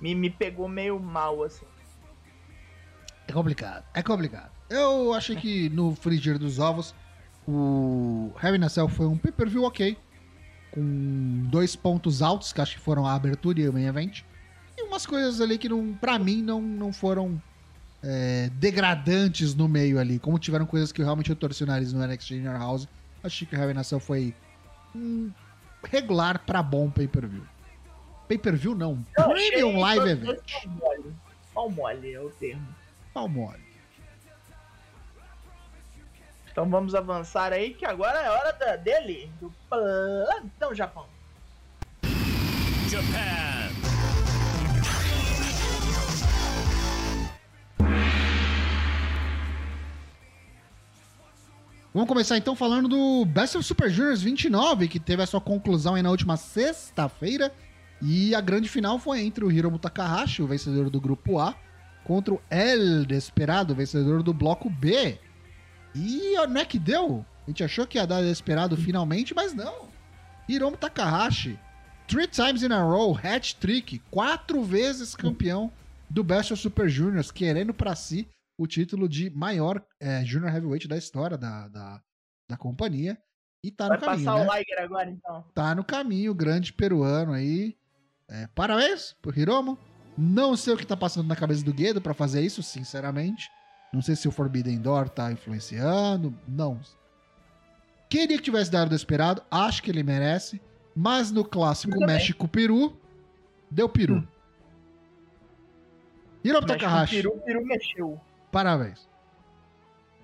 Me, 0.00 0.14
me 0.14 0.28
pegou 0.28 0.68
meio 0.68 0.98
mal, 0.98 1.42
assim. 1.44 1.64
É 3.28 3.32
complicado, 3.32 3.84
é 3.94 4.02
complicado. 4.02 4.50
Eu 4.68 5.14
achei 5.14 5.36
que 5.36 5.68
no 5.68 5.94
frigir 5.94 6.38
dos 6.38 6.58
ovos, 6.58 6.94
o 7.46 8.32
Heavy 8.42 8.58
Nacel 8.58 8.88
foi 8.88 9.06
um 9.06 9.16
pay-per-view 9.16 9.62
ok. 9.62 9.96
Com 10.72 11.46
dois 11.48 11.76
pontos 11.76 12.22
altos, 12.22 12.52
que 12.52 12.60
acho 12.60 12.76
que 12.76 12.82
foram 12.82 13.06
a 13.06 13.14
abertura 13.14 13.60
e 13.60 13.68
o 13.68 13.72
main 13.72 13.86
event. 13.86 14.22
E 14.76 14.82
umas 14.82 15.06
coisas 15.06 15.40
ali 15.40 15.58
que, 15.58 15.68
não, 15.68 15.94
pra 15.94 16.18
mim, 16.18 16.42
não, 16.42 16.60
não 16.60 16.92
foram 16.92 17.40
é, 18.02 18.50
degradantes 18.54 19.54
no 19.54 19.68
meio 19.68 19.98
ali. 19.98 20.18
Como 20.18 20.38
tiveram 20.38 20.66
coisas 20.66 20.90
que 20.90 21.02
realmente 21.02 21.30
eu 21.30 21.36
torci 21.36 21.62
o 21.62 21.66
nariz 21.66 21.92
no 21.92 22.04
NXT 22.06 22.28
Junior 22.28 22.58
House. 22.58 22.88
Achei 23.22 23.46
que 23.46 23.54
o 23.54 23.58
Heavy 23.58 23.72
Nacel 23.72 24.00
foi 24.00 24.34
hum, 24.94 25.30
regular 25.84 26.40
pra 26.40 26.62
bom 26.62 26.90
pay-per-view. 26.90 27.44
Pay-per-view 28.26 28.74
não, 28.74 29.04
Premium 29.14 29.78
Live 29.78 30.08
Event. 30.08 30.40
Pau 30.50 30.68
mole. 30.68 31.14
Pau 31.54 31.70
mole 31.70 32.12
é 32.12 32.20
o 32.20 32.30
termo. 32.30 32.68
Pau 33.12 33.28
mole. 33.28 33.72
Então 36.50 36.68
vamos 36.68 36.94
avançar 36.94 37.52
aí, 37.52 37.72
que 37.72 37.86
agora 37.86 38.20
é 38.20 38.30
hora 38.30 38.52
da, 38.52 38.76
dele, 38.76 39.30
do 39.40 39.52
Plantão 39.68 40.74
Japão. 40.74 41.06
Japan. 42.88 43.51
Vamos 51.94 52.08
começar 52.08 52.38
então 52.38 52.56
falando 52.56 52.88
do 52.88 53.26
Best 53.26 53.54
of 53.54 53.66
Super 53.66 53.90
Juniors 53.90 54.22
29, 54.22 54.88
que 54.88 54.98
teve 54.98 55.22
a 55.22 55.26
sua 55.26 55.42
conclusão 55.42 55.94
aí 55.94 56.02
na 56.02 56.10
última 56.10 56.38
sexta-feira. 56.38 57.52
E 58.00 58.34
a 58.34 58.40
grande 58.40 58.66
final 58.66 58.98
foi 58.98 59.20
entre 59.20 59.44
o 59.44 59.52
Hiromu 59.52 59.78
Takahashi, 59.78 60.42
o 60.42 60.46
vencedor 60.46 60.88
do 60.88 60.98
grupo 60.98 61.38
A, 61.38 61.54
contra 62.02 62.32
o 62.32 62.40
El 62.48 63.04
Desperado, 63.04 63.74
vencedor 63.74 64.22
do 64.22 64.32
bloco 64.32 64.70
B. 64.70 65.18
E 65.94 66.34
não 66.48 66.62
é 66.62 66.64
que 66.64 66.78
deu? 66.78 67.26
A 67.46 67.50
gente 67.50 67.62
achou 67.62 67.86
que 67.86 67.98
ia 67.98 68.06
dar 68.06 68.22
Desperado 68.22 68.74
finalmente, 68.74 69.34
mas 69.34 69.52
não. 69.52 69.90
Hiromu 70.48 70.78
Takahashi, 70.78 71.58
three 72.08 72.26
times 72.26 72.62
in 72.62 72.72
a 72.72 72.82
row, 72.82 73.14
hat 73.22 73.56
trick, 73.56 74.00
quatro 74.10 74.62
vezes 74.62 75.14
campeão 75.14 75.70
do 76.08 76.24
Best 76.24 76.54
of 76.54 76.62
Super 76.62 76.88
Juniors, 76.88 77.30
querendo 77.30 77.74
pra 77.74 77.94
si 77.94 78.26
o 78.56 78.66
título 78.66 79.08
de 79.08 79.30
maior 79.30 79.84
é, 80.00 80.24
Junior 80.24 80.54
Heavyweight 80.54 80.86
da 80.88 80.96
história 80.96 81.36
da, 81.36 81.68
da, 81.68 82.02
da 82.48 82.56
companhia. 82.56 83.18
E 83.64 83.70
tá 83.70 83.88
Vai 83.88 83.96
no 83.96 84.04
caminho, 84.04 84.24
passar 84.24 84.44
né? 84.44 84.50
o 84.50 84.54
Liger 84.56 84.82
agora, 84.82 85.10
então. 85.10 85.44
Tá 85.54 85.74
no 85.74 85.84
caminho, 85.84 86.34
grande 86.34 86.72
peruano 86.72 87.32
aí. 87.32 87.76
É, 88.28 88.48
parabéns 88.54 89.14
pro 89.22 89.38
Hiromo. 89.38 89.78
Não 90.16 90.56
sei 90.56 90.74
o 90.74 90.76
que 90.76 90.86
tá 90.86 90.96
passando 90.96 91.28
na 91.28 91.36
cabeça 91.36 91.64
do 91.64 91.72
Guedo 91.72 92.00
pra 92.00 92.12
fazer 92.12 92.42
isso, 92.42 92.62
sinceramente. 92.62 93.48
Não 93.92 94.02
sei 94.02 94.16
se 94.16 94.26
o 94.26 94.32
Forbidden 94.32 94.80
Door 94.80 95.08
tá 95.10 95.30
influenciando. 95.30 96.36
Não. 96.46 96.80
Queria 98.08 98.36
que 98.36 98.42
tivesse 98.42 98.70
dado 98.70 98.90
do 98.90 98.94
esperado. 98.94 99.42
Acho 99.50 99.82
que 99.82 99.90
ele 99.90 100.02
merece. 100.02 100.60
Mas 100.94 101.30
no 101.30 101.44
clássico. 101.44 101.98
México-Peru, 102.04 102.98
deu 103.70 103.88
peru. 103.88 104.16
Hum. 104.16 104.26
O 106.44 106.66
Takahashi. 106.66 107.16
Peru, 107.16 107.30
o 107.30 107.40
Peru 107.40 107.64
mexeu. 107.64 108.20
Parabéns. 108.52 109.08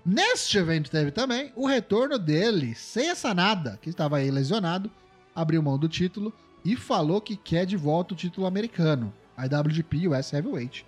Neste 0.05 0.57
evento 0.57 0.89
teve 0.89 1.11
também 1.11 1.51
o 1.55 1.67
retorno 1.67 2.17
dele, 2.17 2.73
sem 2.75 3.09
essa 3.09 3.33
nada, 3.33 3.77
que 3.81 3.89
estava 3.89 4.17
aí 4.17 4.31
lesionado, 4.31 4.89
abriu 5.35 5.61
mão 5.61 5.77
do 5.77 5.89
título 5.89 6.31
e 6.63 6.75
falou 6.75 7.19
que 7.19 7.35
quer 7.35 7.65
de 7.65 7.75
volta 7.75 8.13
o 8.13 8.17
título 8.17 8.47
americano, 8.47 9.13
IWGP 9.37 10.07
US 10.07 10.31
Heavyweight. 10.31 10.85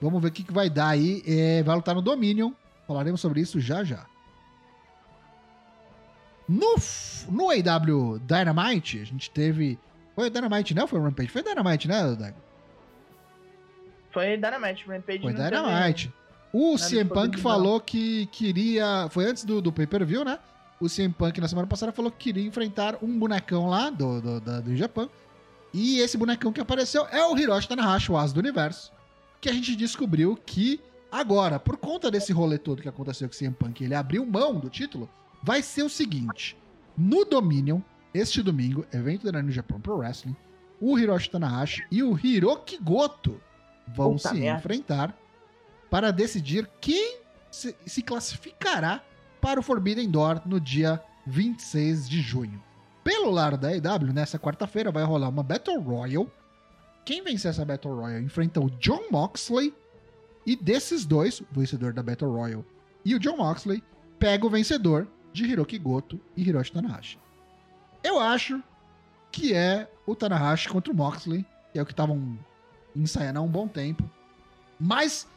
Vamos 0.00 0.20
ver 0.22 0.28
o 0.28 0.32
que, 0.32 0.44
que 0.44 0.52
vai 0.52 0.68
dar 0.70 0.88
aí. 0.90 1.22
É, 1.26 1.62
vai 1.62 1.74
lutar 1.74 1.94
no 1.94 2.02
Dominion. 2.02 2.52
Falaremos 2.86 3.20
sobre 3.20 3.40
isso 3.40 3.58
já 3.58 3.82
já. 3.82 4.06
No, 6.48 6.76
no 7.30 7.50
AW 7.50 8.18
Dynamite, 8.20 9.00
a 9.00 9.04
gente 9.04 9.30
teve. 9.30 9.78
Foi 10.14 10.28
o 10.28 10.30
Dynamite, 10.30 10.74
né? 10.74 10.82
Ou 10.82 10.88
Foi 10.88 11.00
o 11.00 11.02
Rampage? 11.02 11.28
Foi 11.30 11.42
Dynamite, 11.42 11.88
né, 11.88 12.14
Dago? 12.14 12.36
Foi 14.12 14.36
Dynamite, 14.36 14.86
Rampage 14.86 15.18
Foi 15.20 15.32
não 15.32 15.36
teve- 15.44 15.50
Dynamite. 15.50 16.14
O 16.58 16.76
CM 16.78 17.08
Punk 17.10 17.38
falou 17.40 17.80
que 17.80 18.26
queria. 18.26 19.08
Foi 19.10 19.26
antes 19.26 19.44
do, 19.44 19.60
do 19.60 19.72
pay-per-view, 19.72 20.24
né? 20.24 20.38
O 20.80 20.88
CM 20.88 21.12
Punk 21.12 21.40
na 21.40 21.48
semana 21.48 21.66
passada 21.66 21.92
falou 21.92 22.10
que 22.10 22.18
queria 22.32 22.46
enfrentar 22.46 22.96
um 23.02 23.18
bonecão 23.18 23.66
lá 23.66 23.90
do, 23.90 24.20
do, 24.20 24.40
da- 24.40 24.60
do 24.60 24.74
Japão. 24.76 25.10
E 25.72 25.98
esse 25.98 26.16
bonecão 26.16 26.52
que 26.52 26.60
apareceu 26.60 27.06
é 27.10 27.24
o 27.26 27.36
Hiroshi 27.36 27.68
Tanahashi, 27.68 28.10
o 28.12 28.16
As 28.16 28.32
do 28.32 28.40
Universo. 28.40 28.92
Que 29.40 29.48
a 29.50 29.52
gente 29.52 29.76
descobriu 29.76 30.38
que 30.46 30.80
agora, 31.12 31.58
por 31.60 31.76
conta 31.76 32.10
desse 32.10 32.32
rolê 32.32 32.56
todo 32.58 32.80
que 32.80 32.88
aconteceu 32.88 33.28
com 33.28 33.34
o 33.34 33.38
CM 33.38 33.54
Punk, 33.54 33.82
ele 33.84 33.94
abriu 33.94 34.24
mão 34.24 34.54
do 34.58 34.70
título. 34.70 35.08
Vai 35.42 35.60
ser 35.62 35.82
o 35.82 35.90
seguinte: 35.90 36.56
no 36.96 37.24
Dominion, 37.24 37.80
este 38.14 38.42
domingo, 38.42 38.86
evento 38.92 39.30
da 39.30 39.42
New 39.42 39.52
Japan 39.52 39.78
Pro 39.80 39.96
Wrestling, 39.98 40.34
o 40.80 40.98
Hiroshi 40.98 41.28
Tanahashi 41.30 41.84
e 41.90 42.02
o 42.02 42.18
Hiroki 42.18 42.78
Goto 42.82 43.38
vão 43.94 44.12
Puta 44.16 44.30
se 44.30 44.34
merda. 44.36 44.58
enfrentar 44.58 45.18
para 45.90 46.10
decidir 46.10 46.68
quem 46.80 47.20
se, 47.50 48.02
classificará 48.02 49.02
para 49.40 49.60
o 49.60 49.62
Forbidden 49.62 50.10
Door 50.10 50.42
no 50.44 50.60
dia 50.60 51.02
26 51.26 52.08
de 52.08 52.20
junho. 52.20 52.62
Pelo 53.02 53.30
lado 53.30 53.56
da 53.56 53.74
EW, 53.74 54.12
nessa 54.12 54.38
quarta-feira 54.38 54.90
vai 54.90 55.04
rolar 55.04 55.28
uma 55.28 55.42
Battle 55.42 55.80
Royal. 55.80 56.26
Quem 57.04 57.22
vencer 57.22 57.50
essa 57.50 57.64
Battle 57.64 57.94
Royal 57.94 58.20
enfrenta 58.20 58.60
o 58.60 58.70
John 58.70 59.04
Moxley. 59.10 59.72
E 60.44 60.56
desses 60.56 61.04
dois, 61.04 61.40
o 61.40 61.46
vencedor 61.52 61.92
da 61.92 62.02
Battle 62.02 62.32
Royal 62.32 62.64
e 63.04 63.14
o 63.14 63.20
John 63.20 63.36
Moxley, 63.36 63.82
pega 64.18 64.44
o 64.44 64.50
vencedor 64.50 65.06
de 65.32 65.44
Hiroki 65.44 65.78
Goto 65.78 66.20
e 66.36 66.42
Hiroshi 66.42 66.72
Tanahashi. 66.72 67.20
Eu 68.02 68.18
acho 68.18 68.60
que 69.30 69.54
é 69.54 69.88
o 70.04 70.16
Tanahashi 70.16 70.68
contra 70.68 70.92
o 70.92 70.96
Moxley, 70.96 71.46
que 71.72 71.78
é 71.78 71.82
o 71.82 71.86
que 71.86 71.92
estavam 71.92 72.36
ensaiando 72.96 73.38
há 73.38 73.42
um 73.42 73.48
bom 73.48 73.68
tempo. 73.68 74.08
Mas 74.80 75.28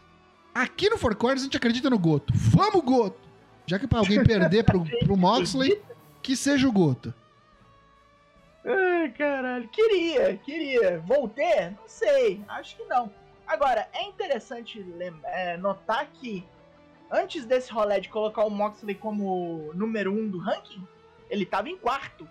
aqui 0.61 0.89
no 0.89 0.97
Four 0.97 1.15
Corners 1.15 1.41
a 1.41 1.45
gente 1.45 1.57
acredita 1.57 1.89
no 1.89 1.99
Goto. 1.99 2.33
Vamos, 2.35 2.83
Goto! 2.83 3.19
Já 3.65 3.77
que 3.77 3.87
pra 3.87 3.99
alguém 3.99 4.23
perder 4.23 4.63
pro, 4.63 4.83
pro 4.83 5.15
Moxley, 5.17 5.79
que 6.21 6.35
seja 6.35 6.67
o 6.67 6.71
Goto. 6.71 7.13
Ai, 8.65 9.09
caralho. 9.11 9.67
Queria, 9.69 10.37
queria. 10.37 10.99
Vou 10.99 11.29
ter? 11.29 11.71
Não 11.71 11.87
sei. 11.87 12.41
Acho 12.47 12.75
que 12.75 12.83
não. 12.85 13.11
Agora, 13.47 13.87
é 13.93 14.03
interessante 14.03 14.85
é, 15.25 15.57
notar 15.57 16.07
que 16.13 16.45
antes 17.11 17.45
desse 17.45 17.71
rolê 17.71 17.99
de 17.99 18.09
colocar 18.09 18.43
o 18.43 18.49
Moxley 18.49 18.95
como 18.95 19.71
número 19.73 20.11
um 20.11 20.27
do 20.27 20.39
ranking, 20.39 20.85
ele 21.29 21.45
tava 21.45 21.69
em 21.69 21.77
quarto. 21.77 22.27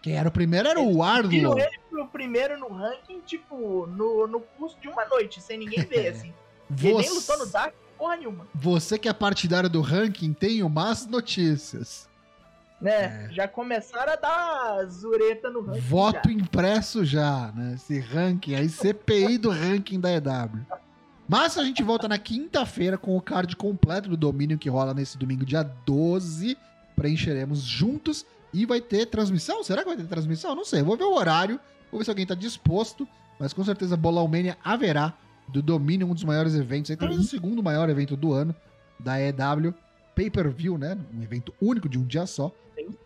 Quem 0.00 0.16
era 0.16 0.28
o 0.28 0.32
primeiro 0.32 0.68
era 0.68 0.80
o 0.80 0.98
Wardlow. 0.98 1.58
ele 1.58 1.78
pro 1.90 2.06
primeiro 2.08 2.58
no 2.58 2.68
ranking, 2.68 3.20
tipo, 3.20 3.86
no, 3.86 4.26
no 4.26 4.40
curso 4.40 4.78
de 4.80 4.88
uma 4.88 5.04
noite, 5.06 5.40
sem 5.40 5.58
ninguém 5.58 5.84
ver, 5.84 6.08
assim. 6.12 6.32
Você... 6.70 6.88
Ele 6.88 6.98
nem 6.98 7.14
lutou 7.14 7.38
no 7.38 7.46
Dark, 7.46 7.74
porra 7.96 8.16
nenhuma. 8.16 8.46
Você 8.54 8.98
que 8.98 9.08
é 9.08 9.12
partidário 9.12 9.68
do 9.68 9.80
ranking, 9.80 10.32
tenho 10.32 10.68
más 10.68 11.06
notícias. 11.06 12.08
Né, 12.80 13.26
é. 13.26 13.32
já 13.32 13.48
começaram 13.48 14.12
a 14.12 14.16
dar 14.16 14.86
zureta 14.86 15.50
no 15.50 15.62
ranking. 15.62 15.80
Voto 15.80 16.28
já. 16.28 16.34
impresso 16.34 17.04
já, 17.04 17.50
né? 17.52 17.74
Esse 17.74 17.98
ranking, 17.98 18.54
aí 18.54 18.68
CPI 18.68 19.36
do 19.36 19.50
ranking 19.50 19.98
da 19.98 20.12
EW. 20.12 20.64
Mas 21.28 21.58
a 21.58 21.64
gente 21.64 21.82
volta 21.82 22.08
na 22.08 22.18
quinta-feira 22.18 22.96
com 22.96 23.16
o 23.16 23.20
card 23.20 23.54
completo 23.56 24.08
do 24.08 24.16
domínio 24.16 24.56
que 24.56 24.70
rola 24.70 24.94
nesse 24.94 25.18
domingo, 25.18 25.44
dia 25.44 25.62
12. 25.62 26.56
Preencheremos 26.96 27.60
juntos 27.60 28.24
e 28.52 28.64
vai 28.64 28.80
ter 28.80 29.06
transmissão? 29.06 29.62
Será 29.62 29.82
que 29.82 29.88
vai 29.88 29.96
ter 29.96 30.06
transmissão? 30.06 30.54
Não 30.54 30.64
sei. 30.64 30.82
Vou 30.82 30.96
ver 30.96 31.04
o 31.04 31.14
horário, 31.14 31.60
vou 31.90 31.98
ver 31.98 32.04
se 32.04 32.10
alguém 32.10 32.26
tá 32.26 32.34
disposto. 32.34 33.06
Mas 33.38 33.52
com 33.52 33.62
certeza 33.62 33.96
Bolão 33.96 34.26
Mania 34.26 34.56
haverá 34.64 35.12
do 35.48 35.62
Domínio, 35.62 36.06
um 36.06 36.14
dos 36.14 36.24
maiores 36.24 36.54
eventos, 36.54 36.90
aí, 36.90 36.96
talvez 36.96 37.20
o 37.20 37.24
segundo 37.24 37.62
maior 37.62 37.88
evento 37.88 38.16
do 38.16 38.32
ano 38.32 38.54
da 38.98 39.20
EW. 39.20 39.74
Pay-per-view, 40.14 40.76
né? 40.76 40.98
Um 41.14 41.22
evento 41.22 41.54
único 41.60 41.88
de 41.88 41.98
um 41.98 42.04
dia 42.04 42.26
só. 42.26 42.52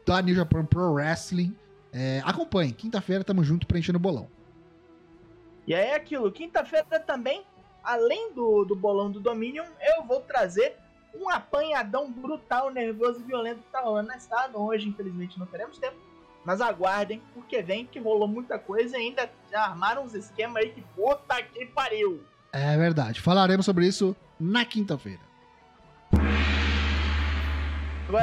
Da 0.07 0.22
New 0.22 0.34
Japan 0.34 0.64
Pro 0.64 0.93
Wrestling. 0.93 1.55
É, 1.93 2.22
acompanhe. 2.24 2.72
Quinta-feira 2.72 3.22
tamo 3.22 3.45
junto 3.45 3.66
preenchendo 3.66 3.99
o 3.99 4.01
bolão. 4.01 4.28
E 5.66 5.74
aí 5.74 5.88
é 5.88 5.95
aquilo. 5.95 6.32
Quinta-feira 6.32 6.99
também, 7.01 7.45
além 7.84 8.32
do, 8.32 8.64
do 8.64 8.74
bolão 8.74 9.11
do 9.11 9.20
Dominion, 9.20 9.66
eu 9.80 10.05
vou 10.05 10.20
trazer 10.20 10.74
um 11.14 11.28
apanhadão 11.28 12.11
brutal, 12.11 12.70
nervoso 12.70 13.20
e 13.20 13.24
violento 13.24 13.61
que 13.61 13.70
tá 13.70 13.80
rolando 13.80 14.09
na 14.09 14.16
estrada. 14.16 14.57
Hoje, 14.59 14.88
infelizmente, 14.88 15.38
não 15.38 15.47
teremos 15.47 15.78
tempo. 15.78 15.97
Mas 16.45 16.61
aguardem, 16.61 17.22
porque 17.34 17.62
vem 17.62 17.86
que 17.86 18.01
rolou 18.01 18.26
muita 18.26 18.59
coisa 18.59 18.97
e 18.99 19.01
ainda 19.01 19.30
armaram 19.55 20.05
uns 20.05 20.14
esquemas 20.14 20.62
aí 20.62 20.70
que 20.70 20.82
puta 20.95 21.40
que 21.43 21.66
pariu. 21.66 22.22
É 22.53 22.76
verdade. 22.76 23.20
Falaremos 23.20 23.64
sobre 23.64 23.86
isso 23.86 24.16
na 24.38 24.64
quinta-feira. 24.64 25.20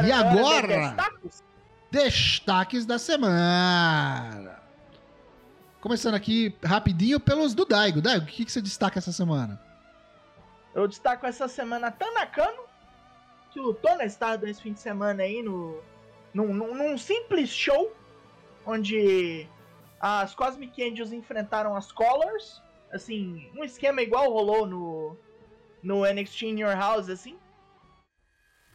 e 0.05 0.11
agora, 0.11 0.67
destaques? 0.67 1.43
destaques 1.89 2.85
da 2.85 2.99
semana. 2.99 4.59
Começando 5.79 6.15
aqui 6.15 6.53
rapidinho 6.63 7.21
pelos 7.21 7.53
do 7.53 7.63
Daigo. 7.63 8.01
Daigo, 8.01 8.25
o 8.25 8.27
que, 8.27 8.43
que 8.43 8.51
você 8.51 8.61
destaca 8.61 8.99
essa 8.99 9.13
semana? 9.13 9.59
Eu 10.75 10.87
destaco 10.87 11.25
essa 11.25 11.47
semana 11.47 11.89
Tanakano, 11.89 12.63
que 13.51 13.59
lutou 13.59 13.97
na 13.97 14.05
Stardom 14.05 14.45
esse 14.45 14.61
fim 14.61 14.73
de 14.73 14.81
semana 14.81 15.23
aí 15.23 15.41
no, 15.41 15.81
num, 16.33 16.53
num, 16.53 16.75
num 16.75 16.97
simples 16.97 17.49
show 17.49 17.95
onde 18.65 19.47
as 19.99 20.33
Cosmic 20.33 20.81
Angels 20.81 21.11
enfrentaram 21.11 21.75
as 21.75 21.91
Colors, 21.91 22.61
assim, 22.91 23.49
um 23.55 23.63
esquema 23.63 24.01
igual 24.01 24.31
rolou 24.31 24.65
no 24.65 25.17
no 25.81 26.05
NXT 26.05 26.43
In 26.43 26.59
Your 26.59 26.75
House, 26.75 27.09
assim. 27.09 27.37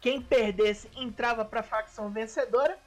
Quem 0.01 0.20
perdesse 0.20 0.89
entrava 0.97 1.45
pra 1.45 1.62
facção 1.62 2.11
vencedora. 2.11 2.78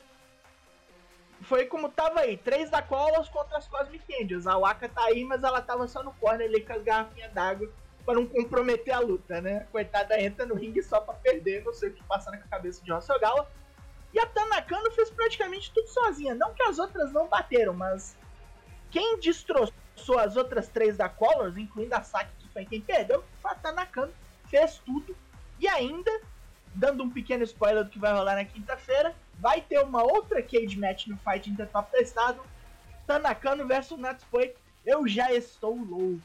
Foi 1.42 1.66
como 1.66 1.90
tava 1.90 2.22
aí, 2.22 2.36
três 2.36 2.70
da 2.70 2.82
Colors 2.82 3.30
contra 3.30 3.58
as 3.58 3.68
Cosmic 3.68 4.04
Angels. 4.22 4.48
A 4.48 4.58
Waka 4.58 4.90
tá 4.90 5.04
aí, 5.04 5.24
mas 5.24 5.44
ela 5.44 5.62
tava 5.62 5.88
só 5.88 6.02
no 6.02 6.12
corner 6.14 6.48
ali 6.48 6.62
com 6.62 6.74
as 6.74 6.82
garrafinhas 6.82 7.32
d'água 7.32 7.72
para 8.04 8.16
não 8.16 8.26
comprometer 8.26 8.94
a 8.94 9.00
luta, 9.00 9.42
né? 9.42 9.68
Coitada 9.72 10.20
entra 10.20 10.46
no 10.46 10.56
ringue 10.56 10.82
só 10.82 11.02
para 11.02 11.16
perder, 11.16 11.64
não 11.64 11.74
sei 11.74 11.90
o 11.90 11.94
que 11.94 12.04
passa 12.04 12.32
na 12.32 12.38
cabeça 12.38 12.84
de 12.84 12.92
Hossogala. 12.92 13.52
E 14.14 14.20
a 14.20 14.26
Tanakano 14.26 14.92
fez 14.92 15.10
praticamente 15.10 15.72
tudo 15.74 15.88
sozinha. 15.88 16.34
Não 16.34 16.54
que 16.54 16.64
as 16.64 16.80
outras 16.80 17.12
não 17.12 17.28
bateram, 17.28 17.74
mas 17.74 18.16
quem 18.90 19.20
destroçou 19.20 20.18
as 20.18 20.36
outras 20.36 20.68
três 20.70 20.98
da 20.98 21.10
Colors, 21.10 21.58
incluindo 21.58 21.94
a 21.94 22.02
Saki, 22.02 22.32
que 22.40 22.50
foi 22.50 22.66
quem 22.66 22.82
perdeu, 22.82 23.24
foi 23.42 23.52
a 23.52 23.56
Tanakano. 23.56 24.14
Fez 24.50 24.82
tudo. 24.86 25.16
E 25.60 25.68
ainda, 25.68 26.12
dando 26.74 27.04
um 27.04 27.10
pequeno 27.10 27.44
spoiler 27.44 27.84
do 27.84 27.90
que 27.90 28.00
vai 28.00 28.14
rolar 28.14 28.36
na 28.36 28.46
quinta-feira, 28.46 29.14
vai 29.40 29.62
ter 29.62 29.80
uma 29.84 30.04
outra 30.04 30.42
cage 30.42 30.80
match 30.80 31.08
no 31.08 31.18
Fight 31.18 31.50
Inter 31.50 31.68
Top 31.68 31.92
Testado. 31.92 32.42
Tanakano 33.06 33.68
versus 33.68 34.00
Natsupoi. 34.00 34.54
Eu 34.86 35.08
já 35.08 35.34
estou 35.34 35.76
louco. 35.76 36.22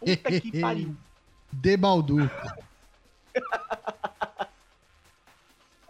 Puta 0.00 0.40
que 0.40 0.58
pariu. 0.60 0.96
De 1.52 1.76
Baldu. 1.76 2.30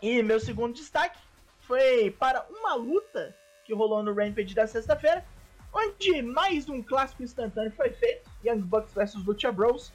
e 0.02 0.22
meu 0.22 0.40
segundo 0.40 0.74
destaque 0.74 1.18
foi 1.60 2.10
para 2.18 2.44
uma 2.50 2.74
luta 2.74 3.34
que 3.64 3.72
rolou 3.72 4.02
no 4.02 4.12
Rampage 4.12 4.54
da 4.54 4.66
sexta-feira, 4.66 5.24
onde 5.72 6.20
mais 6.20 6.68
um 6.68 6.82
clássico 6.82 7.22
instantâneo 7.22 7.72
foi 7.72 7.90
feito, 7.90 8.28
Young 8.44 8.62
Bucks 8.62 8.92
vs 8.92 9.24
Lucha 9.24 9.52
Bros. 9.52 9.92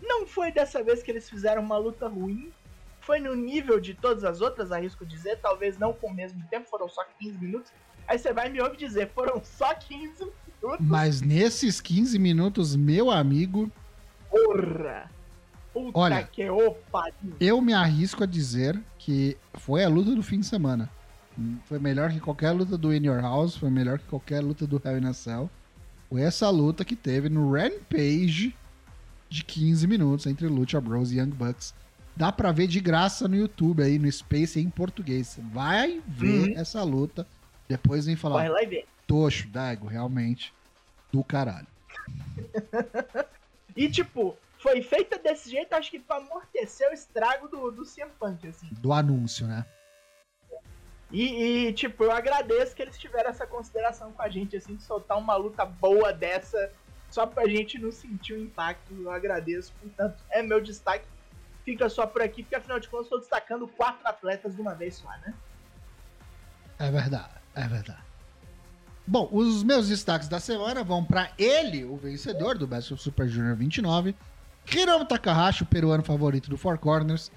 Não 0.00 0.26
foi 0.26 0.50
dessa 0.50 0.82
vez 0.82 1.02
que 1.02 1.10
eles 1.10 1.28
fizeram 1.28 1.62
uma 1.62 1.76
luta 1.76 2.08
ruim, 2.08 2.50
foi 3.02 3.20
no 3.20 3.34
nível 3.34 3.78
de 3.78 3.94
todas 3.94 4.24
as 4.24 4.40
outras, 4.40 4.72
arrisco 4.72 5.04
dizer, 5.04 5.38
talvez 5.40 5.78
não 5.78 5.92
com 5.92 6.08
o 6.08 6.14
mesmo 6.14 6.42
tempo, 6.48 6.68
foram 6.70 6.88
só 6.88 7.04
15 7.20 7.38
minutos. 7.38 7.72
Aí 8.08 8.18
você 8.18 8.32
vai 8.32 8.48
me 8.48 8.60
ouvir 8.60 8.78
dizer, 8.78 9.10
foram 9.10 9.42
só 9.44 9.74
15 9.74 10.32
minutos. 10.62 10.86
Mas 10.86 11.20
nesses 11.20 11.80
15 11.80 12.18
minutos, 12.18 12.74
meu 12.74 13.10
amigo. 13.10 13.70
Porra! 14.30 15.10
Puta 15.72 15.98
Olha, 15.98 16.22
que 16.24 16.48
opa! 16.48 17.10
Eu 17.40 17.60
me 17.60 17.72
arrisco 17.72 18.22
a 18.22 18.26
dizer 18.26 18.78
que 18.98 19.36
foi 19.54 19.84
a 19.84 19.88
luta 19.88 20.14
do 20.14 20.22
fim 20.22 20.40
de 20.40 20.46
semana. 20.46 20.90
Foi 21.64 21.78
melhor 21.78 22.10
que 22.10 22.20
qualquer 22.20 22.50
luta 22.50 22.76
do 22.76 22.94
In 22.94 23.06
Your 23.06 23.22
House, 23.22 23.56
foi 23.56 23.70
melhor 23.70 23.98
que 23.98 24.04
qualquer 24.06 24.40
luta 24.40 24.66
do 24.66 24.80
Hell 24.84 24.98
in 24.98 25.06
a 25.06 25.14
Cell. 25.14 25.50
Foi 26.10 26.20
essa 26.20 26.50
luta 26.50 26.84
que 26.84 26.94
teve 26.94 27.30
no 27.30 27.52
Rampage 27.52 28.54
de 29.30 29.44
15 29.44 29.86
minutos 29.86 30.26
entre 30.26 30.46
Lucha 30.46 30.78
Bros 30.78 31.10
e 31.10 31.18
Young 31.18 31.30
Bucks. 31.30 31.74
Dá 32.14 32.30
pra 32.30 32.52
ver 32.52 32.66
de 32.66 32.80
graça 32.80 33.26
no 33.26 33.34
YouTube 33.34 33.82
aí, 33.82 33.98
no 33.98 34.10
Space 34.12 34.60
em 34.60 34.68
português. 34.68 35.38
Vai 35.50 36.02
ver 36.06 36.50
uhum. 36.50 36.58
essa 36.58 36.82
luta. 36.82 37.26
Depois 37.66 38.04
vem 38.04 38.16
falar. 38.16 38.36
Vai 38.36 38.48
lá 38.50 38.62
e 38.62 38.66
ver. 38.66 38.84
Tocho, 39.06 39.48
Dago, 39.48 39.86
realmente. 39.86 40.52
Do 41.10 41.24
caralho. 41.24 41.66
e 43.74 43.88
tipo, 43.88 44.36
foi 44.62 44.80
feita 44.80 45.18
desse 45.18 45.50
jeito, 45.50 45.72
acho 45.72 45.90
que 45.90 45.98
pra 45.98 46.16
amortecer 46.16 46.88
o 46.88 46.94
estrago 46.94 47.48
do, 47.48 47.72
do 47.72 47.84
CM 47.84 48.10
Punk, 48.18 48.46
assim. 48.46 48.68
Do 48.70 48.92
anúncio, 48.92 49.46
né? 49.46 49.66
E, 51.10 51.66
e, 51.66 51.72
tipo, 51.72 52.04
eu 52.04 52.12
agradeço 52.12 52.74
que 52.74 52.80
eles 52.80 52.96
tiveram 52.96 53.28
essa 53.28 53.46
consideração 53.46 54.12
com 54.12 54.22
a 54.22 54.28
gente, 54.28 54.56
assim, 54.56 54.76
de 54.76 54.82
soltar 54.84 55.18
uma 55.18 55.34
luta 55.34 55.64
boa 55.64 56.12
dessa, 56.12 56.70
só 57.10 57.26
pra 57.26 57.46
gente 57.48 57.76
não 57.78 57.90
sentir 57.90 58.34
o 58.34 58.38
impacto. 58.38 58.94
Eu 58.94 59.10
agradeço, 59.10 59.72
portanto, 59.80 60.22
é 60.30 60.42
meu 60.42 60.60
destaque. 60.60 61.04
Fica 61.64 61.88
só 61.88 62.06
por 62.06 62.22
aqui, 62.22 62.42
porque 62.42 62.54
afinal 62.54 62.78
de 62.78 62.88
contas 62.88 63.06
estou 63.06 63.18
destacando 63.18 63.66
quatro 63.66 64.06
atletas 64.06 64.54
de 64.54 64.62
uma 64.62 64.74
vez 64.74 64.94
só, 64.94 65.08
né? 65.08 65.34
É 66.78 66.90
verdade, 66.90 67.34
é 67.54 67.66
verdade. 67.66 68.02
Bom, 69.06 69.28
os 69.32 69.62
meus 69.64 69.88
destaques 69.88 70.28
da 70.28 70.38
semana 70.38 70.82
vão 70.84 71.04
para 71.04 71.30
ele, 71.36 71.84
o 71.84 71.96
vencedor 71.96 72.56
do 72.56 72.66
Best 72.66 72.94
of 72.94 73.02
Super 73.02 73.28
Junior 73.28 73.56
29, 73.56 74.16
Hiromu 74.70 75.04
Takahashi, 75.04 75.62
o 75.62 75.66
peruano 75.66 76.02
favorito 76.02 76.50
do 76.50 76.56
Four 76.56 76.78
Corners. 76.78 77.30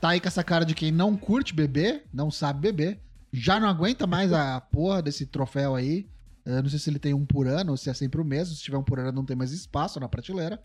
Tá 0.00 0.10
aí 0.10 0.20
com 0.20 0.28
essa 0.28 0.44
cara 0.44 0.64
de 0.64 0.74
quem 0.74 0.92
não 0.92 1.16
curte 1.16 1.54
beber, 1.54 2.04
não 2.12 2.30
sabe 2.30 2.60
beber 2.60 3.00
já 3.32 3.60
não 3.60 3.68
aguenta 3.68 4.06
mais 4.06 4.32
a 4.32 4.60
porra 4.72 5.02
desse 5.02 5.26
troféu 5.26 5.74
aí. 5.74 6.08
Eu 6.44 6.62
não 6.62 6.70
sei 6.70 6.78
se 6.78 6.88
ele 6.88 6.98
tem 6.98 7.12
um 7.12 7.26
por 7.26 7.46
ano 7.46 7.72
ou 7.72 7.76
se 7.76 7.90
é 7.90 7.94
sempre 7.94 8.20
o 8.20 8.24
mesmo. 8.24 8.54
Se 8.54 8.62
tiver 8.62 8.78
um 8.78 8.82
por 8.82 8.98
ano, 8.98 9.12
não 9.12 9.24
tem 9.24 9.36
mais 9.36 9.52
espaço 9.52 10.00
na 10.00 10.08
prateleira. 10.08 10.62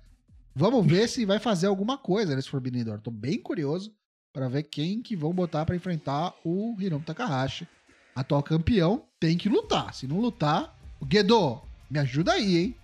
Vamos 0.55 0.85
ver 0.85 1.09
se 1.09 1.25
vai 1.25 1.39
fazer 1.39 1.67
alguma 1.67 1.97
coisa 1.97 2.35
nesse 2.35 2.49
Forbidden 2.49 2.85
Door. 2.85 3.01
Tô 3.01 3.11
bem 3.11 3.41
curioso 3.41 3.93
para 4.31 4.47
ver 4.47 4.63
quem 4.63 5.01
que 5.01 5.15
vão 5.15 5.33
botar 5.33 5.65
para 5.65 5.75
enfrentar 5.75 6.33
o 6.45 6.75
Hiromu 6.79 7.03
Takahashi. 7.03 7.67
Atual 8.15 8.43
campeão 8.43 9.05
tem 9.19 9.37
que 9.37 9.49
lutar. 9.49 9.93
Se 9.93 10.07
não 10.07 10.19
lutar, 10.19 10.77
o 11.01 11.07
Gedo, 11.11 11.61
me 11.89 11.99
ajuda 11.99 12.33
aí, 12.33 12.57
hein? 12.57 12.75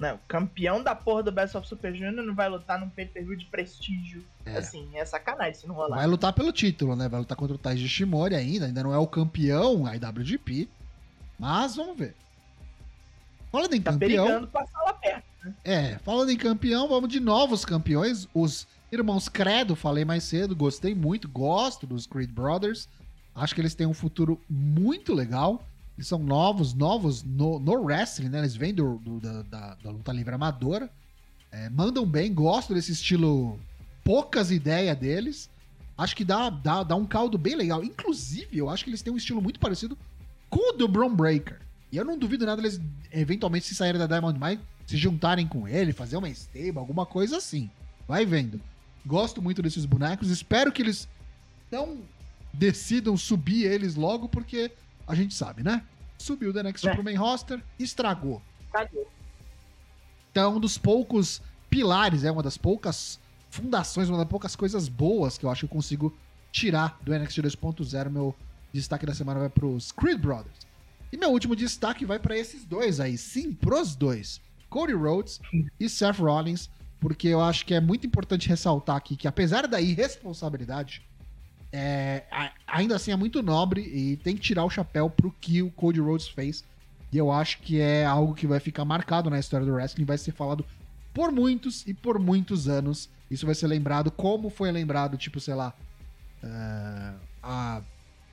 Não, 0.00 0.18
campeão 0.26 0.82
da 0.82 0.94
porra 0.94 1.22
do 1.22 1.30
Best 1.30 1.54
of 1.58 1.68
Super 1.68 1.94
Junior 1.94 2.24
não 2.24 2.34
vai 2.34 2.48
lutar 2.48 2.80
num 2.80 2.88
pay-per-view 2.88 3.36
de 3.36 3.44
prestígio. 3.44 4.24
É. 4.46 4.56
Assim, 4.56 4.88
é 4.94 5.04
sacanagem 5.04 5.52
se 5.52 5.68
não 5.68 5.74
rolar. 5.74 5.98
Vai 5.98 6.06
lutar 6.06 6.32
pelo 6.32 6.50
título, 6.52 6.96
né? 6.96 7.06
Vai 7.06 7.20
lutar 7.20 7.36
contra 7.36 7.54
o 7.54 7.58
Taiji 7.58 7.86
Shimori 7.86 8.34
ainda. 8.34 8.64
Ainda 8.64 8.82
não 8.82 8.94
é 8.94 8.98
o 8.98 9.06
campeão 9.06 9.84
IWGP. 9.86 10.66
Mas 11.38 11.76
vamos 11.76 11.98
ver. 11.98 12.16
Falando 13.52 13.74
em 13.74 13.82
tá 13.82 13.92
campeão. 13.92 14.24
Perigando 14.24 14.46
passar 14.48 14.80
lá 14.80 14.94
perto, 14.94 15.24
né? 15.44 15.54
É, 15.62 15.98
falando 15.98 16.30
em 16.30 16.36
campeão, 16.38 16.88
vamos 16.88 17.10
de 17.10 17.20
novos 17.20 17.66
campeões. 17.66 18.26
Os 18.32 18.66
irmãos 18.90 19.28
Credo, 19.28 19.76
falei 19.76 20.06
mais 20.06 20.24
cedo, 20.24 20.56
gostei 20.56 20.94
muito, 20.94 21.28
gosto 21.28 21.86
dos 21.86 22.06
Creed 22.06 22.30
Brothers. 22.30 22.88
Acho 23.34 23.54
que 23.54 23.60
eles 23.60 23.74
têm 23.74 23.86
um 23.86 23.94
futuro 23.94 24.40
muito 24.48 25.12
legal. 25.12 25.62
Eles 26.00 26.08
são 26.08 26.18
novos, 26.18 26.72
novos 26.72 27.22
no, 27.22 27.58
no 27.60 27.72
wrestling, 27.74 28.30
né? 28.30 28.38
Eles 28.38 28.56
vêm 28.56 28.72
do, 28.72 28.96
do- 29.00 29.20
da, 29.20 29.42
da- 29.42 29.74
da 29.74 29.90
luta 29.90 30.10
livre 30.12 30.34
amadora. 30.34 30.88
É, 31.52 31.68
mandam 31.68 32.06
bem, 32.06 32.32
gosto 32.32 32.72
desse 32.72 32.92
estilo. 32.92 33.60
Poucas 34.02 34.50
ideias 34.50 34.96
deles. 34.96 35.50
Acho 35.98 36.16
que 36.16 36.24
dá, 36.24 36.48
dá, 36.48 36.82
dá 36.82 36.96
um 36.96 37.04
caldo 37.04 37.36
bem 37.36 37.54
legal. 37.54 37.84
Inclusive, 37.84 38.56
eu 38.56 38.70
acho 38.70 38.82
que 38.82 38.88
eles 38.88 39.02
têm 39.02 39.12
um 39.12 39.16
estilo 39.18 39.42
muito 39.42 39.60
parecido 39.60 39.94
com 40.48 40.70
o 40.70 40.72
do 40.72 40.88
Braun 40.88 41.14
Breaker. 41.14 41.60
E 41.92 41.98
eu 41.98 42.04
não 42.06 42.16
duvido 42.18 42.46
nada 42.46 42.62
eles, 42.62 42.80
eventualmente, 43.12 43.66
se 43.66 43.74
saírem 43.74 43.98
da 43.98 44.06
Diamond 44.06 44.40
Mine, 44.40 44.60
se 44.86 44.96
juntarem 44.96 45.46
com 45.46 45.68
ele, 45.68 45.92
fazer 45.92 46.16
uma 46.16 46.30
stable, 46.30 46.78
alguma 46.78 47.04
coisa 47.04 47.36
assim. 47.36 47.68
Vai 48.08 48.24
vendo. 48.24 48.58
Gosto 49.04 49.42
muito 49.42 49.60
desses 49.60 49.84
bonecos. 49.84 50.30
Espero 50.30 50.72
que 50.72 50.80
eles 50.80 51.06
não 51.70 51.98
decidam 52.54 53.18
subir 53.18 53.66
eles 53.66 53.96
logo, 53.96 54.30
porque 54.30 54.72
a 55.10 55.14
gente 55.14 55.34
sabe, 55.34 55.62
né? 55.62 55.82
Subiu 56.18 56.52
da 56.52 56.62
NXT 56.62 56.88
É. 56.88 56.94
pro 56.94 57.02
main 57.04 57.16
roster, 57.16 57.62
estragou. 57.78 58.40
Cadê? 58.72 59.04
Então, 60.30 60.56
um 60.56 60.60
dos 60.60 60.78
poucos 60.78 61.42
pilares, 61.68 62.24
é 62.24 62.30
uma 62.30 62.42
das 62.42 62.56
poucas 62.56 63.18
fundações, 63.50 64.08
uma 64.08 64.18
das 64.18 64.28
poucas 64.28 64.54
coisas 64.54 64.88
boas 64.88 65.36
que 65.36 65.44
eu 65.44 65.50
acho 65.50 65.60
que 65.60 65.64
eu 65.66 65.76
consigo 65.76 66.16
tirar 66.52 66.98
do 67.02 67.12
NXT 67.12 67.38
2.0. 67.42 68.10
Meu 68.10 68.34
destaque 68.72 69.04
da 69.06 69.14
semana 69.14 69.40
vai 69.40 69.48
pros 69.48 69.90
Creed 69.92 70.20
Brothers. 70.20 70.58
E 71.12 71.16
meu 71.16 71.30
último 71.30 71.56
destaque 71.56 72.04
vai 72.04 72.18
pra 72.20 72.36
esses 72.38 72.64
dois 72.64 73.00
aí, 73.00 73.18
sim, 73.18 73.52
pros 73.52 73.96
dois. 73.96 74.40
Cody 74.68 74.92
Rhodes 74.92 75.40
e 75.80 75.88
Seth 75.88 76.18
Rollins, 76.20 76.70
porque 77.00 77.26
eu 77.26 77.40
acho 77.40 77.66
que 77.66 77.74
é 77.74 77.80
muito 77.80 78.06
importante 78.06 78.48
ressaltar 78.48 78.94
aqui 78.94 79.16
que 79.16 79.26
apesar 79.26 79.66
da 79.66 79.80
irresponsabilidade, 79.80 81.02
é, 81.72 82.24
ainda 82.66 82.96
assim 82.96 83.12
é 83.12 83.16
muito 83.16 83.42
nobre 83.42 83.80
e 83.82 84.16
tem 84.18 84.34
que 84.34 84.40
tirar 84.42 84.64
o 84.64 84.70
chapéu 84.70 85.08
pro 85.08 85.30
que 85.40 85.62
o 85.62 85.70
Cody 85.70 86.00
Rhodes 86.00 86.28
fez. 86.28 86.64
E 87.12 87.18
eu 87.18 87.30
acho 87.32 87.58
que 87.58 87.80
é 87.80 88.04
algo 88.04 88.34
que 88.34 88.46
vai 88.46 88.60
ficar 88.60 88.84
marcado 88.84 89.28
na 89.30 89.38
história 89.38 89.66
do 89.66 89.72
wrestling, 89.72 90.04
vai 90.04 90.18
ser 90.18 90.32
falado 90.32 90.64
por 91.12 91.32
muitos 91.32 91.84
e 91.86 91.92
por 91.94 92.18
muitos 92.18 92.68
anos. 92.68 93.08
Isso 93.30 93.46
vai 93.46 93.54
ser 93.54 93.66
lembrado 93.66 94.10
como 94.10 94.48
foi 94.50 94.70
lembrado, 94.72 95.16
tipo, 95.16 95.40
sei 95.40 95.54
lá, 95.54 95.72
é, 96.42 97.12
a- 97.42 97.82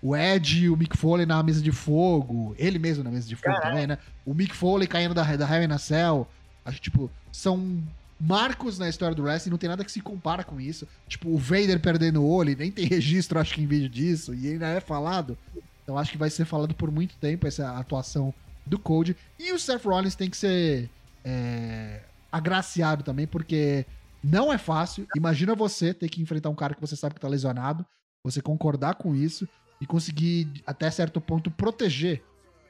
o 0.02 0.16
Ed 0.16 0.64
e 0.66 0.70
o 0.70 0.78
Mick 0.78 0.96
Foley 0.96 1.26
na 1.26 1.42
mesa 1.42 1.62
de 1.62 1.72
fogo, 1.72 2.56
ele 2.58 2.78
mesmo 2.78 3.04
na 3.04 3.10
mesa 3.10 3.28
de 3.28 3.36
fogo 3.36 3.48
Caralho. 3.56 3.72
também, 3.72 3.88
né? 3.88 3.98
O 4.26 4.34
Mick 4.34 4.56
Foley 4.56 4.88
caindo 4.88 5.14
da, 5.16 5.24
da 5.36 5.56
Hell 5.56 5.64
in 5.64 5.74
a 5.74 5.78
Cell. 5.80 6.28
Acho 6.64 6.78
que, 6.78 6.84
tipo, 6.84 7.10
são 7.32 7.82
marcos 8.20 8.80
na 8.80 8.90
história 8.90 9.16
do 9.16 9.24
wrestling, 9.24 9.52
não 9.52 9.58
tem 9.58 9.70
nada 9.70 9.84
que 9.84 9.92
se 9.92 10.02
compara 10.02 10.44
com 10.44 10.60
isso. 10.60 10.88
Tipo, 11.08 11.30
o 11.30 11.38
Vader 11.38 11.80
perdendo 11.80 12.22
o 12.22 12.30
olho, 12.30 12.56
nem 12.58 12.72
tem 12.72 12.86
registro, 12.88 13.40
acho 13.40 13.54
que, 13.54 13.62
em 13.62 13.68
vídeo 13.68 13.90
disso, 13.90 14.34
e 14.34 14.50
ainda 14.50 14.68
é 14.68 14.80
falado. 14.80 15.38
Então 15.84 15.98
acho 15.98 16.12
que 16.12 16.18
vai 16.18 16.30
ser 16.30 16.46
falado 16.46 16.76
por 16.76 16.92
muito 16.92 17.16
tempo 17.16 17.48
essa 17.48 17.78
atuação 17.78 18.34
do 18.66 18.78
Cody. 18.78 19.16
E 19.40 19.54
o 19.54 19.60
Seth 19.60 19.86
Rollins 19.86 20.16
tem 20.16 20.30
que 20.30 20.36
ser 20.36 20.90
é, 21.24 22.02
agraciado 22.32 23.04
também, 23.04 23.26
porque 23.26 23.86
não 24.24 24.52
é 24.52 24.58
fácil. 24.58 25.08
Imagina 25.16 25.56
você 25.56 25.94
ter 25.94 26.10
que 26.10 26.22
enfrentar 26.22 26.50
um 26.50 26.56
cara 26.56 26.76
que 26.76 26.82
você 26.82 26.96
sabe 26.96 27.16
que 27.16 27.22
tá 27.22 27.28
lesionado, 27.28 27.86
você 28.24 28.42
concordar 28.42 28.96
com 28.96 29.16
isso 29.16 29.48
e 29.80 29.86
conseguir, 29.86 30.62
até 30.66 30.90
certo 30.92 31.22
ponto, 31.22 31.50
proteger 31.50 32.22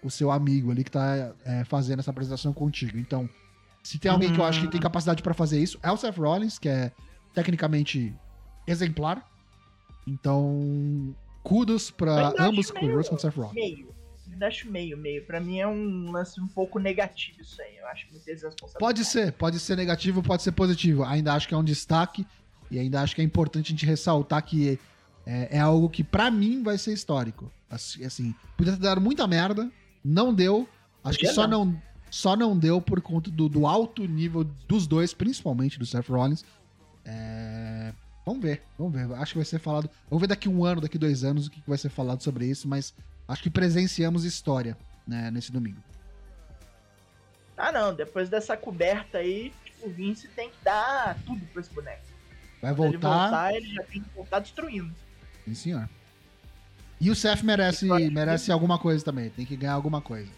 o 0.03 0.11
seu 0.11 0.29
amigo 0.29 0.69
ali 0.69 0.83
que 0.83 0.91
tá 0.91 1.33
é, 1.43 1.63
fazendo 1.63 1.99
essa 1.99 2.11
apresentação 2.11 2.53
contigo. 2.53 2.97
Então, 2.97 3.27
se 3.88 3.97
tem 3.99 4.11
alguém 4.11 4.33
que 4.33 4.39
eu 4.39 4.43
acho 4.43 4.59
que 4.61 4.67
tem 4.67 4.81
capacidade 4.81 5.23
pra 5.23 5.33
fazer 5.33 5.61
isso, 5.61 5.79
é 5.81 5.89
o 5.89 5.95
Seth 5.95 6.17
Rollins, 6.17 6.59
que 6.59 6.67
é 6.67 6.91
tecnicamente 7.33 8.13
exemplar. 8.67 9.25
Então, 10.05 11.15
kudos 11.41 11.93
ainda 12.01 12.43
ambos, 12.43 12.71
meio- 12.71 12.93
Rhodes 12.95 13.09
quanto 13.09 13.21
Seth 13.21 13.35
Rollins. 13.35 13.53
Meio. 13.53 13.97
Acho 14.41 14.69
meio, 14.69 14.97
meio. 14.97 15.25
Pra 15.25 15.39
mim 15.39 15.59
é 15.59 15.67
um 15.67 16.11
lance 16.11 16.39
um 16.39 16.47
pouco 16.47 16.77
negativo 16.79 17.41
isso 17.41 17.59
aí. 17.61 17.77
Eu 17.77 17.88
acho 17.88 18.05
muita 18.11 18.29
irresponsabilidade. 18.29 18.77
Pode 18.79 19.05
ser, 19.05 19.31
pode 19.31 19.59
ser 19.59 19.75
negativo, 19.77 20.21
pode 20.21 20.43
ser 20.43 20.51
positivo. 20.51 21.03
Ainda 21.05 21.33
acho 21.33 21.47
que 21.47 21.53
é 21.53 21.57
um 21.57 21.63
destaque 21.63 22.27
e 22.69 22.77
ainda 22.77 23.01
acho 23.01 23.15
que 23.15 23.21
é 23.21 23.23
importante 23.23 23.67
a 23.67 23.69
gente 23.69 23.85
ressaltar 23.85 24.43
que 24.43 24.77
é, 25.25 25.57
é 25.57 25.59
algo 25.59 25.89
que 25.89 26.03
pra 26.03 26.29
mim 26.29 26.61
vai 26.61 26.77
ser 26.77 26.93
histórico. 26.93 27.51
Assim, 27.69 28.03
assim, 28.05 28.35
podia 28.55 28.73
ter 28.73 28.79
dado 28.79 29.01
muita 29.01 29.25
merda, 29.25 29.71
não 30.05 30.31
deu. 30.33 30.67
Acho 31.03 31.17
que 31.17 31.27
só 31.27 31.47
não, 31.47 31.81
só 32.09 32.35
não 32.35 32.57
deu 32.57 32.81
por 32.81 33.01
conta 33.01 33.29
do, 33.29 33.49
do 33.49 33.67
alto 33.67 34.05
nível 34.05 34.43
dos 34.67 34.87
dois, 34.87 35.13
principalmente 35.13 35.77
do 35.79 35.85
Seth 35.85 36.07
Rollins. 36.09 36.43
É, 37.05 37.93
Vamos 38.27 38.43
ver, 38.43 38.61
vamos 38.77 38.91
ver. 38.91 39.15
Acho 39.15 39.31
que 39.31 39.37
vai 39.37 39.45
ser 39.45 39.57
falado. 39.57 39.89
Vamos 40.09 40.19
ver 40.19 40.27
daqui 40.27 40.49
um 40.49 40.65
ano, 40.65 40.81
daqui 40.81 40.97
dois 40.97 41.23
anos, 41.23 41.47
o 41.47 41.49
que 41.49 41.63
vai 41.65 41.77
ser 41.77 41.87
falado 41.87 42.21
sobre 42.21 42.45
isso, 42.45 42.67
mas 42.67 42.93
acho 43.25 43.41
que 43.41 43.49
presenciamos 43.49 44.25
história 44.25 44.77
né, 45.07 45.31
nesse 45.31 45.49
domingo. 45.49 45.81
Ah, 47.55 47.71
não. 47.71 47.95
Depois 47.95 48.27
dessa 48.27 48.57
coberta 48.57 49.19
aí, 49.19 49.53
tipo, 49.63 49.87
o 49.87 49.89
Vince 49.89 50.27
tem 50.27 50.49
que 50.49 50.57
dar 50.61 51.17
tudo 51.25 51.39
pra 51.53 51.61
esse 51.61 51.73
boneco. 51.73 52.01
Vai 52.61 52.75
Quando 52.75 52.89
ele 52.89 52.97
voltar. 52.97 53.21
voltar, 53.29 53.55
ele 53.55 53.73
já 53.73 53.83
tem 53.83 54.01
que 54.01 54.09
voltar 54.13 54.39
destruindo. 54.39 54.93
Sim, 55.45 55.53
senhor. 55.53 55.89
E 56.99 57.09
o 57.09 57.15
Seth 57.15 57.43
merece, 57.43 57.85
merece 58.09 58.51
alguma 58.51 58.77
coisa 58.77 59.05
também. 59.05 59.29
Tem 59.29 59.45
que 59.45 59.55
ganhar 59.55 59.71
alguma 59.73 60.01
coisa. 60.01 60.29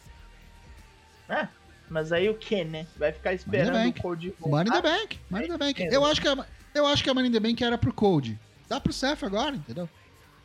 Mas 1.89 2.11
aí 2.11 2.29
o 2.29 2.35
que, 2.35 2.63
né? 2.63 2.85
Vai 2.97 3.11
ficar 3.11 3.33
esperando 3.33 3.89
o 3.89 4.01
Cody 4.01 4.33
Money 4.39 4.67
in 4.67 4.71
the 4.71 4.81
voltar. 4.81 4.81
Bank. 4.81 5.19
Money 5.29 5.47
in 5.47 5.51
the 5.51 5.57
Bank. 5.57 5.81
Eu 5.91 6.05
acho 6.05 6.21
que 6.21 6.27
a, 6.27 6.45
eu 6.73 6.85
acho 6.85 7.03
que 7.03 7.09
a 7.09 7.13
Money 7.13 7.29
in 7.29 7.33
the 7.33 7.39
Bank 7.39 7.63
era 7.63 7.77
pro 7.77 7.93
Code. 7.93 8.39
Dá 8.67 8.79
pro 8.79 8.93
Seth 8.93 9.23
agora, 9.23 9.55
entendeu? 9.55 9.89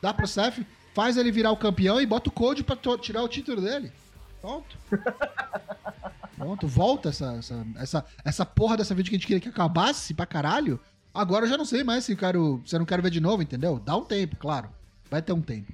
Dá 0.01 0.15
pro 0.15 0.27
Seth, 0.27 0.65
faz 0.95 1.17
ele 1.17 1.31
virar 1.31 1.51
o 1.51 1.57
campeão 1.57 2.01
e 2.01 2.07
bota 2.07 2.29
o 2.29 2.33
Code 2.33 2.65
pra 2.65 2.77
tirar 2.97 3.23
o 3.23 3.29
título 3.29 3.61
dele. 3.61 3.93
Pronto. 4.41 4.77
Pronto, 6.37 6.67
volta 6.67 7.11
essa, 7.11 7.37
essa, 7.37 7.67
essa, 7.77 8.05
essa 8.25 8.47
porra 8.47 8.77
dessa 8.77 8.95
vídeo 8.95 9.11
que 9.11 9.17
a 9.17 9.19
gente 9.19 9.27
queria 9.27 9.41
que 9.41 9.49
acabasse 9.49 10.13
pra 10.13 10.27
caralho. 10.27 10.81
Agora 11.13 11.45
eu 11.45 11.49
já 11.49 11.57
não 11.57 11.65
sei 11.65 11.85
mais 11.85 12.05
se 12.05 12.13
eu 12.13 12.17
quero, 12.17 12.61
se 12.67 12.75
eu 12.75 12.81
não 12.81 12.87
quero 12.87 13.03
ver 13.03 13.11
de 13.11 13.21
novo, 13.21 13.43
entendeu? 13.43 13.79
Dá 13.79 13.97
um 13.97 14.05
tempo, 14.05 14.37
claro. 14.37 14.69
Vai 15.09 15.23
ter 15.23 15.33
um 15.33 15.41
tempo. 15.41 15.73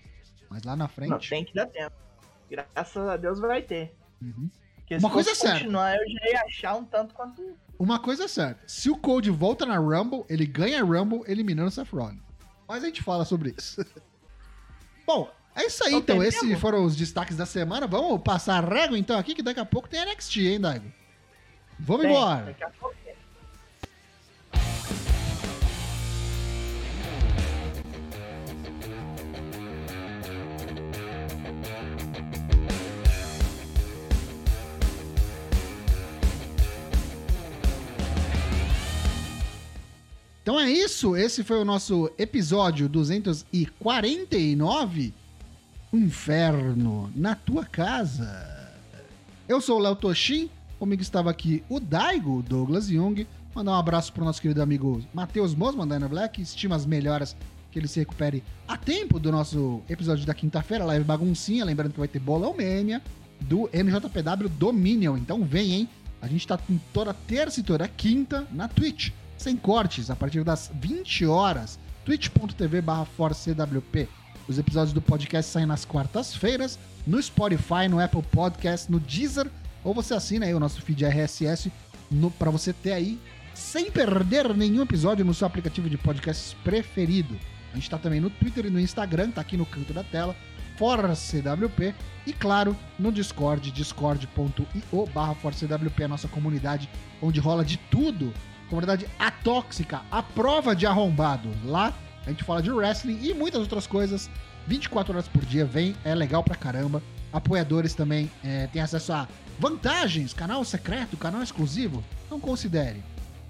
Mas 0.50 0.64
lá 0.64 0.76
na 0.76 0.86
frente. 0.86 1.10
Não, 1.10 1.18
tem 1.18 1.44
que 1.44 1.54
dar 1.54 1.66
tempo. 1.66 1.96
Graças 2.50 3.08
a 3.08 3.16
Deus 3.16 3.40
vai 3.40 3.62
ter. 3.62 3.94
Uhum. 4.20 4.50
Porque 4.90 4.96
Uma 4.96 5.08
se 5.08 5.14
coisa 5.14 5.30
fosse 5.30 5.42
é 5.42 5.48
certa. 5.48 5.58
continuar, 5.60 5.96
eu 5.96 6.10
já 6.10 6.30
ia 6.30 6.40
achar 6.46 6.74
um 6.74 6.84
tanto 6.84 7.14
quanto. 7.14 7.56
Uma 7.78 7.98
coisa 8.00 8.24
é 8.24 8.28
certa: 8.28 8.60
se 8.66 8.90
o 8.90 8.96
Code 8.96 9.30
volta 9.30 9.64
na 9.64 9.76
Rumble, 9.76 10.24
ele 10.28 10.44
ganha 10.44 10.80
a 10.82 10.84
Rumble 10.84 11.22
eliminando 11.28 11.68
o 11.68 11.70
Seth 11.70 11.90
Rollins. 11.92 12.20
Mas 12.66 12.82
a 12.82 12.86
gente 12.86 13.00
fala 13.02 13.24
sobre 13.24 13.54
isso. 13.56 13.84
Bom, 15.06 15.30
é 15.54 15.64
isso 15.66 15.84
aí, 15.84 15.92
Não 15.92 15.98
então. 16.00 16.22
Esses 16.22 16.42
mesmo? 16.42 16.58
foram 16.58 16.84
os 16.84 16.96
destaques 16.96 17.36
da 17.36 17.46
semana. 17.46 17.86
Vamos 17.86 18.20
passar 18.22 18.62
a 18.64 18.66
régua, 18.66 18.98
então, 18.98 19.16
aqui, 19.16 19.32
que 19.34 19.42
daqui 19.42 19.60
a 19.60 19.64
pouco 19.64 19.88
tem 19.88 20.04
NXT, 20.04 20.36
hein, 20.38 20.60
Daigo? 20.60 20.92
Vamos 21.78 22.02
Tem, 22.02 22.10
embora. 22.10 22.44
daqui 22.46 22.64
a 22.64 22.70
pouco 22.70 22.94
Então 40.50 40.60
é 40.60 40.68
isso. 40.68 41.16
Esse 41.16 41.44
foi 41.44 41.60
o 41.60 41.64
nosso 41.64 42.10
episódio 42.18 42.88
249. 42.88 45.14
O 45.92 45.96
Inferno 45.96 47.08
na 47.14 47.36
tua 47.36 47.64
casa. 47.64 48.68
Eu 49.48 49.60
sou 49.60 49.78
o 49.78 49.80
Léo 49.80 49.94
Toshin. 49.94 50.50
Comigo 50.76 51.02
estava 51.02 51.30
aqui 51.30 51.62
o 51.68 51.78
Daigo, 51.78 52.38
o 52.38 52.42
Douglas 52.42 52.88
Jung. 52.88 53.28
Mandar 53.54 53.70
um 53.70 53.76
abraço 53.76 54.12
pro 54.12 54.24
nosso 54.24 54.42
querido 54.42 54.60
amigo 54.60 55.00
Matheus 55.14 55.54
Mosman, 55.54 55.86
da 55.86 55.94
Ana 55.94 56.08
Black. 56.08 56.42
Estima 56.42 56.74
as 56.74 56.84
melhoras 56.84 57.36
que 57.70 57.78
ele 57.78 57.86
se 57.86 58.00
recupere 58.00 58.42
a 58.66 58.76
tempo 58.76 59.20
do 59.20 59.30
nosso 59.30 59.80
episódio 59.88 60.26
da 60.26 60.34
quinta-feira, 60.34 60.84
live 60.84 61.04
baguncinha. 61.04 61.64
Lembrando 61.64 61.92
que 61.92 62.00
vai 62.00 62.08
ter 62.08 62.18
bolão 62.18 62.56
mania 62.56 63.00
do 63.42 63.70
NJPW 63.72 64.48
Dominion. 64.48 65.16
Então 65.16 65.44
vem, 65.44 65.74
hein? 65.74 65.88
A 66.20 66.26
gente 66.26 66.44
tá 66.44 66.58
toda 66.92 67.14
terça 67.14 67.60
e 67.60 67.62
toda 67.62 67.86
quinta 67.86 68.48
na 68.50 68.66
Twitch, 68.66 69.12
sem 69.40 69.56
cortes, 69.56 70.10
a 70.10 70.16
partir 70.16 70.44
das 70.44 70.70
20 70.74 71.24
horas. 71.24 71.78
twitch.tv 72.04 72.82
barra 72.82 73.06
ForceCWP. 73.06 74.06
Os 74.46 74.58
episódios 74.58 74.92
do 74.92 75.00
podcast 75.00 75.50
saem 75.50 75.66
nas 75.66 75.84
quartas-feiras, 75.84 76.78
no 77.06 77.22
Spotify, 77.22 77.88
no 77.88 78.00
Apple 78.00 78.22
Podcast, 78.22 78.90
no 78.92 79.00
Deezer, 79.00 79.50
ou 79.82 79.94
você 79.94 80.12
assina 80.12 80.44
aí 80.44 80.54
o 80.54 80.60
nosso 80.60 80.82
feed 80.82 81.04
RSS 81.06 81.72
para 82.38 82.50
você 82.50 82.72
ter 82.72 82.92
aí, 82.92 83.18
sem 83.54 83.90
perder 83.90 84.54
nenhum 84.54 84.82
episódio 84.82 85.24
no 85.24 85.32
seu 85.32 85.46
aplicativo 85.46 85.88
de 85.88 85.96
podcasts 85.96 86.54
preferido. 86.62 87.38
A 87.72 87.76
gente 87.76 87.88
tá 87.88 87.96
também 87.96 88.20
no 88.20 88.28
Twitter 88.28 88.66
e 88.66 88.70
no 88.70 88.80
Instagram, 88.80 89.30
tá 89.30 89.40
aqui 89.40 89.56
no 89.56 89.64
canto 89.64 89.94
da 89.94 90.04
tela, 90.04 90.36
ForceWP. 90.76 91.94
E 92.26 92.32
claro, 92.34 92.76
no 92.98 93.10
Discord, 93.10 93.70
discord.io 93.70 95.06
barra 95.14 95.34
ForceWP, 95.34 96.04
a 96.04 96.08
nossa 96.08 96.28
comunidade 96.28 96.90
onde 97.22 97.40
rola 97.40 97.64
de 97.64 97.78
tudo. 97.90 98.34
Comunidade 98.70 99.06
atóxica, 99.18 100.02
a 100.10 100.22
prova 100.22 100.74
de 100.74 100.86
arrombado. 100.86 101.50
Lá 101.64 101.92
a 102.24 102.30
gente 102.30 102.44
fala 102.44 102.62
de 102.62 102.70
wrestling 102.70 103.18
e 103.20 103.34
muitas 103.34 103.60
outras 103.60 103.84
coisas 103.84 104.30
24 104.66 105.12
horas 105.12 105.26
por 105.26 105.44
dia, 105.44 105.64
vem, 105.64 105.96
é 106.04 106.14
legal 106.14 106.44
pra 106.44 106.54
caramba. 106.54 107.02
Apoiadores 107.32 107.94
também 107.94 108.30
é, 108.44 108.68
têm 108.68 108.80
acesso 108.80 109.12
a 109.12 109.28
vantagens, 109.58 110.32
canal 110.32 110.64
secreto, 110.64 111.16
canal 111.16 111.42
exclusivo. 111.42 112.04
Não 112.30 112.38
considere. 112.38 113.02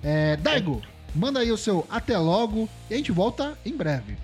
É, 0.02 0.36
Daigo, 0.36 0.80
manda 1.14 1.40
aí 1.40 1.52
o 1.52 1.58
seu 1.58 1.86
até 1.90 2.16
logo 2.16 2.66
e 2.88 2.94
a 2.94 2.96
gente 2.96 3.12
volta 3.12 3.58
em 3.64 3.76
breve. 3.76 4.16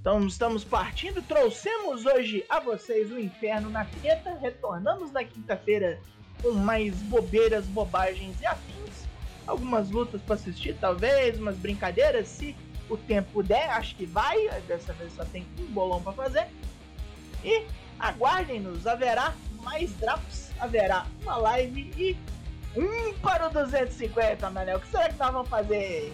Então 0.00 0.24
estamos 0.24 0.62
partindo, 0.62 1.20
trouxemos 1.20 2.06
hoje 2.06 2.44
a 2.48 2.60
vocês 2.60 3.10
o 3.10 3.18
Inferno 3.18 3.68
na 3.68 3.84
Teta, 3.84 4.38
retornamos 4.40 5.10
na 5.10 5.24
quinta-feira 5.24 5.98
com 6.42 6.52
mais 6.52 6.94
bobeiras, 7.02 7.66
bobagens 7.66 8.40
e 8.40 8.46
afins. 8.46 9.06
Algumas 9.46 9.90
lutas 9.90 10.20
para 10.22 10.34
assistir, 10.34 10.76
talvez, 10.80 11.38
umas 11.38 11.56
brincadeiras, 11.56 12.28
se 12.28 12.56
o 12.88 12.96
tempo 12.96 13.42
der, 13.42 13.70
acho 13.70 13.94
que 13.94 14.06
vai. 14.06 14.48
Dessa 14.66 14.92
vez 14.94 15.12
só 15.14 15.24
tem 15.24 15.46
um 15.58 15.66
bolão 15.66 16.02
para 16.02 16.12
fazer. 16.12 16.46
E 17.44 17.64
aguardem-nos, 17.98 18.86
haverá 18.86 19.34
mais 19.62 19.92
drops, 19.94 20.50
haverá 20.60 21.06
uma 21.22 21.36
live 21.36 21.92
e 21.96 22.16
um 22.76 23.14
para 23.20 23.48
o 23.48 23.50
250, 23.50 24.50
Manel. 24.50 24.78
O 24.78 24.80
que 24.80 24.88
será 24.88 25.08
que 25.08 25.18
nós 25.18 25.32
vamos 25.32 25.48
fazer? 25.48 26.12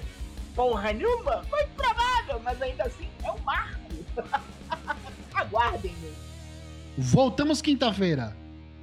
Porra 0.55 0.93
nenhuma? 0.93 1.43
Foi 1.45 1.67
provável, 1.69 2.41
mas 2.45 2.61
ainda 2.61 2.85
assim 2.85 3.09
é 3.25 3.33
um 3.33 3.39
marco. 3.41 3.81
Aguardem-me. 5.35 6.13
Voltamos 6.97 7.63
quinta-feira. 7.63 8.37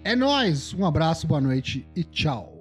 É 0.04 0.16
nós. 0.16 0.74
Um 0.74 0.86
abraço, 0.86 1.28
boa 1.28 1.42
noite 1.42 1.88
e 1.96 2.04
tchau. 2.04 2.59